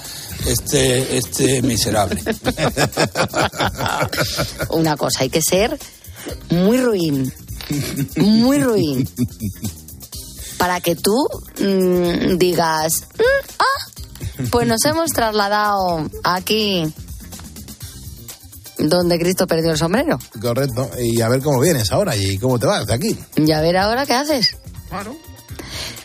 este, 0.46 1.18
este 1.18 1.62
miserable. 1.62 2.24
Una 4.70 4.96
cosa, 4.96 5.24
hay 5.24 5.30
que 5.30 5.42
ser 5.42 5.78
muy 6.50 6.78
ruin, 6.78 7.34
muy 8.18 8.60
ruin, 8.60 9.08
para 10.58 10.80
que 10.82 10.96
tú 10.96 11.16
mm, 11.60 12.38
digas, 12.38 13.04
"Mm, 13.18 13.46
ah, 13.60 14.46
pues 14.52 14.68
nos 14.68 14.84
hemos 14.86 15.12
trasladado 15.12 16.10
aquí 16.24 16.92
donde 18.78 19.20
Cristo 19.20 19.48
perdió 19.48 19.72
el 19.72 19.78
sombrero. 19.78 20.20
Correcto. 20.42 20.90
Y 21.00 21.22
a 21.22 21.30
ver 21.30 21.42
cómo 21.42 21.60
vienes 21.60 21.92
ahora 21.92 22.16
y 22.16 22.38
cómo 22.38 22.60
te 22.60 22.66
vas 22.66 22.86
de 22.86 22.94
aquí. 22.94 23.18
Y 23.38 23.52
a 23.52 23.62
ver 23.62 23.78
ahora 23.78 24.06
qué 24.06 24.14
haces. 24.14 24.58
Claro. 24.90 25.16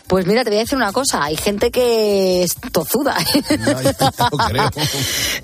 Pues 0.09 0.25
mira, 0.25 0.43
te 0.43 0.49
voy 0.49 0.57
a 0.57 0.61
decir 0.61 0.75
una 0.75 0.91
cosa, 0.91 1.23
hay 1.23 1.37
gente 1.37 1.69
que 1.69 2.41
es 2.41 2.55
tozuda. 2.71 3.15
creo. 4.47 4.71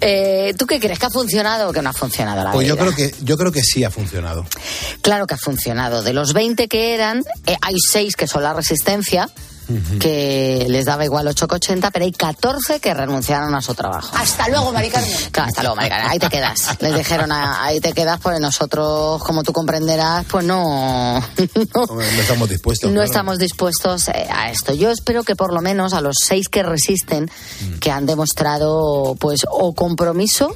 Eh, 0.02 0.54
¿Tú 0.58 0.66
qué 0.66 0.80
crees? 0.80 0.98
¿Que 0.98 1.06
ha 1.06 1.10
funcionado 1.10 1.70
o 1.70 1.74
que 1.74 1.82
no 1.82 1.90
ha 1.90 1.94
funcionado 1.94 2.44
la 2.44 2.52
Pues 2.52 2.68
yo 2.68 2.76
creo 2.76 2.94
que 2.94 3.14
yo 3.22 3.38
creo 3.38 3.52
que 3.52 3.62
sí 3.62 3.84
ha 3.84 3.92
funcionado. 3.92 4.46
Claro 5.02 5.28
que 5.28 5.36
ha 5.36 5.38
funcionado. 5.38 6.02
De 6.02 6.14
los 6.14 6.34
20 6.34 6.68
que 6.68 6.96
eran, 6.96 7.24
eh, 7.46 7.56
hay 7.62 7.76
6 7.80 8.16
que 8.16 8.28
son 8.28 8.44
la 8.44 8.54
resistencia, 8.54 9.30
que 10.00 10.66
les 10.70 10.86
daba 10.86 11.04
igual 11.06 11.28
8 11.28 11.48
que 11.48 11.56
80, 11.56 11.92
pero 11.92 12.06
hay 12.06 12.12
14 12.12 12.80
que 12.80 12.94
renunciaron 12.94 13.54
a 13.56 13.62
su 13.62 13.74
trabajo. 13.74 14.16
Hasta 14.18 14.48
luego, 14.50 14.72
Mari 14.72 14.90
Carmen. 14.90 15.12
Claro, 15.32 15.48
hasta 15.50 15.62
luego, 15.64 15.76
Maricarmen. 15.76 16.10
Ahí 16.12 16.20
te 16.20 16.30
quedas. 16.30 16.78
Les 16.80 16.96
dijeron, 16.96 17.32
"Ah, 17.32 17.64
ahí 17.64 17.80
te 17.80 17.94
quedas, 17.94 18.20
pues 18.22 18.40
nosotros, 18.40 19.22
como 19.24 19.44
tú 19.44 19.54
comprenderás, 19.54 20.26
pues 20.26 20.46
no, 20.46 21.20
No 21.20 22.02
estamos 22.02 22.50
dispuestos. 22.50 22.90
no 22.90 22.96
claro. 22.96 23.06
estamos 23.06 23.38
dispuestos 23.40 24.08
eh, 24.10 24.28
a 24.32 24.52
esto. 24.52 24.74
Yo 24.74 24.92
espero 24.92 25.24
que 25.24 25.36
por 25.36 25.54
lo 25.54 25.62
menos 25.62 25.94
a 25.94 26.02
los 26.02 26.16
seis 26.24 26.48
que 26.50 26.64
resisten, 26.64 27.26
Mm. 27.26 27.80
que 27.80 27.92
han 27.92 28.06
demostrado, 28.06 29.16
pues, 29.20 29.42
o 29.50 29.74
compromiso 29.74 30.56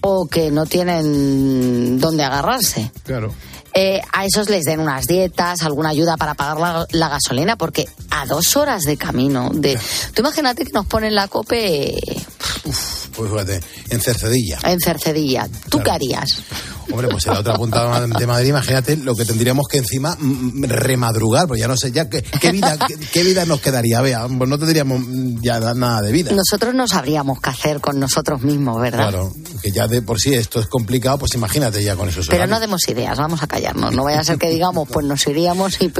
o 0.00 0.26
que 0.26 0.50
no 0.50 0.64
tienen 0.66 1.98
dónde 1.98 2.22
agarrarse. 2.24 2.92
Claro. 3.04 3.32
Eh, 3.74 4.00
a 4.12 4.24
esos 4.24 4.48
les 4.48 4.64
den 4.64 4.80
unas 4.80 5.06
dietas, 5.06 5.62
alguna 5.62 5.90
ayuda 5.90 6.16
para 6.16 6.34
pagar 6.34 6.58
la, 6.58 6.86
la 6.90 7.08
gasolina, 7.08 7.56
porque 7.56 7.86
a 8.10 8.26
dos 8.26 8.56
horas 8.56 8.82
de 8.82 8.96
camino, 8.96 9.50
de, 9.52 9.78
tú 10.14 10.22
imagínate 10.22 10.64
que 10.64 10.72
nos 10.72 10.86
ponen 10.86 11.14
la 11.14 11.28
cope 11.28 11.94
Pues 13.14 13.30
fíjate, 13.30 13.60
en 13.90 14.00
Cercedilla. 14.00 14.58
en 14.64 14.80
Cercedilla. 14.80 15.48
¿Tú 15.68 15.80
qué 15.82 15.90
harías? 15.90 16.42
Hombre, 16.90 17.08
pues 17.08 17.26
en 17.26 17.34
la 17.34 17.40
otra 17.40 17.54
punta 17.54 18.06
de 18.06 18.26
Madrid, 18.26 18.48
imagínate 18.48 18.96
lo 18.96 19.14
que 19.14 19.24
tendríamos 19.24 19.66
que 19.68 19.78
encima 19.78 20.16
mm, 20.18 20.64
remadrugar, 20.64 21.46
pues 21.46 21.60
ya 21.60 21.68
no 21.68 21.76
sé, 21.76 21.92
ya 21.92 22.08
qué, 22.08 22.22
qué 22.22 22.50
vida, 22.52 22.76
qué, 22.86 22.96
qué 22.96 23.22
vida 23.22 23.44
nos 23.44 23.60
quedaría, 23.60 24.00
vea, 24.00 24.26
pues 24.26 24.48
no 24.48 24.58
tendríamos 24.58 25.00
mm, 25.00 25.40
ya 25.42 25.60
da- 25.60 25.74
nada 25.74 26.02
de 26.02 26.12
vida. 26.12 26.32
Nosotros 26.32 26.74
no 26.74 26.86
sabríamos 26.88 27.40
qué 27.40 27.50
hacer 27.50 27.80
con 27.80 27.98
nosotros 28.00 28.42
mismos, 28.42 28.80
¿verdad? 28.80 29.10
Claro, 29.10 29.32
que 29.62 29.70
ya 29.70 29.86
de 29.86 30.02
por 30.02 30.18
sí 30.18 30.34
esto 30.34 30.60
es 30.60 30.66
complicado, 30.66 31.18
pues 31.18 31.34
imagínate 31.34 31.82
ya 31.82 31.94
con 31.96 32.08
esos 32.08 32.26
Pero 32.28 32.46
no 32.46 32.58
demos 32.60 32.88
ideas, 32.88 33.18
vamos 33.18 33.42
a 33.42 33.46
callarnos. 33.46 33.92
No 33.94 34.04
vaya 34.04 34.20
a 34.20 34.24
ser 34.24 34.38
que 34.38 34.48
digamos, 34.50 34.88
pues 34.88 35.04
nos 35.06 35.26
iríamos 35.26 35.76
y, 35.80 35.92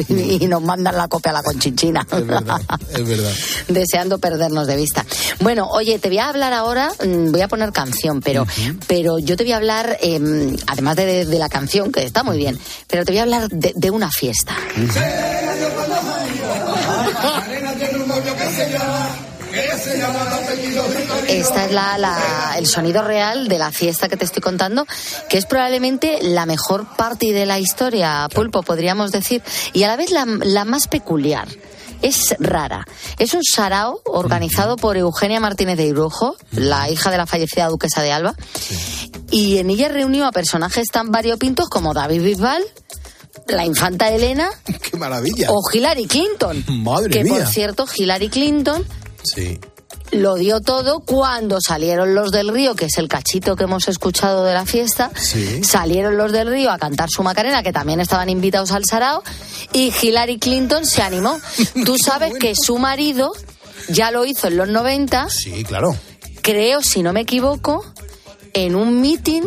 y 0.43 0.47
nos 0.47 0.63
mandan 0.63 0.97
la 0.97 1.09
copia 1.09 1.31
a 1.31 1.35
la 1.35 1.43
conchinchina. 1.43 2.07
Es 2.11 2.27
verdad, 2.27 2.61
es 2.95 3.07
verdad. 3.07 3.33
Deseando 3.69 4.19
perdernos 4.19 4.67
de 4.67 4.77
vista. 4.77 5.05
Bueno, 5.41 5.69
oye, 5.71 5.99
te 5.99 6.09
voy 6.09 6.19
a 6.19 6.29
hablar 6.29 6.53
ahora, 6.53 6.91
mm, 7.05 7.31
voy 7.33 7.41
a 7.43 7.49
poner 7.49 7.73
canción, 7.73 8.21
pero, 8.21 8.47
pero 8.87 9.19
yo 9.19 9.37
te 9.37 9.45
voy 9.45 9.53
a 9.53 9.57
hablar, 9.57 9.99
eh, 10.03 10.57
además 10.79 10.95
de, 10.97 11.25
de 11.27 11.39
la 11.41 11.49
canción, 11.49 11.91
que 11.91 12.05
está 12.05 12.23
muy 12.23 12.37
bien, 12.39 12.57
pero 12.87 13.05
te 13.05 13.11
voy 13.11 13.19
a 13.19 13.23
hablar 13.23 13.49
de, 13.49 13.73
de 13.75 13.91
una 13.91 14.11
fiesta. 14.13 14.55
Esta 21.29 21.65
es 21.65 21.73
la, 21.73 21.97
la- 21.99 22.55
el 22.59 22.67
sonido 22.67 23.03
real 23.03 23.49
de 23.49 23.59
la 23.59 23.73
fiesta 23.73 24.09
que 24.09 24.17
te 24.17 24.25
estoy 24.25 24.43
contando, 24.43 24.87
que 25.29 25.39
es 25.39 25.47
probablemente 25.47 26.19
la 26.23 26.45
mejor 26.47 26.87
party 26.97 27.33
de 27.33 27.47
la 27.47 27.59
historia, 27.59 28.29
Pulpo, 28.35 28.63
podríamos 28.63 29.11
decir, 29.11 29.43
y 29.73 29.83
a 29.85 29.89
la 29.89 29.97
vez 29.97 30.11
la, 30.11 30.27
la 30.27 30.65
más 30.65 30.87
peculiar. 30.89 31.49
Es 32.03 32.35
rara. 32.39 32.87
Es 33.19 33.35
un 33.35 33.43
sarao 33.45 34.01
organizado 34.05 34.77
por 34.77 34.97
Eugenia 34.97 35.41
Martínez 35.41 35.77
de 35.77 35.87
Irujo, 35.87 36.37
la 36.53 36.91
hija 36.91 37.11
de 37.11 37.17
la 37.19 37.27
fallecida 37.27 37.69
duquesa 37.69 38.03
de 38.03 38.13
Alba, 38.13 38.35
y 39.31 39.59
en 39.59 39.71
ella 39.71 39.89
reunió 39.89 40.27
a 40.27 40.33
personajes 40.33 40.89
tan 40.89 41.11
variopintos 41.11 41.69
como 41.69 41.95
David 41.95 42.23
Bisbal, 42.23 42.63
la 43.47 43.65
infanta 43.65 44.11
Elena 44.11 44.51
¡Qué 44.83 44.97
maravilla! 44.97 45.49
o 45.51 45.61
Hillary 45.73 46.07
Clinton. 46.07 46.65
Madre 46.83 47.11
que 47.11 47.25
por 47.25 47.39
mía. 47.39 47.47
cierto, 47.47 47.87
Hillary 47.95 48.29
Clinton 48.29 48.85
Sí. 49.23 49.59
Lo 50.13 50.35
dio 50.37 50.61
todo 50.61 51.01
cuando 51.01 51.59
salieron 51.61 52.15
los 52.15 52.31
del 52.31 52.49
río, 52.49 52.75
que 52.75 52.87
es 52.87 52.97
el 52.99 53.09
cachito 53.09 53.57
que 53.57 53.65
hemos 53.65 53.89
escuchado 53.89 54.45
de 54.45 54.55
la 54.55 54.65
fiesta. 54.67 55.11
Sí. 55.15 55.63
Salieron 55.65 56.17
los 56.17 56.33
del 56.33 56.49
río 56.49 56.71
a 56.71 56.79
cantar 56.79 57.09
su 57.11 57.23
Macarena, 57.23 57.63
que 57.63 57.73
también 57.73 58.01
estaban 58.01 58.29
invitados 58.29 58.73
al 58.73 58.85
Sarao, 58.85 59.23
y 59.73 59.93
Hillary 60.01 60.39
Clinton 60.39 60.87
se 60.87 61.03
animó. 61.03 61.39
Tú 61.85 61.97
sabes 61.99 62.35
que 62.39 62.55
su 62.55 62.79
marido 62.79 63.33
ya 63.89 64.11
lo 64.11 64.25
hizo 64.25 64.49
en 64.49 64.57
los 64.57 64.69
90, 64.69 65.29
Sí, 65.31 65.65
claro. 65.65 65.95
creo, 66.43 66.83
si 66.83 67.03
no 67.03 67.13
me 67.13 67.21
equivoco, 67.21 67.85
en 68.55 68.75
un 68.75 69.01
meeting 69.01 69.43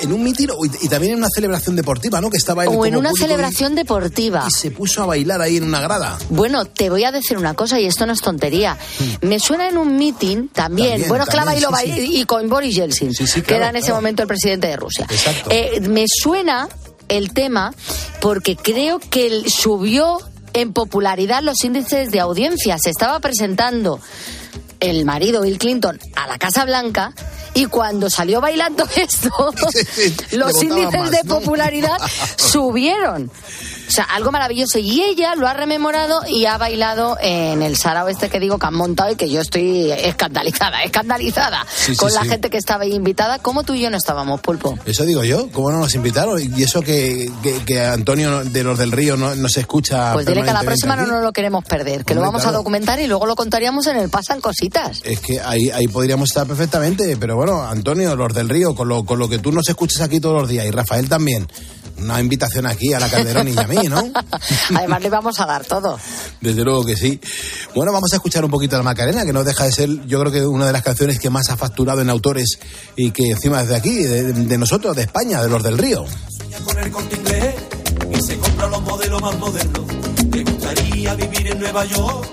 En 0.00 0.12
un 0.12 0.22
mitin 0.22 0.48
y, 0.80 0.86
y 0.86 0.88
también 0.88 1.12
en 1.12 1.18
una 1.18 1.28
celebración 1.34 1.76
deportiva, 1.76 2.20
¿no? 2.20 2.30
Que 2.30 2.36
estaba 2.36 2.64
él 2.64 2.70
o 2.72 2.84
en 2.86 2.96
una 2.96 3.10
y- 3.12 3.16
celebración 3.18 3.74
deportiva. 3.74 4.44
Y 4.48 4.50
se 4.50 4.70
puso 4.70 5.02
a 5.02 5.06
bailar 5.06 5.40
ahí 5.40 5.56
en 5.56 5.64
una 5.64 5.80
grada. 5.80 6.18
Bueno, 6.30 6.64
te 6.64 6.90
voy 6.90 7.04
a 7.04 7.12
decir 7.12 7.38
una 7.38 7.54
cosa 7.54 7.80
y 7.80 7.86
esto 7.86 8.06
no 8.06 8.12
es 8.12 8.20
tontería. 8.20 8.76
Me 9.22 9.38
suena 9.38 9.68
en 9.68 9.76
un 9.78 9.96
meeting 9.96 10.48
también, 10.48 10.90
También, 10.90 11.08
bueno, 11.08 11.24
es 11.24 11.30
que 11.30 11.36
la 11.36 11.44
también, 11.44 11.70
bailó 11.70 11.78
sí, 11.94 12.00
ba- 12.00 12.18
y 12.18 12.24
con 12.24 12.48
Boris 12.48 12.74
Yeltsin, 12.74 13.12
que 13.12 13.42
claro, 13.42 13.56
era 13.56 13.70
en 13.70 13.76
ese 13.76 13.86
claro. 13.86 13.96
momento 13.96 14.22
el 14.22 14.28
presidente 14.28 14.66
de 14.66 14.76
Rusia. 14.76 15.06
Exacto. 15.10 15.50
Eh, 15.50 15.80
me 15.80 16.04
suena 16.08 16.68
el 17.08 17.32
tema 17.32 17.72
porque 18.20 18.56
creo 18.56 18.98
que 18.98 19.26
él 19.26 19.44
subió 19.50 20.18
en 20.52 20.72
popularidad 20.72 21.42
los 21.42 21.62
índices 21.64 22.10
de 22.10 22.20
audiencia. 22.20 22.78
Se 22.78 22.90
estaba 22.90 23.20
presentando 23.20 24.00
el 24.80 25.04
marido 25.04 25.42
Bill 25.42 25.58
Clinton 25.58 25.98
a 26.16 26.26
la 26.26 26.38
Casa 26.38 26.64
Blanca 26.64 27.14
y 27.56 27.66
cuando 27.66 28.10
salió 28.10 28.40
bailando 28.40 28.86
esto, 28.96 29.30
los 30.32 30.62
índices 30.62 31.00
más, 31.00 31.10
de 31.10 31.24
popularidad 31.24 31.96
subieron. 32.36 33.30
O 33.86 33.90
sea, 33.90 34.04
algo 34.04 34.32
maravilloso. 34.32 34.78
Y 34.78 35.02
ella 35.02 35.34
lo 35.34 35.46
ha 35.46 35.54
rememorado 35.54 36.20
y 36.28 36.46
ha 36.46 36.58
bailado 36.58 37.16
en 37.20 37.62
el 37.62 37.76
sarao 37.76 38.08
este 38.08 38.28
que 38.28 38.40
digo 38.40 38.58
que 38.58 38.66
han 38.66 38.74
montado 38.74 39.10
y 39.12 39.16
que 39.16 39.30
yo 39.30 39.40
estoy 39.40 39.90
escandalizada, 39.92 40.82
escandalizada 40.82 41.64
Sí, 41.74 41.92
sí, 41.92 41.96
con 41.96 42.12
la 42.12 42.22
sí. 42.22 42.28
gente 42.28 42.50
que 42.50 42.56
estaba 42.56 42.84
ahí 42.84 42.94
invitada. 42.94 43.38
como 43.38 43.62
tú 43.62 43.74
y 43.74 43.80
yo 43.82 43.90
no 43.90 43.96
estábamos, 43.96 44.40
Pulpo? 44.40 44.78
Eso 44.86 45.04
digo 45.04 45.22
yo, 45.24 45.48
¿cómo 45.52 45.70
no 45.70 45.78
nos 45.78 45.94
invitaron? 45.94 46.40
Y 46.56 46.62
eso 46.62 46.82
que, 46.82 47.30
que, 47.42 47.64
que 47.64 47.80
Antonio 47.84 48.44
de 48.44 48.62
los 48.64 48.78
del 48.78 48.92
Río 48.92 49.16
no, 49.16 49.34
no 49.34 49.48
se 49.48 49.60
escucha. 49.60 50.12
Pues 50.14 50.26
dile 50.26 50.42
que 50.42 50.50
a 50.50 50.54
la 50.54 50.62
próxima 50.62 50.96
no 50.96 51.02
aquí. 51.02 51.10
nos 51.12 51.22
lo 51.22 51.32
queremos 51.32 51.64
perder, 51.64 52.04
que 52.04 52.14
lo 52.14 52.20
vamos 52.20 52.42
claro. 52.42 52.56
a 52.56 52.58
documentar 52.58 53.00
y 53.00 53.06
luego 53.06 53.26
lo 53.26 53.36
contaríamos 53.36 53.86
en 53.86 53.96
el 53.96 54.08
Pasan 54.10 54.40
Cositas. 54.40 55.00
Es 55.04 55.20
que 55.20 55.40
ahí, 55.40 55.70
ahí 55.70 55.86
podríamos 55.88 56.30
estar 56.30 56.46
perfectamente, 56.46 57.16
pero 57.16 57.36
bueno, 57.36 57.62
Antonio, 57.62 58.14
los 58.16 58.34
del 58.34 58.48
Río, 58.48 58.74
con 58.74 58.88
lo, 58.88 59.04
con 59.04 59.18
lo 59.18 59.28
que 59.28 59.38
tú 59.38 59.52
nos 59.52 59.68
escuchas 59.68 60.00
aquí 60.02 60.20
todos 60.20 60.40
los 60.40 60.48
días, 60.48 60.66
y 60.66 60.70
Rafael 60.70 61.08
también, 61.08 61.46
una 61.98 62.20
invitación 62.20 62.66
aquí 62.66 62.92
a 62.92 63.00
la 63.00 63.08
Calderón 63.08 63.48
y 63.48 63.58
a 63.58 63.66
mí, 63.66 63.88
¿no? 63.88 64.02
Además 64.76 65.02
le 65.02 65.10
vamos 65.10 65.40
a 65.40 65.46
dar 65.46 65.64
todo. 65.64 65.98
Desde 66.40 66.62
luego 66.62 66.84
que 66.84 66.96
sí. 66.96 67.20
Bueno, 67.74 67.92
vamos 67.92 68.12
a 68.12 68.16
escuchar 68.16 68.44
un 68.44 68.50
poquito 68.50 68.76
la 68.76 68.82
Macarena, 68.82 69.24
que 69.24 69.32
no 69.32 69.44
deja 69.44 69.64
de 69.64 69.72
ser, 69.72 69.88
yo 70.06 70.20
creo 70.20 70.32
que 70.32 70.46
una 70.46 70.66
de 70.66 70.72
las 70.72 70.82
canciones 70.82 71.18
que 71.18 71.30
más 71.30 71.48
ha 71.50 71.56
facturado 71.56 72.00
en 72.00 72.10
autores 72.10 72.58
y 72.96 73.10
que 73.10 73.30
encima 73.30 73.62
es 73.62 73.68
de 73.68 73.76
aquí, 73.76 74.02
de, 74.02 74.32
de 74.32 74.58
nosotros, 74.58 74.94
de 74.96 75.02
España, 75.02 75.42
de 75.42 75.48
los 75.48 75.62
del 75.62 75.78
Río. 75.78 76.04
con 76.64 76.78
el 76.78 76.90
corte 76.90 77.16
inglés 77.16 77.54
y 78.12 78.20
se 78.22 78.38
compra 78.38 78.66
los 78.68 78.82
modelos 78.82 79.20
más 79.22 79.38
modernos. 79.38 79.84
Le 80.32 80.44
gustaría 80.44 81.14
vivir 81.14 81.46
en 81.48 81.60
Nueva 81.60 81.84
York 81.84 82.28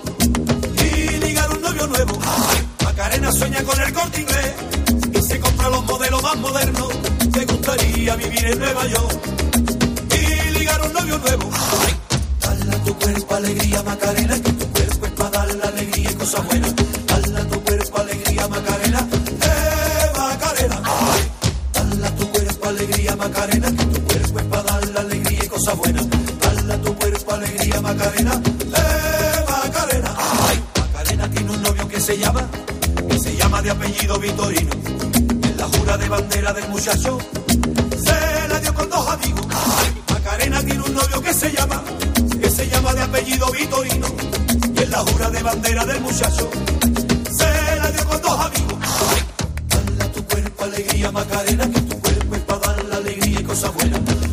y 0.82 1.16
ligar 1.18 1.50
un 1.52 1.62
novio 1.62 1.86
nuevo. 1.86 2.18
Macarena 2.84 3.32
sueña 3.32 3.62
con 3.62 3.80
el 3.80 3.92
corte 3.92 4.20
inglés 4.20 4.52
y 5.12 5.22
se 5.22 5.40
compra 5.40 5.68
los 5.70 5.84
modelos 5.84 6.22
más 6.22 6.36
modernos. 6.36 6.88
Le 7.34 7.44
gustaría 7.46 8.16
vivir 8.16 8.44
en 8.46 8.58
Nueva 8.58 8.86
York 8.86 9.20
un 10.72 10.92
novio 10.92 11.18
nuevo. 11.18 11.50
Dale 12.40 12.74
a 12.74 12.84
tu 12.84 12.94
cuerpo 12.98 13.34
alegría, 13.34 13.82
Macarena, 13.82 14.34
que 14.40 14.52
tu 14.52 14.66
cuerpo 14.68 15.06
es 15.06 15.12
para 15.12 15.30
darle 15.30 15.62
alegría 15.62 16.10
y 16.10 16.14
cosas 16.14 16.46
buenas. 16.46 16.74
Dale 17.06 17.38
a 17.38 17.48
tu 17.48 17.60
cuerpo 17.62 17.98
alegría, 17.98 18.48
Macarena, 18.48 19.08
eh, 19.42 20.12
Macarena. 20.16 20.82
Dale 21.72 22.06
a 22.06 22.16
tu 22.16 22.28
cuerpo 22.30 22.68
alegría, 22.68 23.16
Macarena, 23.16 23.68
que 23.76 23.84
tu 23.84 24.04
cuerpo 24.04 24.38
es 24.38 24.44
para 24.46 24.62
darle 24.62 24.98
alegría 24.98 25.44
y 25.44 25.48
cosas 25.48 25.76
buenas. 25.76 26.06
Dale 26.40 26.72
a 26.74 26.82
tu 26.82 26.94
cuerpo 26.96 27.32
alegría, 27.32 27.80
Macarena, 27.80 28.42
eh, 28.44 29.44
Macarena. 29.48 30.14
Macarena 30.80 31.30
tiene 31.30 31.50
un 31.50 31.62
novio 31.62 31.88
que 31.88 32.00
se 32.00 32.18
llama, 32.18 32.48
que 33.08 33.18
se 33.18 33.36
llama 33.36 33.60
de 33.60 33.70
apellido 33.70 34.18
Vitorino. 34.18 34.72
En 34.72 35.56
la 35.58 35.66
jura 35.66 35.98
de 35.98 36.08
bandera 36.08 36.52
del 36.54 36.68
muchacho, 36.68 37.18
se 38.02 38.48
la 38.48 38.60
dio 38.60 38.74
con 38.74 38.88
dos 38.88 39.08
amigos. 39.08 39.46
Macarena 40.34 40.62
tiene 40.64 40.82
un 40.82 40.94
novio 40.94 41.22
que 41.22 41.32
se 41.32 41.52
llama, 41.52 41.80
que 42.40 42.50
se 42.50 42.68
llama 42.68 42.92
de 42.92 43.02
apellido 43.02 43.46
Vitorino. 43.52 44.08
Y 44.74 44.82
en 44.82 44.90
la 44.90 44.98
jura 44.98 45.30
de 45.30 45.42
bandera 45.44 45.84
del 45.86 46.00
muchacho, 46.00 46.50
se 47.30 47.76
la 47.76 47.90
dio 47.92 48.04
con 48.04 48.20
dos 48.20 48.40
amigos. 48.40 48.78
Dale 49.68 50.02
a 50.02 50.12
tu 50.12 50.24
cuerpo 50.24 50.64
alegría, 50.64 51.12
Macarena, 51.12 51.70
que 51.70 51.80
tu 51.82 52.00
cuerpo 52.00 52.34
es 52.34 52.42
para 52.42 52.58
darle 52.58 52.96
alegría 52.96 53.40
y 53.40 53.44
cosas 53.44 53.72
buenas. 53.74 54.23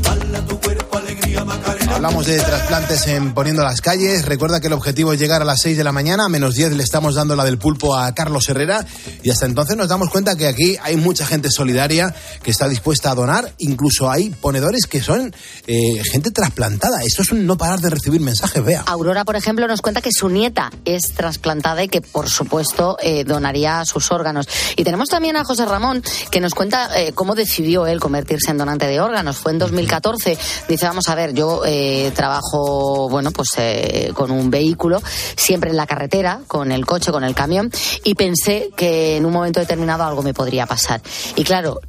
Hablamos 1.93 2.25
de 2.25 2.39
trasplantes 2.39 3.05
en 3.07 3.33
Poniendo 3.33 3.63
las 3.63 3.81
Calles. 3.81 4.25
Recuerda 4.25 4.59
que 4.59 4.67
el 4.67 4.73
objetivo 4.73 5.13
es 5.13 5.19
llegar 5.19 5.41
a 5.41 5.45
las 5.45 5.61
6 5.61 5.77
de 5.77 5.83
la 5.83 5.91
mañana. 5.91 6.25
A 6.25 6.29
menos 6.29 6.55
10 6.55 6.73
le 6.73 6.83
estamos 6.83 7.15
dando 7.15 7.35
la 7.35 7.43
del 7.43 7.57
pulpo 7.57 7.95
a 7.95 8.13
Carlos 8.15 8.49
Herrera. 8.49 8.85
Y 9.21 9.29
hasta 9.29 9.45
entonces 9.45 9.77
nos 9.77 9.89
damos 9.89 10.09
cuenta 10.09 10.35
que 10.35 10.47
aquí 10.47 10.77
hay 10.81 10.95
mucha 10.95 11.25
gente 11.25 11.49
solidaria 11.51 12.15
que 12.41 12.49
está 12.49 12.67
dispuesta 12.67 13.11
a 13.11 13.15
donar. 13.15 13.53
Incluso 13.59 14.09
hay 14.09 14.29
ponedores 14.29 14.85
que 14.85 15.01
son 15.01 15.33
eh, 15.67 16.01
gente 16.11 16.31
trasplantada. 16.31 17.03
Esto 17.03 17.21
es 17.21 17.31
un 17.31 17.45
no 17.45 17.57
parar 17.57 17.79
de 17.81 17.89
recibir 17.89 18.21
mensajes, 18.21 18.63
vea. 18.63 18.83
Aurora, 18.87 19.23
por 19.23 19.35
ejemplo, 19.35 19.67
nos 19.67 19.81
cuenta 19.81 20.01
que 20.01 20.11
su 20.11 20.29
nieta 20.29 20.71
es 20.85 21.13
trasplantada 21.15 21.83
y 21.83 21.87
que, 21.87 22.01
por 22.01 22.29
supuesto, 22.29 22.97
eh, 23.01 23.25
donaría 23.25 23.85
sus 23.85 24.11
órganos. 24.11 24.47
Y 24.75 24.83
tenemos 24.83 25.09
también 25.09 25.35
a 25.35 25.43
José 25.43 25.65
Ramón, 25.65 26.01
que 26.31 26.39
nos 26.39 26.55
cuenta 26.55 26.99
eh, 26.99 27.11
cómo 27.13 27.35
decidió 27.35 27.85
él 27.85 27.99
convertirse 27.99 28.49
en 28.49 28.57
donante 28.57 28.87
de 28.87 28.99
órganos. 29.01 29.37
Fue 29.37 29.51
en 29.51 29.59
2014. 29.59 30.37
Dice, 30.67 30.85
vamos 30.85 31.07
a 31.07 31.15
ver, 31.15 31.33
yo 31.33 31.63
eh, 31.65 31.80
trabajo, 32.15 33.09
bueno, 33.09 33.31
pues 33.31 33.49
eh, 33.57 34.11
con 34.13 34.31
un 34.31 34.49
vehículo, 34.49 35.01
siempre 35.35 35.69
en 35.69 35.77
la 35.77 35.87
carretera, 35.87 36.41
con 36.47 36.71
el 36.71 36.85
coche, 36.85 37.11
con 37.11 37.23
el 37.23 37.35
camión, 37.35 37.71
y 38.03 38.15
pensé 38.15 38.69
que 38.75 39.17
en 39.17 39.25
un 39.25 39.33
momento 39.33 39.59
determinado 39.59 40.03
algo 40.03 40.23
me 40.23 40.33
podría 40.33 40.65
pasar. 40.65 41.01
Y 41.35 41.43
claro, 41.43 41.79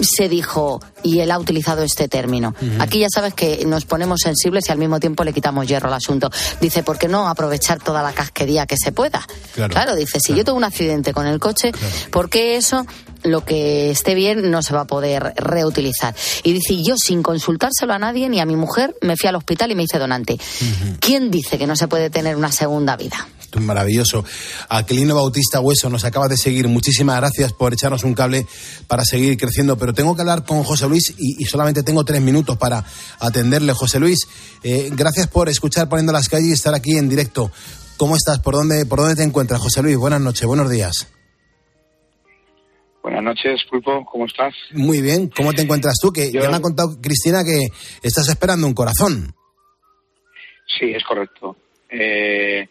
se 0.00 0.28
dijo, 0.28 0.80
y 1.02 1.20
él 1.20 1.30
ha 1.30 1.38
utilizado 1.38 1.82
este 1.82 2.08
término. 2.08 2.54
Aquí 2.78 3.00
ya 3.00 3.08
sabes 3.12 3.34
que 3.34 3.64
nos 3.66 3.84
ponemos 3.84 4.20
sensibles 4.22 4.68
y 4.68 4.72
al 4.72 4.78
mismo 4.78 4.98
tiempo 5.00 5.24
le 5.24 5.32
quitamos 5.32 5.66
hierro 5.66 5.88
al 5.88 5.94
asunto. 5.94 6.30
Dice, 6.60 6.82
¿por 6.82 6.98
qué 6.98 7.08
no 7.08 7.28
aprovechar 7.28 7.78
toda 7.80 8.02
la 8.02 8.12
casquería 8.12 8.66
que 8.66 8.76
se 8.76 8.92
pueda? 8.92 9.22
Claro. 9.54 9.94
dice, 9.94 10.18
si 10.20 10.34
yo 10.34 10.44
tengo 10.44 10.58
un 10.58 10.64
accidente 10.64 11.12
con 11.12 11.26
el 11.26 11.38
coche, 11.38 11.72
¿por 12.10 12.30
qué 12.30 12.56
eso, 12.56 12.86
lo 13.22 13.44
que 13.44 13.90
esté 13.90 14.14
bien, 14.14 14.50
no 14.50 14.62
se 14.62 14.74
va 14.74 14.82
a 14.82 14.86
poder 14.86 15.34
reutilizar? 15.36 16.14
Y 16.42 16.52
dice, 16.52 16.82
yo 16.82 16.96
sin 16.96 17.22
consultárselo 17.22 17.92
a 17.92 17.98
nadie, 17.98 18.28
ni 18.28 18.40
a 18.40 18.46
mi 18.46 18.56
mujer, 18.56 18.94
me 19.00 19.16
fui 19.16 19.28
al 19.28 19.36
hospital 19.36 19.70
y 19.70 19.74
me 19.74 19.84
hice 19.84 19.98
donante. 19.98 20.38
¿Quién 21.00 21.30
dice 21.30 21.58
que 21.58 21.66
no 21.66 21.76
se 21.76 21.88
puede 21.88 22.10
tener 22.10 22.36
una 22.36 22.52
segunda 22.52 22.96
vida? 22.96 23.28
Maravilloso. 23.60 24.24
Aquilino 24.68 25.14
Bautista 25.14 25.60
Hueso 25.60 25.90
nos 25.90 26.04
acaba 26.04 26.28
de 26.28 26.36
seguir. 26.36 26.68
Muchísimas 26.68 27.16
gracias 27.16 27.52
por 27.52 27.72
echarnos 27.72 28.04
un 28.04 28.14
cable 28.14 28.46
para 28.86 29.04
seguir 29.04 29.36
creciendo. 29.36 29.76
Pero 29.76 29.92
tengo 29.92 30.14
que 30.14 30.22
hablar 30.22 30.44
con 30.44 30.62
José 30.64 30.88
Luis 30.88 31.14
y, 31.18 31.42
y 31.42 31.44
solamente 31.44 31.82
tengo 31.82 32.04
tres 32.04 32.22
minutos 32.22 32.56
para 32.56 32.84
atenderle. 33.18 33.74
José 33.74 33.98
Luis, 33.98 34.26
eh, 34.62 34.90
gracias 34.92 35.26
por 35.26 35.48
escuchar 35.48 35.88
Poniendo 35.88 36.12
las 36.12 36.28
calles 36.28 36.48
y 36.48 36.52
estar 36.52 36.74
aquí 36.74 36.96
en 36.96 37.08
directo. 37.08 37.50
¿Cómo 37.96 38.16
estás? 38.16 38.38
¿Por 38.38 38.54
dónde, 38.54 38.86
¿Por 38.86 39.00
dónde 39.00 39.16
te 39.16 39.22
encuentras, 39.22 39.60
José 39.60 39.82
Luis? 39.82 39.96
Buenas 39.96 40.20
noches, 40.20 40.46
buenos 40.46 40.70
días. 40.70 41.06
Buenas 43.02 43.22
noches, 43.24 43.64
Pulpo, 43.68 44.04
¿cómo 44.04 44.26
estás? 44.26 44.54
Muy 44.72 45.00
bien, 45.02 45.28
¿cómo 45.28 45.52
te 45.52 45.62
encuentras 45.62 45.96
tú? 46.00 46.12
Que 46.12 46.30
ya 46.30 46.48
me 46.48 46.56
ha 46.56 46.60
contado 46.60 47.00
Cristina 47.02 47.42
que 47.44 47.66
estás 48.00 48.28
esperando 48.28 48.66
un 48.66 48.74
corazón. 48.74 49.34
Sí, 50.78 50.92
es 50.94 51.02
correcto. 51.02 51.56
Eh, 51.90 52.68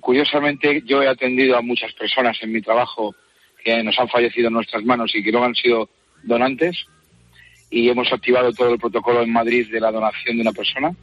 curiosamente, 0.00 0.82
yo 0.86 1.02
he 1.02 1.08
atendido 1.08 1.56
a 1.56 1.62
muchas 1.62 1.92
personas 1.94 2.38
en 2.40 2.52
mi 2.52 2.62
trabajo 2.62 3.14
que 3.64 3.82
nos 3.82 3.98
han 3.98 4.08
fallecido 4.08 4.46
en 4.46 4.54
nuestras 4.54 4.84
manos 4.84 5.12
y 5.12 5.24
que 5.24 5.32
luego 5.32 5.46
han 5.46 5.56
sido 5.56 5.88
donantes 6.22 6.76
y 7.70 7.88
hemos 7.88 8.12
activado 8.12 8.52
todo 8.52 8.72
el 8.72 8.78
protocolo 8.78 9.22
en 9.22 9.32
Madrid 9.32 9.70
de 9.70 9.80
la 9.80 9.90
donación 9.90 10.36
de 10.36 10.42
una 10.42 10.52
persona. 10.52 10.94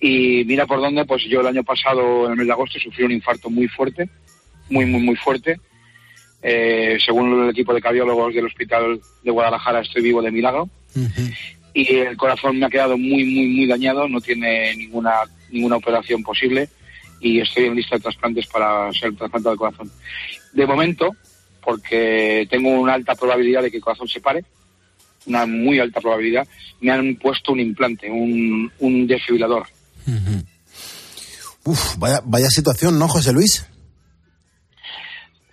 Y 0.00 0.44
mira 0.44 0.66
por 0.66 0.80
dónde, 0.80 1.04
pues 1.04 1.22
yo 1.28 1.40
el 1.40 1.46
año 1.46 1.62
pasado, 1.62 2.26
en 2.26 2.32
el 2.32 2.38
mes 2.38 2.46
de 2.46 2.52
agosto, 2.52 2.78
sufrí 2.78 3.04
un 3.04 3.12
infarto 3.12 3.50
muy 3.50 3.68
fuerte, 3.68 4.08
muy, 4.68 4.84
muy, 4.84 5.00
muy 5.00 5.16
fuerte. 5.16 5.60
Eh, 6.42 6.98
según 7.04 7.44
el 7.44 7.50
equipo 7.50 7.74
de 7.74 7.80
cardiólogos 7.80 8.34
del 8.34 8.46
Hospital 8.46 9.00
de 9.22 9.30
Guadalajara, 9.30 9.80
estoy 9.80 10.02
vivo 10.02 10.22
de 10.22 10.30
milagro. 10.30 10.68
Y 11.74 11.96
el 11.96 12.16
corazón 12.16 12.58
me 12.58 12.66
ha 12.66 12.70
quedado 12.70 12.96
muy, 12.96 13.24
muy, 13.24 13.48
muy 13.48 13.66
dañado, 13.66 14.08
no 14.08 14.20
tiene 14.20 14.74
ninguna 14.74 15.22
ninguna 15.50 15.76
operación 15.76 16.22
posible 16.22 16.68
y 17.20 17.40
estoy 17.40 17.64
en 17.64 17.74
lista 17.74 17.96
de 17.96 18.02
trasplantes 18.02 18.46
para 18.46 18.92
ser 18.92 19.14
trasplantado 19.16 19.54
de 19.54 19.58
corazón. 19.58 19.90
De 20.52 20.66
momento, 20.66 21.16
porque 21.64 22.46
tengo 22.50 22.70
una 22.70 22.94
alta 22.94 23.14
probabilidad 23.14 23.62
de 23.62 23.70
que 23.70 23.78
el 23.78 23.82
corazón 23.82 24.08
se 24.08 24.20
pare, 24.20 24.44
una 25.26 25.46
muy 25.46 25.78
alta 25.78 26.00
probabilidad, 26.00 26.46
me 26.80 26.92
han 26.92 27.16
puesto 27.16 27.52
un 27.52 27.60
implante, 27.60 28.10
un, 28.10 28.70
un 28.78 29.06
desfibrilador. 29.06 29.66
Uf, 31.64 31.96
vaya, 31.98 32.22
vaya 32.24 32.48
situación, 32.48 32.98
¿no, 32.98 33.08
José 33.08 33.32
Luis? 33.32 33.66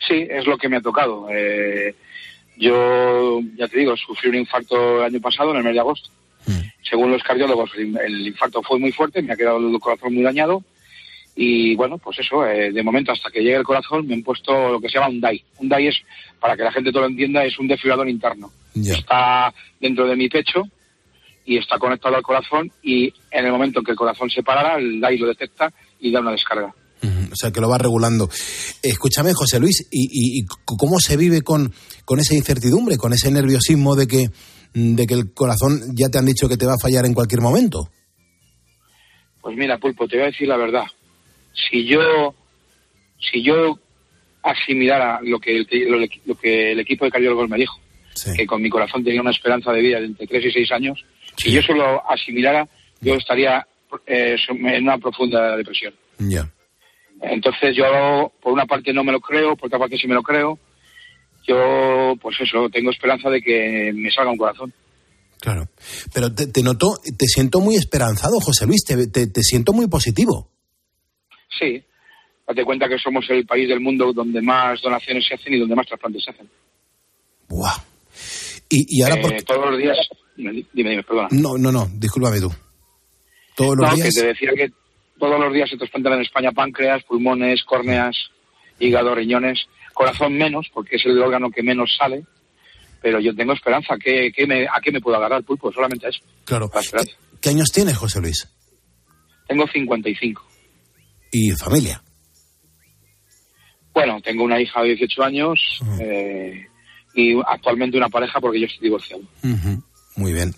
Sí, 0.08 0.28
es 0.30 0.45
lo 0.45 0.58
que 0.58 0.70
me 0.70 0.78
ha 0.78 0.82
tocado. 0.82 1.28
Eh, 1.32 1.95
yo, 2.58 3.41
ya 3.58 3.68
te 3.68 3.80
digo, 3.80 3.95
sufrí 3.97 4.30
un 4.30 4.36
infarto 4.36 4.99
el 4.99 5.06
año 5.06 5.22
pasado, 5.22 5.51
en 5.51 5.58
el 5.58 5.64
mes 5.64 5.74
de 5.74 5.80
agosto. 5.80 6.10
Según 6.88 7.12
los 7.12 7.24
cardiólogos, 7.24 7.72
el, 7.76 7.97
el 7.97 8.28
infarto 8.28 8.62
fue 8.62 8.78
muy 8.78 8.91
fuerte, 8.91 9.22
me 9.22 9.34
ha 9.34 9.36
quedado 9.36 9.58
el 9.58 9.80
corazón 9.80 10.14
muy 10.14 10.24
dañado. 10.24 10.64
Y 11.36 11.76
bueno, 11.76 11.97
pues 11.97 12.20
eso, 12.20 12.47
eh, 12.47 12.72
de 12.72 12.84
momento 12.84 13.12
hasta 13.12 13.30
que 13.30 13.41
llegue 13.41 13.58
el 13.58 13.64
corazón 13.64 14.08
me 14.08 14.14
han 14.14 14.24
puesto 14.24 14.72
lo 14.72 14.80
que 14.80 14.88
se 14.88 14.97
llama 14.97 15.10
un 15.10 15.20
DAI. 15.20 15.43
Un 15.58 15.68
DAI 15.68 15.88
es, 15.88 16.01
para 16.39 16.56
que 16.56 16.64
la 16.64 16.72
gente 16.72 16.91
todo 16.91 17.01
lo 17.01 17.10
entienda, 17.10 17.43
es 17.43 17.60
un 17.60 17.68
desfibrilador 17.68 18.08
interno. 18.08 18.51
Está 18.74 19.53
dentro 19.80 20.08
de 20.08 20.16
mi 20.16 20.30
pecho 20.30 20.64
y 21.45 21.58
está 21.58 21.78
conectado 21.78 22.16
al 22.16 22.24
corazón 22.24 22.72
y 22.82 23.14
en 23.32 23.45
el 23.45 23.51
momento 23.51 23.80
en 23.80 23.86
que 23.86 23.91
el 23.91 23.97
corazón 23.97 24.30
se 24.30 24.43
parara, 24.43 24.78
el 24.78 25.01
DAI 25.01 25.18
lo 25.18 25.28
detecta 25.28 25.74
y 25.99 26.12
da 26.12 26.22
una 26.22 26.32
descarga. 26.32 26.74
O 27.32 27.36
sea, 27.36 27.51
que 27.51 27.62
lo 27.62 27.70
va 27.70 27.78
regulando. 27.78 28.30
Escúchame, 28.82 29.34
José 29.34 29.60
Luis, 29.60 29.88
¿y, 29.91 30.39
y- 30.41 30.45
cómo 30.66 30.99
se 30.99 31.18
vive 31.18 31.41
con, 31.41 31.74
con 32.06 32.20
esa 32.20 32.36
incertidumbre, 32.36 32.97
con 32.97 33.14
ese 33.14 33.32
nerviosismo 33.32 33.95
de 33.95 34.08
que, 34.08 34.30
de 34.74 35.06
que 35.08 35.14
el 35.14 35.34
corazón 35.34 35.82
ya 35.95 36.10
te 36.10 36.18
han 36.18 36.26
dicho 36.26 36.47
que 36.49 36.58
te 36.58 36.66
va 36.66 36.74
a 36.74 36.80
fallar 36.82 37.06
en 37.06 37.14
cualquier 37.14 37.41
momento? 37.41 37.89
Pues 39.41 39.56
mira, 39.58 39.78
Pulpo, 39.78 40.08
te 40.08 40.16
voy 40.18 40.24
a 40.24 40.32
decir 40.32 40.47
la 40.47 40.58
verdad. 40.58 40.84
Si 41.70 41.86
yo, 41.86 42.34
si 43.32 43.43
yo 43.43 43.80
asimilara 44.43 45.20
lo 45.22 45.39
que 45.39 45.58
el, 45.58 45.68
lo, 45.89 45.97
lo 46.26 46.36
que 46.36 46.72
el 46.72 46.80
equipo 46.80 47.06
de 47.06 47.12
cardiólogos 47.12 47.49
me 47.49 47.58
dijo, 47.58 47.80
que 48.36 48.45
con 48.45 48.62
mi 48.62 48.70
corazón 48.70 49.03
tenía 49.03 49.22
una 49.22 49.32
esperanza 49.32 49.72
de 49.72 49.82
vida 49.82 49.99
de 49.99 50.06
entre 50.06 50.28
3 50.28 50.45
y 50.45 50.51
6 50.51 50.72
años, 50.72 51.06
si 51.38 51.51
yo 51.51 51.62
solo 51.62 52.01
asimilara, 52.10 52.68
yo 53.01 53.16
estaría 53.16 53.66
eh, 54.08 54.36
en 54.49 54.84
una 54.84 54.97
profunda 54.97 55.56
depresión. 55.58 55.93
Ya. 56.20 56.49
Entonces 57.22 57.76
yo, 57.76 58.32
por 58.41 58.53
una 58.53 58.66
parte 58.66 58.93
no 58.93 59.03
me 59.03 59.11
lo 59.11 59.20
creo, 59.20 59.55
por 59.55 59.68
otra 59.68 59.80
parte 59.80 59.97
sí 59.97 60.07
me 60.07 60.13
lo 60.16 60.24
creo. 60.24 60.59
Yo, 61.47 62.16
pues 62.22 62.36
eso, 62.41 62.70
tengo 62.70 62.91
esperanza 62.91 63.30
de 63.30 63.41
que 63.41 63.91
me 63.93 64.11
salga 64.11 64.32
un 64.32 64.38
corazón. 64.38 64.74
Claro. 65.39 65.68
Pero 66.13 66.34
te, 66.34 66.47
te 66.47 66.63
noto, 66.63 66.95
te 67.18 67.26
siento 67.28 67.59
muy 67.59 67.76
esperanzado, 67.76 68.39
José 68.39 68.66
Luis, 68.66 68.84
te, 68.84 69.07
te- 69.07 69.28
te 69.28 69.41
siento 69.43 69.74
muy 69.74 69.88
positivo. 69.88 70.49
Sí, 71.59 71.84
date 72.47 72.63
cuenta 72.66 72.88
que 72.89 72.97
somos 72.97 73.26
el 73.30 73.45
país 73.45 73.70
del 73.70 73.80
mundo 73.80 74.11
donde 74.11 74.41
más 74.41 74.82
donaciones 74.82 75.26
se 75.28 75.36
hacen 75.36 75.53
y 75.53 75.59
donde 75.59 75.76
más 75.76 75.86
trasplantes 75.88 76.24
se 76.24 76.32
hacen. 76.32 76.49
Y, 78.70 78.97
y 78.99 79.01
ahora, 79.03 79.16
Eh, 79.16 79.43
todos 79.45 79.70
los 79.72 79.80
días, 79.80 79.97
dime, 80.36 80.66
dime, 80.74 81.03
perdona. 81.03 81.28
no, 81.32 81.57
no, 81.57 81.72
no, 81.72 81.88
discúlpame 81.93 82.39
tú. 82.39 82.51
Todos 83.55 83.78
los 83.78 83.89
No, 83.89 83.95
días. 83.95 84.09
que 84.13 84.22
te 84.22 84.28
decía 84.28 84.51
que 84.55 84.72
todos 85.20 85.39
los 85.39 85.53
días 85.53 85.70
se 85.70 85.78
trasplantan 85.78 86.13
en 86.13 86.22
España 86.22 86.51
páncreas, 86.51 87.03
pulmones, 87.03 87.63
córneas, 87.63 88.16
hígado, 88.80 89.16
riñones, 89.16 89.68
corazón 89.93 90.38
menos, 90.38 90.70
porque 90.74 90.97
es 90.97 91.05
el 91.05 91.22
órgano 91.22 91.49
que 91.49 91.63
menos 91.63 91.95
sale, 91.97 92.24
pero 93.01 93.20
yo 93.20 93.36
tengo 93.36 93.53
esperanza. 93.53 93.95
¿Qué, 94.03 94.32
qué 94.36 94.45
me, 94.47 94.66
¿A 94.66 94.80
qué 94.84 94.91
me 94.91 95.01
puedo 95.01 95.18
agarrar, 95.18 95.43
Pulpo? 95.43 95.72
Solamente 95.72 96.07
a 96.07 96.09
eso. 96.09 96.22
Claro. 96.43 96.70
¿Qué 97.41 97.49
años 97.49 97.72
tienes, 97.72 97.97
José 97.97 98.20
Luis? 98.22 98.47
Tengo 99.47 99.68
55. 99.68 100.43
Y 101.32 101.51
familia. 101.51 102.01
Bueno, 103.93 104.20
tengo 104.22 104.43
una 104.43 104.59
hija 104.59 104.82
de 104.82 104.89
18 104.89 105.24
años 105.24 105.80
eh, 106.01 106.66
y 107.13 107.39
actualmente 107.47 107.97
una 107.97 108.09
pareja 108.09 108.41
porque 108.41 108.59
yo 108.59 108.66
estoy 108.66 108.84
divorciado. 108.84 109.24
Ujú, 109.43 109.84
Muy 110.18 110.34
bien. 110.34 110.53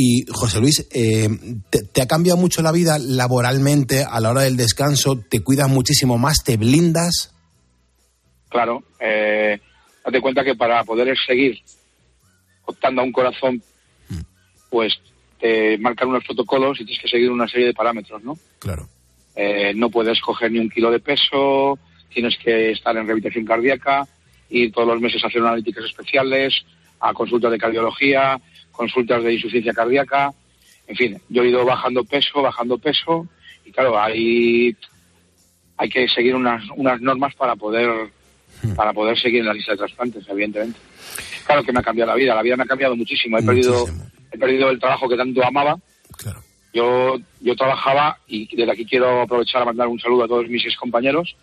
Y 0.00 0.24
José 0.30 0.60
Luis, 0.60 0.86
eh, 0.92 1.28
te, 1.70 1.82
te 1.82 2.02
ha 2.02 2.06
cambiado 2.06 2.38
mucho 2.38 2.62
la 2.62 2.70
vida 2.70 3.00
laboralmente 3.00 4.04
a 4.08 4.20
la 4.20 4.30
hora 4.30 4.42
del 4.42 4.56
descanso? 4.56 5.18
¿Te 5.18 5.42
cuidas 5.42 5.68
muchísimo 5.68 6.18
más? 6.18 6.44
¿Te 6.44 6.56
blindas? 6.56 7.34
Claro, 8.48 8.84
eh, 9.00 9.58
date 10.04 10.20
cuenta 10.20 10.44
que 10.44 10.54
para 10.54 10.84
poder 10.84 11.16
seguir 11.26 11.58
optando 12.64 13.00
a 13.00 13.04
un 13.04 13.10
corazón, 13.10 13.60
pues 14.70 14.94
te 15.40 15.76
marcan 15.78 16.10
unos 16.10 16.22
protocolos 16.22 16.80
y 16.80 16.84
tienes 16.84 17.02
que 17.02 17.08
seguir 17.08 17.32
una 17.32 17.48
serie 17.48 17.66
de 17.66 17.74
parámetros, 17.74 18.22
¿no? 18.22 18.38
Claro. 18.60 18.88
Eh, 19.34 19.72
no 19.74 19.90
puedes 19.90 20.20
coger 20.20 20.52
ni 20.52 20.60
un 20.60 20.70
kilo 20.70 20.92
de 20.92 21.00
peso, 21.00 21.76
tienes 22.08 22.38
que 22.38 22.70
estar 22.70 22.96
en 22.96 23.04
rehabilitación 23.04 23.44
cardíaca, 23.44 24.06
ir 24.48 24.70
todos 24.70 24.86
los 24.86 25.00
meses 25.00 25.24
a 25.24 25.26
hacer 25.26 25.42
analíticas 25.42 25.86
especiales, 25.86 26.54
a 27.00 27.12
consultas 27.12 27.50
de 27.50 27.58
cardiología, 27.58 28.40
consultas 28.78 29.22
de 29.24 29.34
insuficiencia 29.34 29.74
cardíaca, 29.74 30.32
en 30.86 30.96
fin, 30.96 31.20
yo 31.28 31.42
he 31.42 31.48
ido 31.48 31.64
bajando 31.64 32.04
peso, 32.04 32.40
bajando 32.40 32.78
peso, 32.78 33.26
y 33.64 33.72
claro, 33.72 34.00
hay, 34.00 34.74
hay 35.76 35.88
que 35.90 36.08
seguir 36.08 36.34
unas, 36.34 36.62
unas 36.76 37.00
normas 37.00 37.34
para 37.34 37.56
poder 37.56 38.10
para 38.74 38.92
poder 38.92 39.18
seguir 39.18 39.40
en 39.40 39.46
la 39.46 39.54
lista 39.54 39.72
de 39.72 39.78
trasplantes, 39.78 40.24
evidentemente. 40.28 40.78
Claro 41.46 41.62
que 41.62 41.72
me 41.72 41.80
ha 41.80 41.82
cambiado 41.82 42.10
la 42.10 42.16
vida, 42.16 42.34
la 42.34 42.42
vida 42.42 42.56
me 42.56 42.64
ha 42.64 42.66
cambiado 42.66 42.96
muchísimo. 42.96 43.38
He 43.38 43.42
perdido, 43.42 43.86
he 44.32 44.38
perdido 44.38 44.70
el 44.70 44.80
trabajo 44.80 45.08
que 45.08 45.16
tanto 45.16 45.44
amaba. 45.44 45.78
Yo, 46.72 47.16
yo 47.40 47.56
trabajaba, 47.56 48.18
y 48.26 48.54
desde 48.56 48.72
aquí 48.72 48.84
quiero 48.84 49.22
aprovechar 49.22 49.62
a 49.62 49.66
mandar 49.66 49.88
un 49.88 49.98
saludo 50.00 50.24
a 50.24 50.28
todos 50.28 50.48
mis 50.48 50.76
compañeros. 50.76 51.36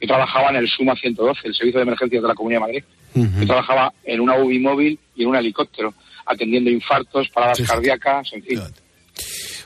Yo 0.00 0.08
trabajaba 0.08 0.50
en 0.50 0.56
el 0.56 0.68
SUMA 0.68 0.94
112, 0.96 1.40
el 1.44 1.54
Servicio 1.54 1.78
de 1.78 1.84
Emergencias 1.84 2.22
de 2.22 2.28
la 2.28 2.34
Comunidad 2.34 2.60
de 2.60 2.66
Madrid. 2.66 2.84
Yo 3.14 3.46
trabajaba 3.46 3.92
en 4.04 4.20
una 4.20 4.36
UBI 4.36 4.58
móvil 4.58 4.98
y 5.14 5.22
en 5.22 5.28
un 5.28 5.36
helicóptero, 5.36 5.94
atendiendo 6.26 6.70
infartos, 6.70 7.28
paradas 7.30 7.60
cardíacas, 7.66 8.28
en 8.32 8.42
fin. 8.42 8.60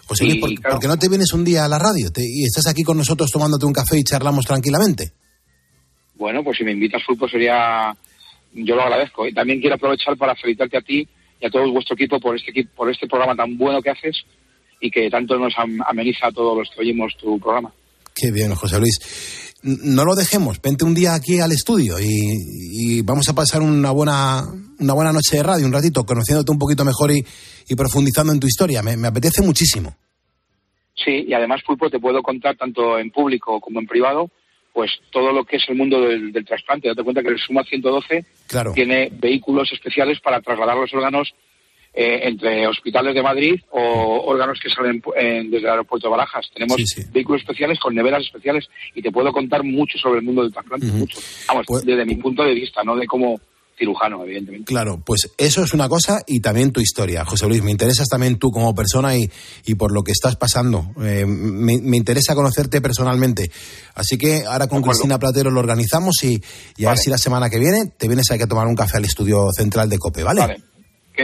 José 0.07 0.25
Luis, 0.25 0.41
¿por, 0.41 0.55
claro. 0.55 0.75
por 0.75 0.81
qué 0.83 0.89
no 0.89 0.99
te 0.99 1.09
vienes 1.09 1.33
un 1.33 1.45
día 1.45 1.65
a 1.65 1.69
la 1.69 1.79
radio 1.79 2.11
te- 2.11 2.23
y 2.25 2.45
estás 2.45 2.67
aquí 2.67 2.83
con 2.83 2.97
nosotros 2.97 3.31
tomándote 3.31 3.67
un 3.67 3.73
café 3.73 3.99
y 3.99 4.05
charlamos 4.05 4.45
tranquilamente? 4.47 5.13
Bueno, 6.15 6.43
pues 6.43 6.59
si 6.59 6.65
me 6.65 6.73
invitas, 6.73 7.03
Fulpo, 7.05 7.29
sería. 7.29 7.95
Yo 8.55 8.75
lo 8.75 8.83
agradezco. 8.83 9.27
Y 9.27 9.35
también 9.35 9.61
quiero 9.61 9.77
aprovechar 9.77 10.17
para 10.17 10.35
felicitarte 10.35 10.79
a 10.79 10.81
ti 10.81 11.07
y 11.41 11.47
a 11.47 11.51
todo 11.51 11.71
vuestro 11.71 11.95
equipo 11.95 12.19
por 12.19 12.35
este, 12.37 12.53
por 12.75 12.91
este 12.91 13.07
programa 13.07 13.37
tan 13.37 13.57
bueno 13.57 13.81
que 13.83 13.91
haces 13.91 14.17
y 14.81 14.91
que 14.91 15.11
tanto 15.11 15.39
nos 15.39 15.53
am- 15.59 15.81
ameniza 15.87 16.27
a 16.29 16.33
todos 16.33 16.57
los 16.59 16.69
que 16.75 16.81
oímos 16.81 17.13
tu 17.21 17.39
programa. 17.39 17.73
Qué 18.15 18.33
bien, 18.33 18.55
José 18.55 18.81
Luis. 18.81 18.99
No 19.63 20.05
lo 20.05 20.15
dejemos, 20.15 20.61
vente 20.63 20.85
un 20.85 20.95
día 20.95 21.15
aquí 21.15 21.41
al 21.41 21.51
estudio 21.51 21.99
y, 21.99 22.07
y 22.07 23.03
vamos 23.03 23.29
a 23.29 23.35
pasar 23.35 23.61
una 23.61 23.91
buena, 23.91 24.45
una 24.79 24.93
buena 24.95 25.13
noche 25.13 25.37
de 25.37 25.43
radio, 25.43 25.67
un 25.67 25.73
ratito, 25.73 26.05
conociéndote 26.07 26.53
un 26.53 26.59
poquito 26.59 26.85
mejor 26.85 27.11
y, 27.11 27.25
y 27.69 27.75
profundizando 27.75 28.33
en 28.33 28.39
tu 28.39 28.47
historia. 28.47 28.83
Me, 28.83 28.97
me 28.97 29.09
apetece 29.09 29.43
muchísimo. 29.43 29.97
Sí, 30.95 31.25
y 31.29 31.33
además, 31.35 31.61
Pulpo, 31.67 31.91
te 31.91 31.99
puedo 31.99 32.23
contar 32.23 32.57
tanto 32.57 32.99
en 32.99 33.11
público 33.11 33.61
como 33.61 33.81
en 33.81 33.87
privado, 33.87 34.31
pues 34.73 34.91
todo 35.11 35.33
lo 35.33 35.45
que 35.45 35.57
es 35.57 35.65
el 35.69 35.77
mundo 35.77 36.01
del, 36.03 36.31
del 36.33 36.45
trasplante. 36.45 36.89
Date 36.89 37.03
cuenta 37.03 37.23
que 37.23 37.29
el 37.29 37.39
SUMA 37.39 37.65
112 37.65 38.25
Claro. 38.47 38.73
tiene 38.75 39.11
vehículos 39.13 39.73
especiales 39.73 40.21
para 40.21 40.41
trasladar 40.41 40.77
los 40.77 40.93
órganos 40.95 41.35
eh, 42.01 42.21
entre 42.29 42.65
hospitales 42.69 43.13
de 43.13 43.23
Madrid 43.25 43.61
o 43.73 44.23
órganos 44.27 44.61
que 44.63 44.71
salen 44.71 45.03
en- 45.17 45.51
desde 45.51 45.67
el 45.67 45.71
aeropuerto 45.73 46.07
de 46.07 46.13
Barajas. 46.13 46.47
Tenemos 46.55 46.77
vehículos 47.13 47.41
especiales 47.43 47.81
con 47.81 47.93
neveras 47.93 48.23
especiales 48.23 48.67
y 48.95 49.03
te 49.03 49.11
puedo 49.11 49.33
contar 49.33 49.65
mucho 49.65 49.99
sobre 49.99 50.21
el 50.21 50.25
mundo 50.25 50.43
del 50.43 50.53
trasplante, 50.53 50.87
mucho. 50.87 51.19
Vamos, 51.49 51.65
Pues 51.67 51.85
desde 51.85 52.05
mi 52.07 52.15
punto 52.15 52.45
de 52.45 52.55
vista, 52.55 52.85
no 52.85 52.95
de 52.95 53.05
como 53.07 53.41
cirujano, 53.77 54.23
evidentemente. 54.25 54.65
Claro, 54.67 55.01
pues 55.05 55.31
eso 55.39 55.63
es 55.65 55.73
una 55.75 55.89
cosa 55.89 56.21
y 56.27 56.41
también 56.41 56.71
tu 56.73 56.81
historia, 56.81 57.25
José 57.25 57.47
Luis. 57.49 57.63
Me 57.63 57.71
interesas 57.73 58.07
también 58.09 58.37
tú 58.39 58.51
como 58.51 58.75
persona 58.75 59.17
y, 59.17 59.29
y 59.67 59.75
por 59.77 59.93
lo 59.93 60.03
que 60.03 60.13
estás 60.13 60.37
pasando. 60.37 60.93
Eh, 61.03 61.25
me, 61.27 61.79
me 61.81 61.97
interesa 61.97 62.35
conocerte 62.35 62.81
personalmente. 62.81 63.51
Así 63.95 64.19
que 64.19 64.45
ahora 64.47 64.67
con 64.69 64.83
Cristina 64.83 65.19
Platero 65.19 65.51
lo 65.51 65.61
organizamos 65.61 66.15
y, 66.25 66.41
y 66.77 66.85
a 66.87 66.91
ver 66.91 66.99
si 66.99 67.09
la 67.11 67.19
semana 67.19 67.49
que 67.51 67.59
viene 67.61 67.93
te 67.97 68.07
vienes 68.09 68.31
aquí 68.31 68.43
a 68.43 68.47
tomar 68.49 68.67
un 68.69 68.75
café 68.77 68.99
al 68.99 69.05
estudio 69.05 69.47
central 69.57 69.89
de 69.89 69.99
COPE, 69.99 70.23
¿vale? 70.25 70.41
Vale, 70.41 70.61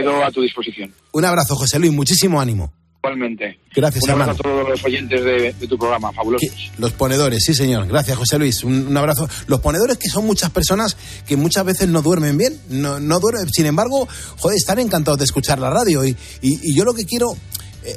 quedo 0.01 0.23
a 0.23 0.31
tu 0.31 0.41
disposición. 0.41 0.93
Un 1.13 1.25
abrazo, 1.25 1.55
José 1.55 1.79
Luis. 1.79 1.91
Muchísimo 1.93 2.39
ánimo. 2.41 2.71
Igualmente. 3.03 3.59
Gracias, 3.75 4.03
Un 4.05 4.09
abrazo 4.11 4.31
hermano. 4.31 4.49
a 4.49 4.55
todos 4.63 4.69
los 4.69 4.83
oyentes 4.83 5.23
de, 5.23 5.53
de 5.53 5.67
tu 5.67 5.77
programa, 5.77 6.11
fabulosos. 6.11 6.49
Los 6.79 6.91
ponedores, 6.93 7.43
sí, 7.45 7.53
señor. 7.53 7.87
Gracias, 7.87 8.17
José 8.17 8.39
Luis. 8.39 8.63
Un, 8.63 8.87
un 8.87 8.97
abrazo. 8.97 9.29
Los 9.45 9.59
ponedores 9.61 9.97
que 9.99 10.09
son 10.09 10.25
muchas 10.25 10.49
personas 10.49 10.97
que 11.27 11.37
muchas 11.37 11.65
veces 11.65 11.87
no 11.87 12.01
duermen 12.01 12.35
bien. 12.37 12.59
No, 12.69 12.99
no 12.99 13.19
duermen. 13.19 13.47
Sin 13.51 13.67
embargo, 13.67 14.07
joder, 14.39 14.57
están 14.57 14.79
encantados 14.79 15.19
de 15.19 15.25
escuchar 15.25 15.59
la 15.59 15.69
radio. 15.69 16.03
Y, 16.03 16.17
y- 16.41 16.59
y 16.71 16.75
yo 16.75 16.83
lo 16.83 16.93
que 16.95 17.05
quiero 17.05 17.27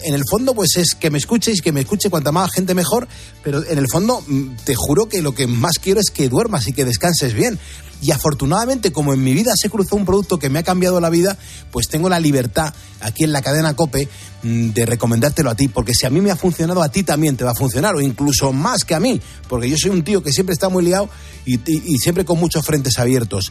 En 0.04 0.14
el 0.14 0.22
fondo, 0.30 0.54
pues 0.54 0.76
es 0.76 0.94
que 0.94 1.10
me 1.10 1.18
escuchéis, 1.18 1.62
que 1.62 1.72
me 1.72 1.80
escuche 1.80 2.10
cuanta 2.10 2.30
más 2.32 2.50
gente 2.52 2.74
mejor, 2.74 3.08
pero 3.42 3.64
en 3.66 3.78
el 3.78 3.88
fondo 3.88 4.22
mm, 4.26 4.56
te 4.64 4.74
juro 4.74 5.08
que 5.08 5.22
lo 5.22 5.32
que 5.34 5.46
más 5.46 5.78
quiero 5.80 6.00
es 6.00 6.10
que 6.10 6.28
duermas 6.28 6.68
y 6.68 6.72
que 6.72 6.84
descanses 6.84 7.32
bien. 7.34 7.58
Y 8.00 8.12
afortunadamente, 8.12 8.92
como 8.92 9.12
en 9.12 9.24
mi 9.24 9.32
vida 9.32 9.52
se 9.60 9.70
cruzó 9.70 9.96
un 9.96 10.04
producto 10.04 10.38
que 10.38 10.48
me 10.50 10.60
ha 10.60 10.62
cambiado 10.62 11.00
la 11.00 11.10
vida, 11.10 11.36
pues 11.72 11.88
tengo 11.88 12.08
la 12.08 12.20
libertad 12.20 12.72
aquí 13.00 13.24
en 13.24 13.32
la 13.32 13.42
cadena 13.42 13.74
Cope 13.74 14.08
mm, 14.42 14.68
de 14.70 14.86
recomendártelo 14.86 15.50
a 15.50 15.54
ti, 15.56 15.66
porque 15.68 15.94
si 15.94 16.06
a 16.06 16.10
mí 16.10 16.20
me 16.20 16.30
ha 16.30 16.36
funcionado, 16.36 16.82
a 16.82 16.90
ti 16.90 17.02
también 17.02 17.36
te 17.36 17.44
va 17.44 17.50
a 17.52 17.54
funcionar, 17.56 17.96
o 17.96 18.00
incluso 18.00 18.52
más 18.52 18.84
que 18.84 18.94
a 18.94 19.00
mí, 19.00 19.20
porque 19.48 19.68
yo 19.68 19.76
soy 19.76 19.90
un 19.90 20.04
tío 20.04 20.22
que 20.22 20.32
siempre 20.32 20.52
está 20.52 20.68
muy 20.68 20.84
liado 20.84 21.08
y- 21.44 21.58
y 21.66 21.98
siempre 21.98 22.24
con 22.24 22.38
muchos 22.38 22.64
frentes 22.64 22.98
abiertos. 22.98 23.50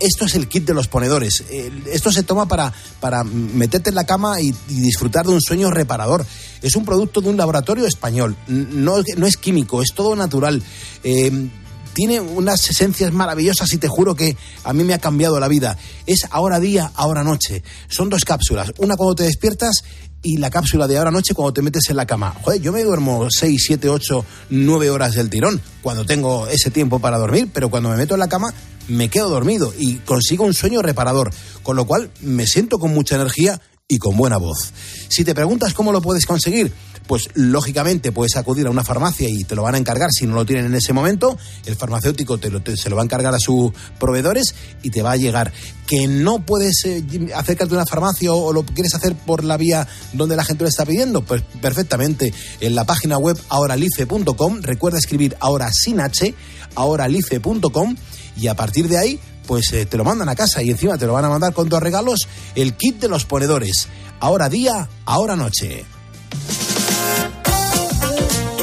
Esto 0.00 0.24
es 0.26 0.34
el 0.34 0.48
kit 0.48 0.64
de 0.66 0.74
los 0.74 0.88
ponedores. 0.88 1.44
El- 1.50 1.86
Esto 1.86 2.12
se 2.12 2.22
toma 2.22 2.46
para, 2.46 2.72
para 3.00 3.24
meterte 3.24 3.90
en 3.90 3.96
la 3.96 4.04
cama 4.04 4.40
y, 4.40 4.54
disfrutar 4.68 5.26
de 5.26 5.32
un 5.32 5.40
sueño 5.40 5.70
reparador. 5.70 6.24
Es 6.62 6.76
un 6.76 6.84
producto 6.84 7.20
de 7.20 7.28
un 7.30 7.36
laboratorio 7.36 7.86
español. 7.86 8.36
No, 8.48 8.96
no 9.16 9.26
es 9.26 9.36
químico, 9.36 9.82
es 9.82 9.90
todo 9.94 10.14
natural. 10.16 10.62
Eh, 11.04 11.48
tiene 11.94 12.20
unas 12.20 12.68
esencias 12.68 13.10
maravillosas 13.12 13.72
y 13.72 13.78
te 13.78 13.88
juro 13.88 14.14
que 14.14 14.36
a 14.64 14.72
mí 14.74 14.84
me 14.84 14.92
ha 14.92 14.98
cambiado 14.98 15.40
la 15.40 15.48
vida. 15.48 15.78
Es 16.04 16.26
ahora 16.30 16.60
día, 16.60 16.92
ahora 16.94 17.24
noche. 17.24 17.62
Son 17.88 18.10
dos 18.10 18.24
cápsulas. 18.26 18.72
Una 18.78 18.96
cuando 18.96 19.14
te 19.14 19.22
despiertas 19.24 19.82
y 20.22 20.38
la 20.38 20.50
cápsula 20.50 20.86
de 20.86 20.98
ahora 20.98 21.10
noche 21.10 21.34
cuando 21.34 21.52
te 21.52 21.62
metes 21.62 21.88
en 21.90 21.96
la 21.96 22.06
cama. 22.06 22.34
Joder, 22.42 22.60
yo 22.60 22.72
me 22.72 22.82
duermo 22.82 23.28
6, 23.30 23.64
7, 23.66 23.88
8, 23.88 24.24
9 24.50 24.90
horas 24.90 25.14
del 25.14 25.30
tirón 25.30 25.60
cuando 25.82 26.04
tengo 26.04 26.48
ese 26.48 26.70
tiempo 26.70 26.98
para 26.98 27.18
dormir, 27.18 27.48
pero 27.52 27.70
cuando 27.70 27.90
me 27.90 27.96
meto 27.96 28.14
en 28.14 28.20
la 28.20 28.28
cama 28.28 28.52
me 28.88 29.08
quedo 29.08 29.28
dormido 29.28 29.72
y 29.76 29.96
consigo 29.96 30.44
un 30.44 30.54
sueño 30.54 30.82
reparador, 30.82 31.32
con 31.62 31.76
lo 31.76 31.86
cual 31.86 32.10
me 32.20 32.46
siento 32.46 32.78
con 32.78 32.92
mucha 32.92 33.16
energía 33.16 33.60
y 33.88 33.98
con 33.98 34.16
buena 34.16 34.36
voz. 34.36 34.72
Si 35.08 35.24
te 35.24 35.34
preguntas 35.34 35.74
cómo 35.74 35.92
lo 35.92 36.00
puedes 36.02 36.26
conseguir, 36.26 36.72
pues 37.06 37.28
lógicamente 37.34 38.10
puedes 38.12 38.36
acudir 38.36 38.66
a 38.66 38.70
una 38.70 38.82
farmacia 38.84 39.28
y 39.28 39.44
te 39.44 39.54
lo 39.54 39.62
van 39.62 39.74
a 39.76 39.78
encargar 39.78 40.10
si 40.10 40.26
no 40.26 40.34
lo 40.34 40.44
tienen 40.44 40.66
en 40.66 40.74
ese 40.74 40.92
momento. 40.92 41.38
El 41.64 41.76
farmacéutico 41.76 42.38
te 42.38 42.50
lo- 42.50 42.60
se 42.76 42.90
lo 42.90 42.96
va 42.96 43.02
a 43.02 43.04
encargar 43.04 43.34
a 43.34 43.38
sus 43.38 43.72
proveedores 43.98 44.54
y 44.82 44.90
te 44.90 45.02
va 45.02 45.12
a 45.12 45.16
llegar. 45.16 45.52
Que 45.86 46.08
no 46.08 46.44
puedes 46.44 46.84
eh, 46.84 47.04
acercarte 47.34 47.74
a 47.74 47.78
una 47.78 47.86
farmacia 47.86 48.32
o, 48.32 48.52
lo 48.52 48.64
quieres 48.64 48.94
hacer 48.94 49.14
por 49.14 49.44
la 49.44 49.56
vía 49.56 49.86
donde 50.14 50.34
la 50.36 50.44
gente 50.44 50.64
lo 50.64 50.68
está 50.68 50.84
pidiendo, 50.84 51.22
pues 51.22 51.42
perfectamente. 51.62 52.32
En 52.60 52.74
la 52.74 52.84
página 52.84 53.18
web 53.18 53.38
ahoralife.com, 53.48 54.62
recuerda 54.62 54.98
escribir 54.98 55.36
ahora 55.40 55.72
sin 55.72 56.00
H, 56.00 56.34
ahoralife.com 56.74 57.94
y 58.36 58.48
a 58.48 58.54
partir 58.56 58.88
de 58.88 58.98
ahí 58.98 59.20
pues 59.46 59.72
eh, 59.72 59.86
te 59.86 59.96
lo 59.96 60.02
mandan 60.04 60.28
a 60.28 60.34
casa 60.34 60.60
y 60.62 60.70
encima 60.70 60.98
te 60.98 61.06
lo 61.06 61.12
van 61.12 61.24
a 61.24 61.28
mandar 61.28 61.52
con 61.52 61.68
dos 61.68 61.80
regalos, 61.80 62.26
el 62.56 62.74
kit 62.74 62.98
de 63.00 63.06
los 63.08 63.24
ponedores. 63.26 63.86
Ahora 64.18 64.48
día, 64.48 64.88
ahora 65.04 65.36
noche. 65.36 65.84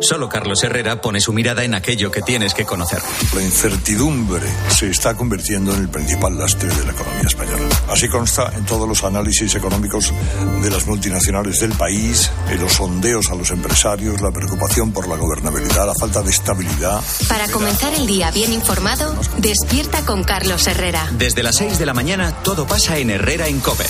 Solo 0.00 0.28
Carlos 0.28 0.62
Herrera 0.62 1.00
pone 1.00 1.20
su 1.20 1.32
mirada 1.32 1.64
en 1.64 1.74
aquello 1.74 2.10
que 2.10 2.22
tienes 2.22 2.54
que 2.54 2.64
conocer. 2.64 3.00
La 3.34 3.42
incertidumbre 3.42 4.46
se 4.68 4.90
está 4.90 5.14
convirtiendo 5.14 5.74
en 5.74 5.80
el 5.80 5.88
principal 5.88 6.38
lastre 6.38 6.68
de 6.68 6.84
la 6.84 6.92
economía 6.92 7.26
española. 7.26 7.68
Así 7.88 8.08
consta 8.08 8.52
en 8.54 8.64
todos 8.64 8.88
los 8.88 9.02
análisis 9.04 9.54
económicos 9.54 10.12
de 10.62 10.70
las 10.70 10.86
multinacionales 10.86 11.60
del 11.60 11.72
país, 11.72 12.30
en 12.50 12.60
los 12.60 12.74
sondeos 12.74 13.30
a 13.30 13.34
los 13.34 13.50
empresarios, 13.50 14.20
la 14.20 14.30
preocupación 14.30 14.92
por 14.92 15.08
la 15.08 15.16
gobernabilidad, 15.16 15.86
la 15.86 15.94
falta 15.94 16.22
de 16.22 16.30
estabilidad. 16.30 17.00
Para 17.28 17.48
comenzar 17.48 17.94
el 17.94 18.06
día 18.06 18.30
bien 18.30 18.52
informado, 18.52 19.14
despierta 19.38 20.04
con 20.04 20.24
Carlos 20.24 20.66
Herrera. 20.66 21.10
Desde 21.18 21.42
las 21.42 21.56
6 21.56 21.78
de 21.78 21.86
la 21.86 21.94
mañana 21.94 22.32
todo 22.42 22.66
pasa 22.66 22.98
en 22.98 23.10
Herrera 23.10 23.48
en 23.48 23.60
Cope. 23.60 23.86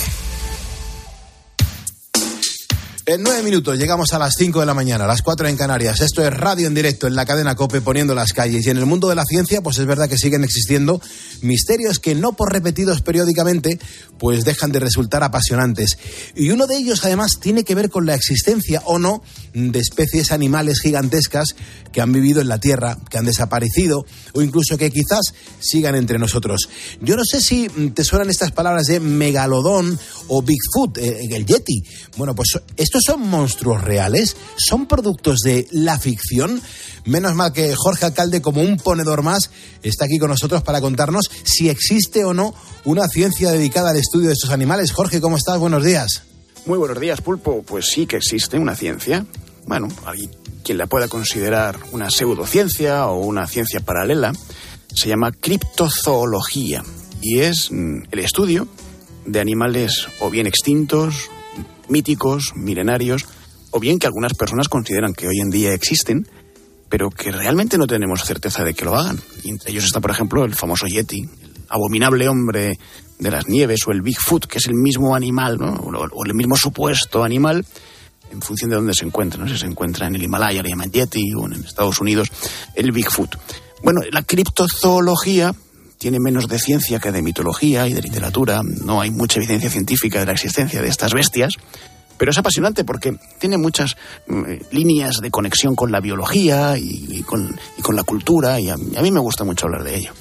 En 3.09 3.23
nueve 3.23 3.41
minutos 3.41 3.77
llegamos 3.77 4.11
a 4.11 4.19
las 4.19 4.33
cinco 4.37 4.59
de 4.59 4.65
la 4.65 4.73
mañana, 4.73 5.05
a 5.05 5.07
las 5.07 5.21
cuatro 5.21 5.47
en 5.47 5.55
Canarias. 5.55 6.01
Esto 6.01 6.27
es 6.27 6.33
radio 6.33 6.67
en 6.67 6.73
directo 6.73 7.07
en 7.07 7.15
la 7.15 7.25
cadena 7.25 7.55
Cope 7.55 7.79
poniendo 7.79 8.13
las 8.13 8.33
calles. 8.33 8.67
Y 8.67 8.69
en 8.69 8.75
el 8.75 8.85
mundo 8.85 9.07
de 9.07 9.15
la 9.15 9.23
ciencia, 9.23 9.61
pues 9.61 9.77
es 9.77 9.85
verdad 9.85 10.09
que 10.09 10.17
siguen 10.17 10.43
existiendo 10.43 10.99
misterios 11.41 11.99
que 11.99 12.15
no 12.15 12.33
por 12.33 12.51
repetidos 12.51 13.01
periódicamente, 13.01 13.79
pues 14.19 14.43
dejan 14.43 14.73
de 14.73 14.81
resultar 14.81 15.23
apasionantes. 15.23 15.97
Y 16.35 16.49
uno 16.49 16.67
de 16.67 16.75
ellos, 16.75 17.05
además, 17.05 17.39
tiene 17.39 17.63
que 17.63 17.75
ver 17.75 17.89
con 17.89 18.05
la 18.05 18.13
existencia 18.13 18.81
o 18.83 18.99
no 18.99 19.23
de 19.53 19.79
especies 19.79 20.33
animales 20.33 20.81
gigantescas 20.81 21.55
que 21.93 22.01
han 22.01 22.11
vivido 22.11 22.41
en 22.41 22.49
la 22.49 22.59
Tierra, 22.59 22.97
que 23.09 23.17
han 23.17 23.25
desaparecido 23.25 24.05
o 24.33 24.41
incluso 24.41 24.77
que 24.77 24.91
quizás 24.91 25.33
sigan 25.59 25.95
entre 25.95 26.19
nosotros. 26.19 26.67
Yo 26.99 27.15
no 27.15 27.23
sé 27.23 27.39
si 27.39 27.69
mm, 27.69 27.91
te 27.91 28.03
suenan 28.03 28.29
estas 28.29 28.51
palabras 28.51 28.87
de 28.87 28.99
megalodón 28.99 29.97
o 30.27 30.41
Bigfoot, 30.41 30.97
eh, 30.97 31.21
el 31.31 31.45
Yeti. 31.45 31.81
Bueno, 32.17 32.35
pues 32.35 32.49
son 33.05 33.27
monstruos 33.29 33.83
reales, 33.83 34.35
son 34.57 34.87
productos 34.87 35.39
de 35.39 35.67
la 35.71 35.99
ficción. 35.99 36.61
Menos 37.05 37.35
mal 37.35 37.53
que 37.53 37.73
Jorge 37.75 38.05
Alcalde, 38.05 38.41
como 38.41 38.61
un 38.61 38.77
ponedor 38.77 39.23
más, 39.23 39.49
está 39.83 40.05
aquí 40.05 40.17
con 40.17 40.29
nosotros 40.29 40.63
para 40.63 40.81
contarnos 40.81 41.29
si 41.43 41.69
existe 41.69 42.25
o 42.25 42.33
no 42.33 42.53
una 42.83 43.07
ciencia 43.07 43.51
dedicada 43.51 43.91
al 43.91 43.97
estudio 43.97 44.27
de 44.27 44.33
estos 44.33 44.51
animales. 44.51 44.91
Jorge, 44.91 45.21
¿cómo 45.21 45.37
estás? 45.37 45.59
Buenos 45.59 45.83
días. 45.83 46.23
Muy 46.65 46.77
buenos 46.77 46.99
días, 46.99 47.21
Pulpo. 47.21 47.63
Pues 47.63 47.87
sí 47.89 48.05
que 48.05 48.17
existe 48.17 48.57
una 48.59 48.75
ciencia. 48.75 49.25
Bueno, 49.65 49.87
hay 50.05 50.29
quien 50.63 50.77
la 50.77 50.87
pueda 50.87 51.07
considerar 51.07 51.79
una 51.91 52.09
pseudociencia 52.09 53.07
o 53.07 53.25
una 53.25 53.47
ciencia 53.47 53.79
paralela. 53.79 54.33
Se 54.93 55.07
llama 55.07 55.31
criptozoología 55.31 56.83
y 57.21 57.39
es 57.39 57.71
mm, 57.71 58.03
el 58.11 58.19
estudio 58.19 58.67
de 59.25 59.39
animales 59.39 60.07
o 60.19 60.29
bien 60.29 60.47
extintos, 60.47 61.29
míticos, 61.89 62.53
milenarios, 62.55 63.25
o 63.71 63.79
bien 63.79 63.99
que 63.99 64.07
algunas 64.07 64.33
personas 64.33 64.69
consideran 64.69 65.13
que 65.13 65.27
hoy 65.27 65.39
en 65.39 65.49
día 65.49 65.73
existen, 65.73 66.27
pero 66.89 67.09
que 67.09 67.31
realmente 67.31 67.77
no 67.77 67.87
tenemos 67.87 68.23
certeza 68.23 68.63
de 68.63 68.73
que 68.73 68.85
lo 68.85 68.95
hagan. 68.95 69.19
Y 69.43 69.49
entre 69.49 69.71
ellos 69.71 69.85
está, 69.85 69.99
por 69.99 70.11
ejemplo, 70.11 70.45
el 70.45 70.55
famoso 70.55 70.87
Yeti, 70.87 71.21
el 71.21 71.65
abominable 71.69 72.29
hombre 72.29 72.79
de 73.19 73.31
las 73.31 73.47
nieves, 73.47 73.81
o 73.87 73.91
el 73.91 74.01
Bigfoot, 74.01 74.45
que 74.45 74.59
es 74.59 74.67
el 74.67 74.75
mismo 74.75 75.15
animal, 75.15 75.57
¿no? 75.57 75.73
o, 75.73 76.25
el 76.25 76.33
mismo 76.33 76.55
supuesto 76.55 77.23
animal, 77.23 77.65
en 78.31 78.41
función 78.41 78.69
de 78.69 78.77
dónde 78.77 78.93
se 78.93 79.05
encuentra. 79.05 79.43
¿no? 79.43 79.49
Si 79.49 79.57
se 79.57 79.65
encuentra 79.65 80.07
en 80.07 80.15
el 80.15 80.23
Himalaya, 80.23 80.63
le 80.63 80.69
llaman 80.69 80.91
Yeti, 80.91 81.33
o 81.35 81.45
en 81.45 81.53
Estados 81.53 81.99
Unidos, 81.99 82.31
el 82.75 82.91
Bigfoot. 82.91 83.35
Bueno, 83.83 84.01
la 84.11 84.23
criptozoología 84.23 85.53
tiene 85.97 86.19
menos 86.19 86.47
de 86.47 86.59
ciencia 86.59 86.99
que 86.99 87.11
de 87.11 87.21
mitología 87.21 87.87
y 87.87 87.93
de 87.93 88.01
literatura. 88.01 88.61
No 88.63 89.01
hay 89.01 89.11
mucha 89.11 89.39
evidencia 89.39 89.69
científica 89.69 90.19
de 90.19 90.25
la 90.27 90.33
existencia 90.33 90.81
de 90.81 90.87
estas 90.87 91.13
bestias. 91.13 91.53
Pero 92.17 92.31
es 92.31 92.37
apasionante 92.37 92.83
porque 92.83 93.15
tiene 93.37 93.57
muchas 93.57 93.95
mm, 94.27 94.43
líneas 94.71 95.17
de 95.21 95.29
conexión 95.29 95.75
con 95.75 95.91
la 95.91 95.99
biología 95.99 96.77
y, 96.77 97.07
y 97.09 97.21
con, 97.21 97.55
y 97.77 97.81
con 97.81 97.95
la 97.95 98.03
cultura 98.03 98.59
y 98.59 98.69
a, 98.69 98.73
a 98.73 99.01
mí 99.01 99.11
me 99.11 99.19
gusta 99.19 99.43
mucho 99.43 99.67
hablar 99.67 99.83
de 99.83 99.97
ello. 99.97 100.13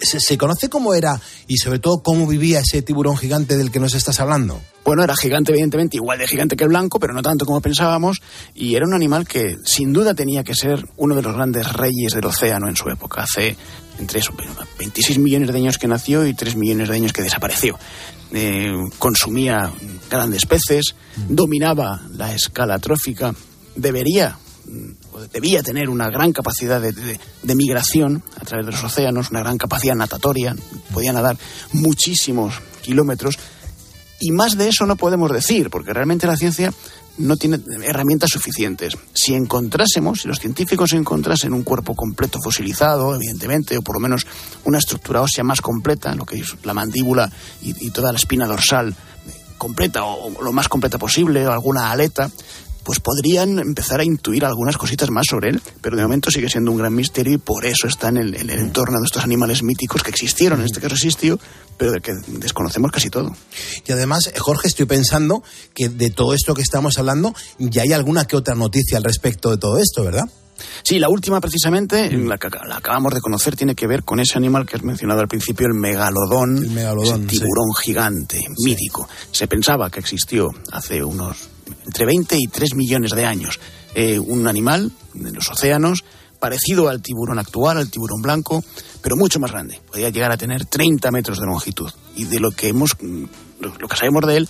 ¿Se, 0.00 0.18
se 0.18 0.36
conoce 0.36 0.68
cómo 0.68 0.94
era 0.94 1.20
y 1.46 1.58
sobre 1.58 1.78
todo 1.78 2.02
cómo 2.02 2.26
vivía 2.26 2.60
ese 2.60 2.82
tiburón 2.82 3.16
gigante 3.16 3.56
del 3.56 3.70
que 3.70 3.78
nos 3.78 3.94
estás 3.94 4.18
hablando? 4.18 4.60
Bueno, 4.84 5.04
era 5.04 5.14
gigante, 5.14 5.52
evidentemente, 5.52 5.96
igual 5.96 6.18
de 6.18 6.26
gigante 6.26 6.56
que 6.56 6.64
el 6.64 6.70
blanco, 6.70 6.98
pero 6.98 7.14
no 7.14 7.22
tanto 7.22 7.46
como 7.46 7.60
pensábamos, 7.60 8.20
y 8.52 8.74
era 8.74 8.84
un 8.84 8.94
animal 8.94 9.28
que 9.28 9.56
sin 9.64 9.92
duda 9.92 10.12
tenía 10.14 10.42
que 10.42 10.56
ser 10.56 10.84
uno 10.96 11.14
de 11.14 11.22
los 11.22 11.36
grandes 11.36 11.72
reyes 11.72 12.14
del 12.14 12.26
océano 12.26 12.68
en 12.68 12.74
su 12.74 12.88
época. 12.88 13.22
Hace 13.22 13.56
entre 14.02 14.20
eso, 14.20 14.32
26 14.78 15.18
millones 15.18 15.50
de 15.50 15.56
años 15.58 15.78
que 15.78 15.88
nació 15.88 16.26
y 16.26 16.34
3 16.34 16.56
millones 16.56 16.88
de 16.88 16.94
años 16.96 17.12
que 17.12 17.22
desapareció. 17.22 17.78
Eh, 18.32 18.70
consumía 18.98 19.72
grandes 20.10 20.46
peces, 20.46 20.94
dominaba 21.28 22.02
la 22.10 22.34
escala 22.34 22.78
trófica, 22.78 23.34
debería 23.76 24.36
o 25.12 25.20
debía 25.32 25.62
tener 25.62 25.88
una 25.90 26.08
gran 26.08 26.32
capacidad 26.32 26.80
de, 26.80 26.92
de- 26.92 27.18
de 27.42 27.54
migración 27.54 28.22
a 28.40 28.44
través 28.44 28.64
de 28.66 28.72
los 28.72 28.84
océanos, 28.84 29.30
una 29.30 29.40
gran 29.40 29.58
capacidad 29.58 29.94
natatoria, 29.94 30.54
podía 30.94 31.12
nadar 31.12 31.36
muchísimos 31.72 32.54
kilómetros 32.80 33.38
y 34.20 34.30
más 34.30 34.56
de 34.56 34.68
eso 34.68 34.86
no 34.86 34.94
podemos 34.96 35.32
decir, 35.32 35.68
porque 35.68 35.92
realmente 35.92 36.26
la 36.28 36.36
ciencia 36.36 36.72
no 37.18 37.36
tiene 37.36 37.60
herramientas 37.84 38.30
suficientes. 38.30 38.96
Si 39.12 39.34
encontrásemos, 39.34 40.22
si 40.22 40.28
los 40.28 40.38
científicos 40.38 40.92
encontrasen 40.92 41.52
un 41.52 41.62
cuerpo 41.62 41.94
completo 41.94 42.38
fosilizado, 42.42 43.14
evidentemente, 43.14 43.76
o 43.76 43.82
por 43.82 43.96
lo 43.96 44.00
menos 44.00 44.26
una 44.64 44.78
estructura 44.78 45.20
ósea 45.20 45.44
más 45.44 45.60
completa, 45.60 46.14
lo 46.14 46.24
que 46.24 46.40
es 46.40 46.54
la 46.64 46.74
mandíbula 46.74 47.30
y, 47.60 47.90
toda 47.90 48.12
la 48.12 48.18
espina 48.18 48.46
dorsal 48.46 48.90
eh, 48.90 48.94
completa 49.58 50.04
o, 50.04 50.32
o 50.32 50.42
lo 50.42 50.52
más 50.52 50.68
completa 50.68 50.98
posible, 50.98 51.46
o 51.46 51.52
alguna 51.52 51.90
aleta, 51.90 52.30
pues 52.84 53.00
podrían 53.00 53.58
empezar 53.58 54.00
a 54.00 54.04
intuir 54.04 54.44
algunas 54.44 54.76
cositas 54.76 55.10
más 55.10 55.26
sobre 55.28 55.50
él, 55.50 55.62
pero 55.80 55.96
de 55.96 56.02
momento 56.02 56.30
sigue 56.30 56.48
siendo 56.48 56.70
un 56.70 56.78
gran 56.78 56.94
misterio 56.94 57.34
y 57.34 57.38
por 57.38 57.64
eso 57.64 57.86
está 57.86 58.08
en 58.08 58.16
el, 58.16 58.34
en 58.34 58.50
el 58.50 58.58
entorno 58.58 58.98
de 58.98 59.06
estos 59.06 59.22
animales 59.22 59.62
míticos 59.62 60.02
que 60.02 60.10
existieron, 60.10 60.60
en 60.60 60.66
este 60.66 60.80
caso 60.80 60.94
existió, 60.94 61.38
pero 61.76 61.92
del 61.92 62.02
que 62.02 62.12
desconocemos 62.26 62.90
casi 62.90 63.10
todo. 63.10 63.34
Y 63.86 63.92
además, 63.92 64.30
Jorge, 64.38 64.68
estoy 64.68 64.86
pensando 64.86 65.42
que 65.74 65.88
de 65.88 66.10
todo 66.10 66.34
esto 66.34 66.54
que 66.54 66.62
estamos 66.62 66.98
hablando, 66.98 67.34
ya 67.58 67.82
hay 67.82 67.92
alguna 67.92 68.26
que 68.26 68.36
otra 68.36 68.54
noticia 68.54 68.98
al 68.98 69.04
respecto 69.04 69.50
de 69.50 69.58
todo 69.58 69.78
esto, 69.78 70.04
¿verdad? 70.04 70.28
Sí, 70.82 70.98
la 70.98 71.08
última 71.08 71.40
precisamente, 71.40 72.10
la 72.16 72.38
que 72.38 72.48
la 72.66 72.76
acabamos 72.76 73.14
de 73.14 73.20
conocer, 73.20 73.56
tiene 73.56 73.74
que 73.74 73.86
ver 73.86 74.04
con 74.04 74.20
ese 74.20 74.38
animal 74.38 74.66
que 74.66 74.76
has 74.76 74.82
mencionado 74.82 75.20
al 75.20 75.28
principio, 75.28 75.66
el 75.66 75.74
megalodón, 75.74 76.58
El 76.58 76.70
megalodón, 76.70 77.26
ese 77.26 77.38
tiburón 77.38 77.74
gigante, 77.80 78.40
mítico. 78.64 79.08
Se 79.30 79.46
pensaba 79.46 79.90
que 79.90 80.00
existió 80.00 80.48
hace 80.70 81.02
unos 81.02 81.48
entre 81.86 82.06
20 82.06 82.36
y 82.38 82.46
3 82.48 82.74
millones 82.74 83.12
de 83.12 83.24
años. 83.24 83.60
Eh, 83.94 84.18
un 84.18 84.46
animal 84.46 84.90
en 85.14 85.34
los 85.34 85.48
océanos 85.50 86.04
parecido 86.38 86.88
al 86.88 87.00
tiburón 87.02 87.38
actual, 87.38 87.78
al 87.78 87.90
tiburón 87.90 88.20
blanco, 88.20 88.64
pero 89.00 89.16
mucho 89.16 89.38
más 89.38 89.52
grande. 89.52 89.80
Podía 89.90 90.10
llegar 90.10 90.32
a 90.32 90.36
tener 90.36 90.66
30 90.66 91.10
metros 91.12 91.38
de 91.38 91.46
longitud. 91.46 91.90
Y 92.16 92.24
de 92.24 92.40
lo 92.40 92.50
que 92.50 92.68
hemos, 92.68 92.96
mm, 93.00 93.24
lo 93.60 93.88
que 93.88 93.96
sabemos 93.96 94.26
de 94.26 94.38
él 94.38 94.48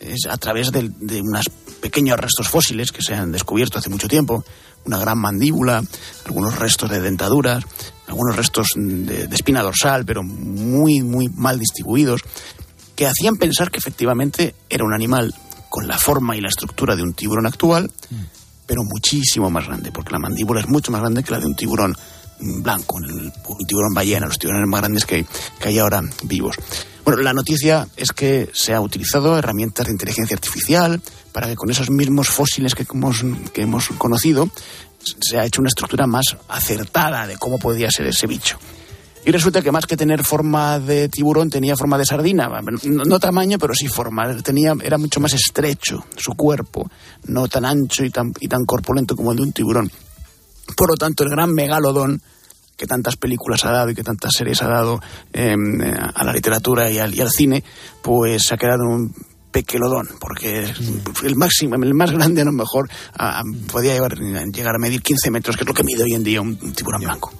es 0.00 0.26
a 0.28 0.36
través 0.36 0.72
de, 0.72 0.90
de 1.00 1.20
unos 1.20 1.48
pequeños 1.80 2.18
restos 2.18 2.48
fósiles 2.48 2.92
que 2.92 3.02
se 3.02 3.14
han 3.14 3.32
descubierto 3.32 3.78
hace 3.78 3.90
mucho 3.90 4.08
tiempo, 4.08 4.44
una 4.84 4.98
gran 4.98 5.18
mandíbula, 5.18 5.82
algunos 6.26 6.58
restos 6.58 6.90
de 6.90 7.00
dentaduras, 7.00 7.64
algunos 8.06 8.36
restos 8.36 8.68
de, 8.76 9.26
de 9.26 9.34
espina 9.34 9.62
dorsal, 9.62 10.04
pero 10.04 10.22
muy, 10.22 11.02
muy 11.02 11.28
mal 11.28 11.58
distribuidos, 11.58 12.22
que 12.94 13.06
hacían 13.06 13.36
pensar 13.36 13.70
que 13.70 13.78
efectivamente 13.78 14.54
era 14.68 14.84
un 14.84 14.94
animal 14.94 15.34
con 15.68 15.88
la 15.88 15.98
forma 15.98 16.36
y 16.36 16.40
la 16.40 16.48
estructura 16.48 16.94
de 16.94 17.02
un 17.02 17.14
tiburón 17.14 17.46
actual, 17.46 17.90
pero 18.66 18.82
muchísimo 18.84 19.50
más 19.50 19.66
grande, 19.66 19.90
porque 19.90 20.12
la 20.12 20.20
mandíbula 20.20 20.60
es 20.60 20.68
mucho 20.68 20.92
más 20.92 21.00
grande 21.00 21.24
que 21.24 21.32
la 21.32 21.40
de 21.40 21.46
un 21.46 21.56
tiburón. 21.56 21.90
mm, 21.92 21.96
blanco, 22.40 22.98
el, 22.98 23.32
tiburón 23.66 23.94
ballena, 23.94 24.26
los 24.26 24.38
tiburones 24.38 24.68
más 24.68 24.80
grandes 24.80 25.04
que, 25.04 25.26
que 25.58 25.68
hay 25.68 25.78
ahora 25.78 26.02
vivos. 26.22 26.56
Bueno, 27.04 27.22
la 27.22 27.34
noticia 27.34 27.86
es 27.96 28.12
que 28.12 28.48
se 28.54 28.72
ha 28.72 28.80
utilizado 28.80 29.36
herramientas 29.36 29.86
de 29.86 29.92
inteligencia 29.92 30.34
artificial 30.34 31.00
para 31.32 31.48
que 31.48 31.56
con 31.56 31.70
esos 31.70 31.90
mismos 31.90 32.28
fósiles 32.28 32.74
que 32.74 32.86
hemos, 32.90 33.22
que 33.52 33.62
hemos 33.62 33.88
conocido 33.98 34.48
se 35.20 35.38
ha 35.38 35.44
hecho 35.44 35.60
una 35.60 35.68
estructura 35.68 36.06
más 36.06 36.36
acertada 36.48 37.26
de 37.26 37.36
cómo 37.36 37.58
podía 37.58 37.90
ser 37.90 38.06
ese 38.06 38.26
bicho. 38.26 38.58
Y 39.26 39.30
resulta 39.30 39.62
que 39.62 39.72
más 39.72 39.86
que 39.86 39.96
tener 39.96 40.22
forma 40.22 40.78
de 40.78 41.08
tiburón, 41.08 41.48
tenía 41.48 41.76
forma 41.76 41.96
de 41.96 42.04
sardina. 42.04 42.48
No, 42.84 43.04
no 43.04 43.18
tamaño, 43.18 43.58
pero 43.58 43.74
sí 43.74 43.88
forma. 43.88 44.36
Tenía, 44.42 44.74
era 44.82 44.98
mucho 44.98 45.18
más 45.18 45.32
estrecho 45.32 46.04
su 46.14 46.34
cuerpo, 46.34 46.90
no 47.24 47.48
tan 47.48 47.64
ancho 47.64 48.04
y 48.04 48.10
tan, 48.10 48.34
y 48.38 48.48
tan 48.48 48.66
corpulento 48.66 49.16
como 49.16 49.32
el 49.32 49.38
de 49.38 49.42
un 49.44 49.52
tiburón. 49.52 49.90
Por 50.76 50.90
lo 50.90 50.96
tanto, 50.96 51.24
el 51.24 51.30
gran 51.30 51.52
megalodón 51.52 52.20
que 52.76 52.86
tantas 52.86 53.16
películas 53.16 53.64
ha 53.64 53.70
dado 53.70 53.90
y 53.90 53.94
que 53.94 54.02
tantas 54.02 54.32
series 54.36 54.60
ha 54.62 54.68
dado 54.68 55.00
eh, 55.32 55.54
a 56.14 56.24
la 56.24 56.32
literatura 56.32 56.90
y 56.90 56.98
al, 56.98 57.14
y 57.14 57.20
al 57.20 57.30
cine, 57.30 57.62
pues 58.02 58.50
ha 58.50 58.56
quedado 58.56 58.82
un 58.84 59.14
pequelodón, 59.52 60.08
porque 60.18 60.64
el 61.22 61.36
máximo, 61.36 61.76
el 61.76 61.94
más 61.94 62.10
grande 62.10 62.42
a 62.42 62.44
lo 62.44 62.50
mejor 62.50 62.88
a- 63.16 63.44
podía 63.70 63.92
llegar, 63.92 64.18
llegar 64.18 64.74
a 64.74 64.78
medir 64.80 65.00
15 65.00 65.30
metros, 65.30 65.56
que 65.56 65.62
es 65.62 65.68
lo 65.68 65.74
que 65.74 65.84
mide 65.84 66.02
hoy 66.02 66.14
en 66.14 66.24
día 66.24 66.40
un, 66.40 66.56
tiburón 66.74 67.02
blanco. 67.02 67.32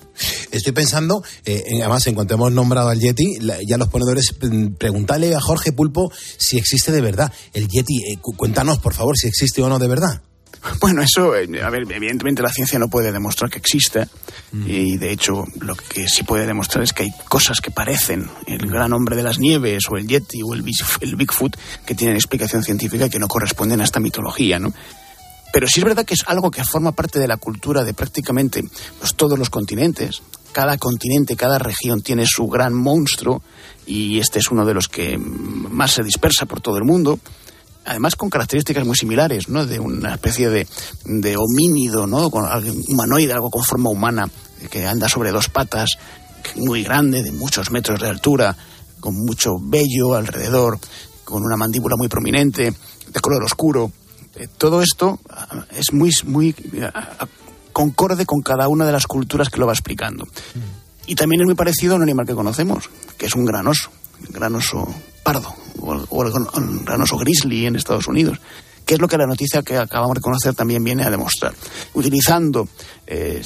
Estoy 0.53 0.73
pensando, 0.73 1.25
eh, 1.45 1.65
en- 1.67 1.81
además, 1.81 2.07
en 2.07 2.15
cuanto 2.15 2.35
hemos 2.35 2.53
nombrado 2.53 2.91
al 2.91 3.01
Yeti, 3.01 3.41
la- 3.41 3.59
ya 3.67 3.77
los 3.79 3.89
ponedores, 3.89 4.33
mm, 4.41 4.75
preguntarle 4.75 5.35
a 5.35 5.41
Jorge 5.41 5.73
Pulpo 5.73 6.13
si 6.39 6.57
existe 6.57 6.93
de 6.93 7.01
verdad. 7.01 7.33
El 7.53 7.67
Yeti, 7.67 8.05
eh, 8.13 8.19
cu- 8.21 8.37
cuéntanos, 8.37 8.79
por 8.79 8.95
favor, 8.95 9.17
si 9.19 9.27
existe 9.27 9.61
o 9.63 9.69
no 9.69 9.81
de 9.81 9.89
verdad. 9.89 10.23
Bueno, 10.81 11.03
eso, 11.03 11.37
eh, 11.37 11.49
a 11.63 11.71
ver, 11.71 11.83
evidentemente 11.91 12.43
la 12.43 12.49
ciencia 12.49 12.79
no 12.79 12.89
puede 12.89 13.13
demostrar 13.13 13.51
que 13.51 13.59
existe 13.59 14.07
y 14.67 14.97
de 14.99 15.11
hecho 15.11 15.45
lo 15.61 15.75
que 15.75 16.09
sí 16.09 16.23
puede 16.23 16.47
demostrar 16.47 16.85
es 16.85 16.93
que 16.93 17.03
hay 17.03 17.11
cosas 17.29 17.61
que 17.61 17.73
parecen 17.73 18.31
el 18.47 18.67
gran 18.69 18.93
hombre 18.93 19.17
de 19.17 19.25
las 19.25 19.41
nieves 19.41 19.85
o 19.91 19.97
el 19.97 20.07
Yeti 20.07 20.43
o 20.45 20.55
el, 20.55 20.65
el 21.01 21.17
Bigfoot 21.17 21.57
que 21.85 21.95
tienen 21.95 22.17
explicación 22.17 22.63
científica 22.63 23.07
y 23.07 23.11
que 23.11 23.19
no 23.19 23.27
corresponden 23.27 23.81
a 23.81 23.85
esta 23.85 23.99
mitología, 23.99 24.61
¿no? 24.61 24.73
Pero 25.53 25.67
sí 25.69 25.81
es 25.81 25.85
verdad 25.85 26.05
que 26.05 26.15
es 26.15 26.25
algo 26.27 26.51
que 26.51 26.65
forma 26.65 26.93
parte 26.93 27.19
de 27.19 27.29
la 27.29 27.37
cultura 27.37 27.85
de 27.85 27.95
prácticamente 27.95 28.63
pues, 28.99 29.15
todos 29.15 29.39
los 29.39 29.51
continentes. 29.51 30.23
Cada 30.53 30.79
continente, 30.79 31.37
cada 31.37 31.59
región 31.59 32.03
tiene 32.03 32.27
su 32.27 32.47
gran 32.49 32.75
monstruo 32.75 33.43
y 33.87 34.19
este 34.19 34.39
es 34.39 34.51
uno 34.51 34.65
de 34.65 34.75
los 34.75 34.89
que 34.89 35.19
más 35.19 35.93
se 35.93 36.03
dispersa 36.03 36.47
por 36.47 36.61
todo 36.61 36.79
el 36.79 36.85
mundo 36.85 37.19
además 37.85 38.17
con 38.17 38.31
características 38.31 38.87
muy 38.87 38.97
similares, 38.97 39.49
¿no? 39.49 39.67
De 39.67 39.79
una 39.79 40.15
especie 40.15 40.49
de, 40.49 40.67
de 41.05 41.37
homínido, 41.37 42.07
¿no? 42.07 42.31
Con 42.31 42.45
algo 42.47 42.73
humanoide, 42.89 43.33
algo 43.33 43.51
con 43.51 43.63
forma 43.63 43.91
humana, 43.91 44.29
que 44.71 44.87
anda 44.87 45.09
sobre 45.09 45.31
dos 45.31 45.49
patas, 45.49 45.99
muy 46.57 46.83
grande, 46.83 47.23
de 47.23 47.33
muchos 47.33 47.71
metros 47.71 48.01
de 48.01 48.09
altura, 48.09 48.57
con 49.01 49.15
mucho 49.15 49.53
vello 49.61 50.15
alrededor, 50.15 50.79
con 51.25 51.43
una 51.43 51.57
mandíbula 51.57 51.97
muy 51.97 52.09
prominente, 52.09 52.73
de 53.13 53.21
color 53.21 53.45
oscuro. 53.45 53.93
Eh, 54.37 54.49
todo 54.59 54.83
esto 54.83 55.21
ah, 55.31 55.67
es 55.71 55.93
muy, 55.93 56.11
muy 56.25 56.55
ah, 56.83 57.17
ah, 57.21 57.29
concorde 57.73 58.27
con 58.27 58.41
cada 58.43 58.69
una 58.69 58.87
de 58.87 58.93
las 58.93 59.07
culturas 59.07 59.49
que 59.49 59.59
lo 59.59 59.67
va 59.67 59.73
explicando. 59.73 60.27
Y 61.07 61.15
también 61.17 61.43
es 61.43 61.47
muy 61.47 61.55
parecido 61.55 61.95
a 61.95 61.97
un 61.97 62.03
animal 62.03 62.27
que 62.27 62.35
conocemos, 62.35 62.89
que 63.19 63.27
es 63.27 63.35
un 63.35 63.45
gran 63.45 63.67
oso, 63.67 63.91
el 64.27 64.33
gran 64.33 64.55
oso 64.55 64.89
pardo, 65.25 65.53
o 65.81 65.95
el, 65.95 66.01
o 66.09 66.23
el 66.25 66.31
gran- 66.33 66.49
el 66.79 66.85
gran 66.85 67.03
oso 67.03 67.17
grizzly 67.17 67.67
en 67.67 67.75
Estados 67.75 68.07
Unidos, 68.07 68.39
que 68.87 68.95
es 68.95 69.01
lo 69.01 69.09
que 69.09 69.17
la 69.19 69.27
noticia 69.27 69.63
que 69.63 69.77
acabamos 69.79 70.15
de 70.17 70.21
conocer 70.21 70.55
también 70.55 70.85
viene 70.85 71.05
a 71.05 71.11
demostrar. 71.11 71.55
Utilizando 71.95 72.69
eh, 73.07 73.43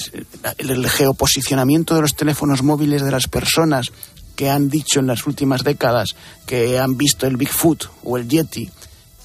el, 0.57 0.87
geoposicionamiento 0.89 1.95
de 1.95 2.01
los 2.01 2.15
teléfonos 2.15 2.61
móviles 2.61 3.01
de 3.03 3.11
las 3.11 3.27
personas 3.27 3.91
que 4.35 4.49
han 4.49 4.69
dicho 4.69 4.99
en 4.99 5.07
las 5.07 5.25
últimas 5.27 5.63
décadas 5.63 6.15
que 6.45 6.77
han 6.79 6.97
visto 6.97 7.25
el 7.27 7.37
Bigfoot 7.37 7.85
o 8.03 8.17
el 8.17 8.27
Yeti 8.27 8.69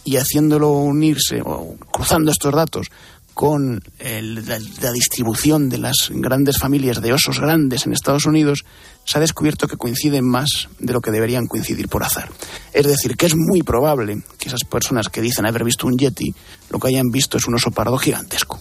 y 0.04 0.16
haciéndolo 0.16 0.70
unirse 0.70 1.40
o 1.44 1.76
cruzando 1.90 2.30
estos 2.30 2.52
datos 2.54 2.88
con 3.32 3.82
el- 3.98 4.44
la 4.80 4.92
distribución 4.92 5.68
de 5.68 5.78
las 5.78 6.08
grandes 6.10 6.58
familias 6.58 7.00
de 7.02 7.12
osos 7.12 7.40
grandes 7.40 7.86
en 7.86 7.92
Estados 7.92 8.26
Unidos, 8.26 8.64
se 9.04 9.18
ha 9.18 9.20
descubierto 9.20 9.68
que 9.68 9.76
coinciden 9.76 10.26
más 10.28 10.68
de 10.78 10.92
lo 10.92 11.00
que 11.00 11.10
deberían 11.10 11.46
coincidir 11.46 11.88
por 11.88 12.02
azar. 12.02 12.30
Es 12.72 12.86
decir, 12.86 13.16
que 13.16 13.26
es 13.26 13.34
muy 13.36 13.62
probable 13.62 14.22
que 14.38 14.48
esas 14.48 14.64
personas 14.64 15.08
que 15.08 15.20
dicen 15.20 15.46
haber 15.46 15.64
visto 15.64 15.86
un 15.86 15.96
yeti, 15.98 16.34
lo 16.70 16.78
que 16.78 16.88
hayan 16.88 17.10
visto 17.10 17.36
es 17.38 17.46
un 17.46 17.54
oso 17.54 17.70
pardo 17.70 17.98
gigantesco 17.98 18.58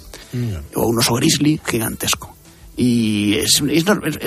o 0.75 0.87
un 0.87 0.99
oso 0.99 1.13
grizzly 1.13 1.59
gigantesco. 1.65 2.35
Y 2.75 3.35
es, 3.35 3.61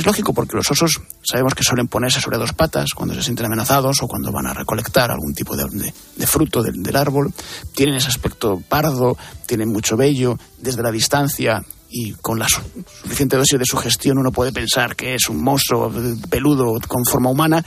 lógico 0.07 0.33
porque 0.33 0.57
los 0.57 0.71
osos 0.71 1.01
sabemos 1.23 1.53
que 1.55 1.65
suelen 1.65 1.89
ponerse 1.89 2.21
sobre 2.21 2.39
dos 2.39 2.53
patas 2.53 2.91
cuando 2.95 3.13
se 3.17 3.23
sienten 3.25 3.47
amenazados 3.47 4.01
o 4.03 4.07
cuando 4.07 4.31
van 4.31 4.47
a 4.47 4.55
recolectar 4.55 5.11
algún 5.11 5.35
tipo 5.35 5.57
de, 5.57 5.65
de- 5.69 5.93
de 6.17 6.27
fruto 6.29 6.63
del, 6.63 6.81
del 6.81 6.95
árbol. 6.95 7.33
Tienen 7.75 7.97
ese 7.97 8.07
aspecto 8.07 8.63
pardo, 8.69 9.17
tienen 9.47 9.69
mucho 9.73 9.97
vello. 9.97 10.39
Desde 10.59 10.81
la 10.81 10.93
distancia 10.93 11.61
y 11.91 12.13
con 12.15 12.39
la 12.39 12.49
su- 12.49 12.61
suficiente 13.03 13.37
dosis 13.37 13.59
de 13.59 13.65
sugestión 13.65 14.19
uno 14.19 14.33
puede 14.33 14.53
pensar 14.53 14.97
que 14.97 15.15
es 15.15 15.29
un 15.29 15.43
monstruo 15.43 15.93
peludo 16.31 16.75
con 16.87 17.05
forma 17.05 17.31
humana. 17.31 17.65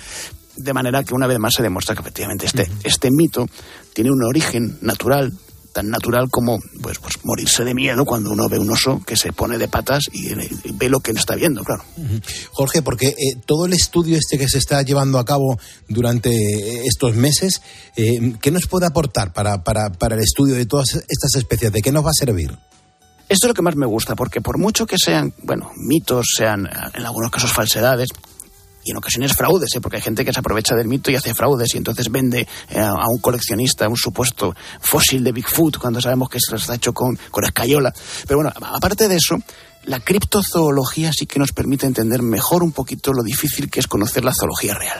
De 0.55 0.73
manera 0.73 1.03
que 1.03 1.13
una 1.13 1.25
vez 1.27 1.39
más 1.39 1.53
se 1.55 1.63
demuestra 1.63 1.95
que 1.95 2.01
efectivamente 2.01 2.45
este, 2.45 2.69
este 2.83 3.09
mito 3.11 3.47
tiene 3.93 4.11
un 4.11 4.23
origen 4.23 4.77
natural 4.81 5.31
tan 5.71 5.87
natural 5.87 6.29
como 6.31 6.57
pues, 6.81 6.97
pues 6.97 7.23
morirse 7.23 7.63
de 7.63 7.75
miedo 7.75 8.03
cuando 8.03 8.31
uno 8.31 8.49
ve 8.49 8.57
un 8.57 8.71
oso 8.71 9.01
que 9.05 9.15
se 9.15 9.31
pone 9.31 9.59
de 9.59 9.67
patas 9.67 10.05
y, 10.11 10.29
y 10.31 10.71
ve 10.73 10.89
lo 10.89 10.99
que 10.99 11.13
no 11.13 11.19
está 11.19 11.35
viendo, 11.35 11.63
claro. 11.63 11.83
Jorge, 12.51 12.81
porque 12.81 13.09
eh, 13.09 13.35
todo 13.45 13.67
el 13.67 13.73
estudio 13.73 14.17
este 14.17 14.39
que 14.39 14.49
se 14.49 14.57
está 14.57 14.81
llevando 14.81 15.19
a 15.19 15.25
cabo 15.25 15.59
durante 15.87 16.31
eh, 16.31 16.81
estos 16.87 17.15
meses, 17.15 17.61
eh, 17.95 18.33
¿qué 18.41 18.49
nos 18.49 18.65
puede 18.65 18.87
aportar 18.87 19.31
para, 19.31 19.63
para, 19.63 19.91
para 19.91 20.15
el 20.15 20.21
estudio 20.21 20.55
de 20.55 20.65
todas 20.65 20.95
estas 21.07 21.35
especies? 21.35 21.71
¿De 21.71 21.81
qué 21.81 21.91
nos 21.91 22.03
va 22.03 22.09
a 22.09 22.13
servir? 22.19 22.51
Esto 23.29 23.45
es 23.45 23.49
lo 23.49 23.53
que 23.53 23.61
más 23.61 23.75
me 23.75 23.85
gusta, 23.85 24.15
porque 24.15 24.41
por 24.41 24.57
mucho 24.57 24.87
que 24.87 24.97
sean, 24.97 25.33
bueno, 25.43 25.71
mitos, 25.77 26.25
sean 26.35 26.65
eh, 26.65 26.69
en 26.95 27.05
algunos 27.05 27.29
casos 27.29 27.53
falsedades, 27.53 28.09
y 28.83 28.91
en 28.91 28.97
ocasiones 28.97 29.33
fraudes, 29.33 29.75
¿eh? 29.75 29.81
porque 29.81 29.97
hay 29.97 30.01
gente 30.01 30.25
que 30.25 30.33
se 30.33 30.39
aprovecha 30.39 30.75
del 30.75 30.87
mito 30.87 31.11
y 31.11 31.15
hace 31.15 31.33
fraudes 31.33 31.75
y 31.75 31.77
entonces 31.77 32.09
vende 32.09 32.47
eh, 32.69 32.79
a 32.79 33.07
un 33.07 33.19
coleccionista 33.19 33.87
un 33.87 33.97
supuesto 33.97 34.55
fósil 34.79 35.23
de 35.23 35.31
Bigfoot 35.31 35.77
cuando 35.77 36.01
sabemos 36.01 36.29
que 36.29 36.37
esto 36.37 36.55
está 36.55 36.75
hecho 36.75 36.93
con, 36.93 37.17
con 37.29 37.43
escayola. 37.43 37.93
Pero 38.27 38.39
bueno, 38.39 38.51
aparte 38.61 39.07
de 39.07 39.15
eso, 39.15 39.37
la 39.85 39.99
criptozoología 39.99 41.11
sí 41.13 41.25
que 41.25 41.39
nos 41.39 41.51
permite 41.51 41.85
entender 41.85 42.21
mejor 42.21 42.63
un 42.63 42.71
poquito 42.71 43.13
lo 43.13 43.23
difícil 43.23 43.69
que 43.69 43.79
es 43.79 43.87
conocer 43.87 44.23
la 44.23 44.33
zoología 44.33 44.75
real. 44.75 44.99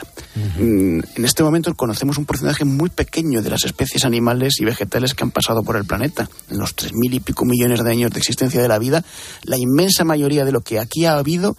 Mm, 0.58 1.00
En 1.16 1.24
este 1.24 1.42
momento 1.42 1.74
conocemos 1.74 2.18
un 2.18 2.24
porcentaje 2.24 2.64
muy 2.64 2.88
pequeño 2.88 3.42
de 3.42 3.50
las 3.50 3.64
especies 3.64 4.04
animales 4.04 4.54
y 4.58 4.64
vegetales 4.64 5.14
que 5.14 5.22
han 5.22 5.30
pasado 5.30 5.62
por 5.62 5.76
el 5.76 5.84
planeta. 5.84 6.28
En 6.48 6.58
los 6.58 6.74
tres 6.74 6.92
mil 6.94 7.12
y 7.12 7.20
pico 7.20 7.44
millones 7.44 7.84
de 7.84 7.90
años 7.90 8.10
de 8.10 8.18
existencia 8.18 8.60
de 8.60 8.68
la 8.68 8.78
vida, 8.78 9.04
la 9.44 9.58
inmensa 9.58 10.04
mayoría 10.04 10.44
de 10.44 10.52
lo 10.52 10.60
que 10.62 10.78
aquí 10.78 11.04
ha 11.04 11.18
habido 11.18 11.56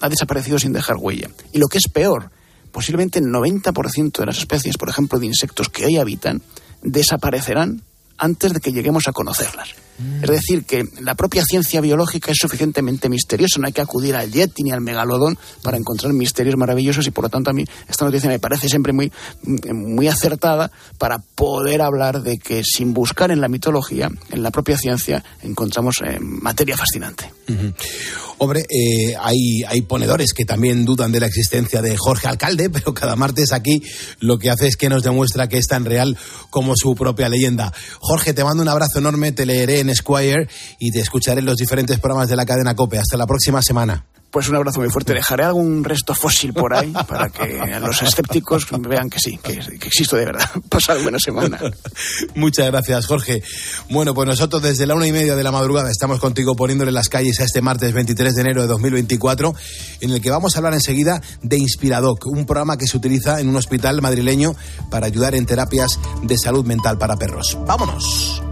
ha 0.00 0.08
desaparecido 0.08 0.58
sin 0.58 0.72
dejar 0.72 0.96
huella. 0.96 1.28
Y 1.52 1.58
lo 1.58 1.68
que 1.68 1.78
es 1.78 1.88
peor, 1.88 2.30
posiblemente 2.70 3.18
el 3.18 3.26
90% 3.26 4.18
de 4.18 4.26
las 4.26 4.38
especies, 4.38 4.76
por 4.76 4.88
ejemplo, 4.88 5.18
de 5.18 5.26
insectos 5.26 5.68
que 5.68 5.86
hoy 5.86 5.96
habitan, 5.96 6.42
desaparecerán 6.82 7.82
antes 8.16 8.52
de 8.52 8.60
que 8.60 8.72
lleguemos 8.72 9.08
a 9.08 9.12
conocerlas. 9.12 9.74
Es 10.22 10.30
decir, 10.30 10.64
que 10.64 10.84
la 11.00 11.16
propia 11.16 11.42
ciencia 11.42 11.80
biológica 11.80 12.30
es 12.30 12.38
suficientemente 12.40 13.08
misteriosa, 13.08 13.58
no 13.58 13.66
hay 13.66 13.72
que 13.72 13.80
acudir 13.80 14.14
al 14.14 14.30
Yeti 14.30 14.62
ni 14.62 14.70
al 14.70 14.80
megalodón 14.80 15.36
para 15.62 15.76
encontrar 15.76 16.12
misterios 16.12 16.56
maravillosos 16.56 17.06
y 17.06 17.10
por 17.10 17.24
lo 17.24 17.30
tanto 17.30 17.50
a 17.50 17.52
mí 17.52 17.64
esta 17.88 18.04
noticia 18.04 18.28
me 18.28 18.38
parece 18.38 18.68
siempre 18.68 18.92
muy, 18.92 19.12
muy 19.72 20.06
acertada 20.06 20.70
para 20.98 21.18
poder 21.18 21.82
hablar 21.82 22.22
de 22.22 22.38
que 22.38 22.62
sin 22.64 22.94
buscar 22.94 23.30
en 23.30 23.40
la 23.40 23.48
mitología, 23.48 24.08
en 24.30 24.42
la 24.42 24.50
propia 24.50 24.78
ciencia, 24.78 25.24
encontramos 25.42 25.96
eh, 26.04 26.18
materia 26.20 26.76
fascinante. 26.76 27.32
Hombre, 28.40 28.60
eh, 28.68 29.16
hay, 29.20 29.62
hay 29.66 29.82
ponedores 29.82 30.32
que 30.32 30.44
también 30.44 30.84
dudan 30.84 31.10
de 31.10 31.18
la 31.18 31.26
existencia 31.26 31.82
de 31.82 31.96
Jorge 31.96 32.28
Alcalde, 32.28 32.70
pero 32.72 32.94
cada 32.94 33.16
martes 33.16 33.52
aquí 33.52 33.82
lo 34.20 34.38
que 34.38 34.50
hace 34.50 34.68
es 34.68 34.76
que 34.76 34.88
nos 34.88 35.02
demuestra 35.02 35.48
que 35.48 35.58
es 35.58 35.66
tan 35.66 35.84
real 35.84 36.16
como 36.50 36.74
su 36.76 36.94
propia 36.94 37.28
leyenda. 37.28 37.72
Jorge, 37.98 38.34
te 38.34 38.44
mando 38.44 38.62
un 38.62 38.68
abrazo 38.68 38.98
enorme, 38.98 39.32
te 39.32 39.44
leeré 39.44 39.80
en 39.80 39.87
Squire 39.94 40.48
y 40.78 40.90
te 40.90 41.00
escucharé 41.00 41.40
en 41.40 41.46
los 41.46 41.56
diferentes 41.56 41.98
programas 41.98 42.28
de 42.28 42.36
la 42.36 42.46
cadena 42.46 42.74
COPE. 42.74 42.98
Hasta 42.98 43.16
la 43.16 43.26
próxima 43.26 43.62
semana. 43.62 44.04
Pues 44.30 44.48
un 44.48 44.56
abrazo 44.56 44.80
muy 44.80 44.90
fuerte. 44.90 45.14
Dejaré 45.14 45.44
algún 45.44 45.84
resto 45.84 46.14
fósil 46.14 46.52
por 46.52 46.74
ahí 46.74 46.92
para 47.08 47.30
que 47.30 47.58
los 47.80 48.02
escépticos 48.02 48.66
vean 48.86 49.08
que 49.08 49.18
sí, 49.18 49.38
que, 49.42 49.58
que 49.58 49.88
existo 49.88 50.16
de 50.16 50.26
verdad. 50.26 50.48
Pasar 50.68 51.00
buena 51.00 51.18
semana. 51.18 51.58
Muchas 52.34 52.66
gracias, 52.66 53.06
Jorge. 53.06 53.42
Bueno, 53.88 54.14
pues 54.14 54.28
nosotros 54.28 54.62
desde 54.62 54.86
la 54.86 54.94
una 54.94 55.06
y 55.06 55.12
media 55.12 55.34
de 55.34 55.42
la 55.42 55.50
madrugada 55.50 55.90
estamos 55.90 56.20
contigo 56.20 56.54
poniéndole 56.56 56.92
las 56.92 57.08
calles 57.08 57.40
a 57.40 57.44
este 57.44 57.62
martes 57.62 57.92
23 57.92 58.34
de 58.34 58.40
enero 58.40 58.60
de 58.60 58.68
2024, 58.68 59.54
en 60.00 60.10
el 60.10 60.20
que 60.20 60.30
vamos 60.30 60.54
a 60.54 60.58
hablar 60.58 60.74
enseguida 60.74 61.22
de 61.42 61.56
Inspiradoc, 61.56 62.26
un 62.26 62.44
programa 62.44 62.76
que 62.76 62.86
se 62.86 62.96
utiliza 62.96 63.40
en 63.40 63.48
un 63.48 63.56
hospital 63.56 64.02
madrileño 64.02 64.54
para 64.90 65.06
ayudar 65.06 65.34
en 65.34 65.46
terapias 65.46 65.98
de 66.22 66.36
salud 66.36 66.66
mental 66.66 66.98
para 66.98 67.16
perros. 67.16 67.56
¡Vámonos! 67.66 68.42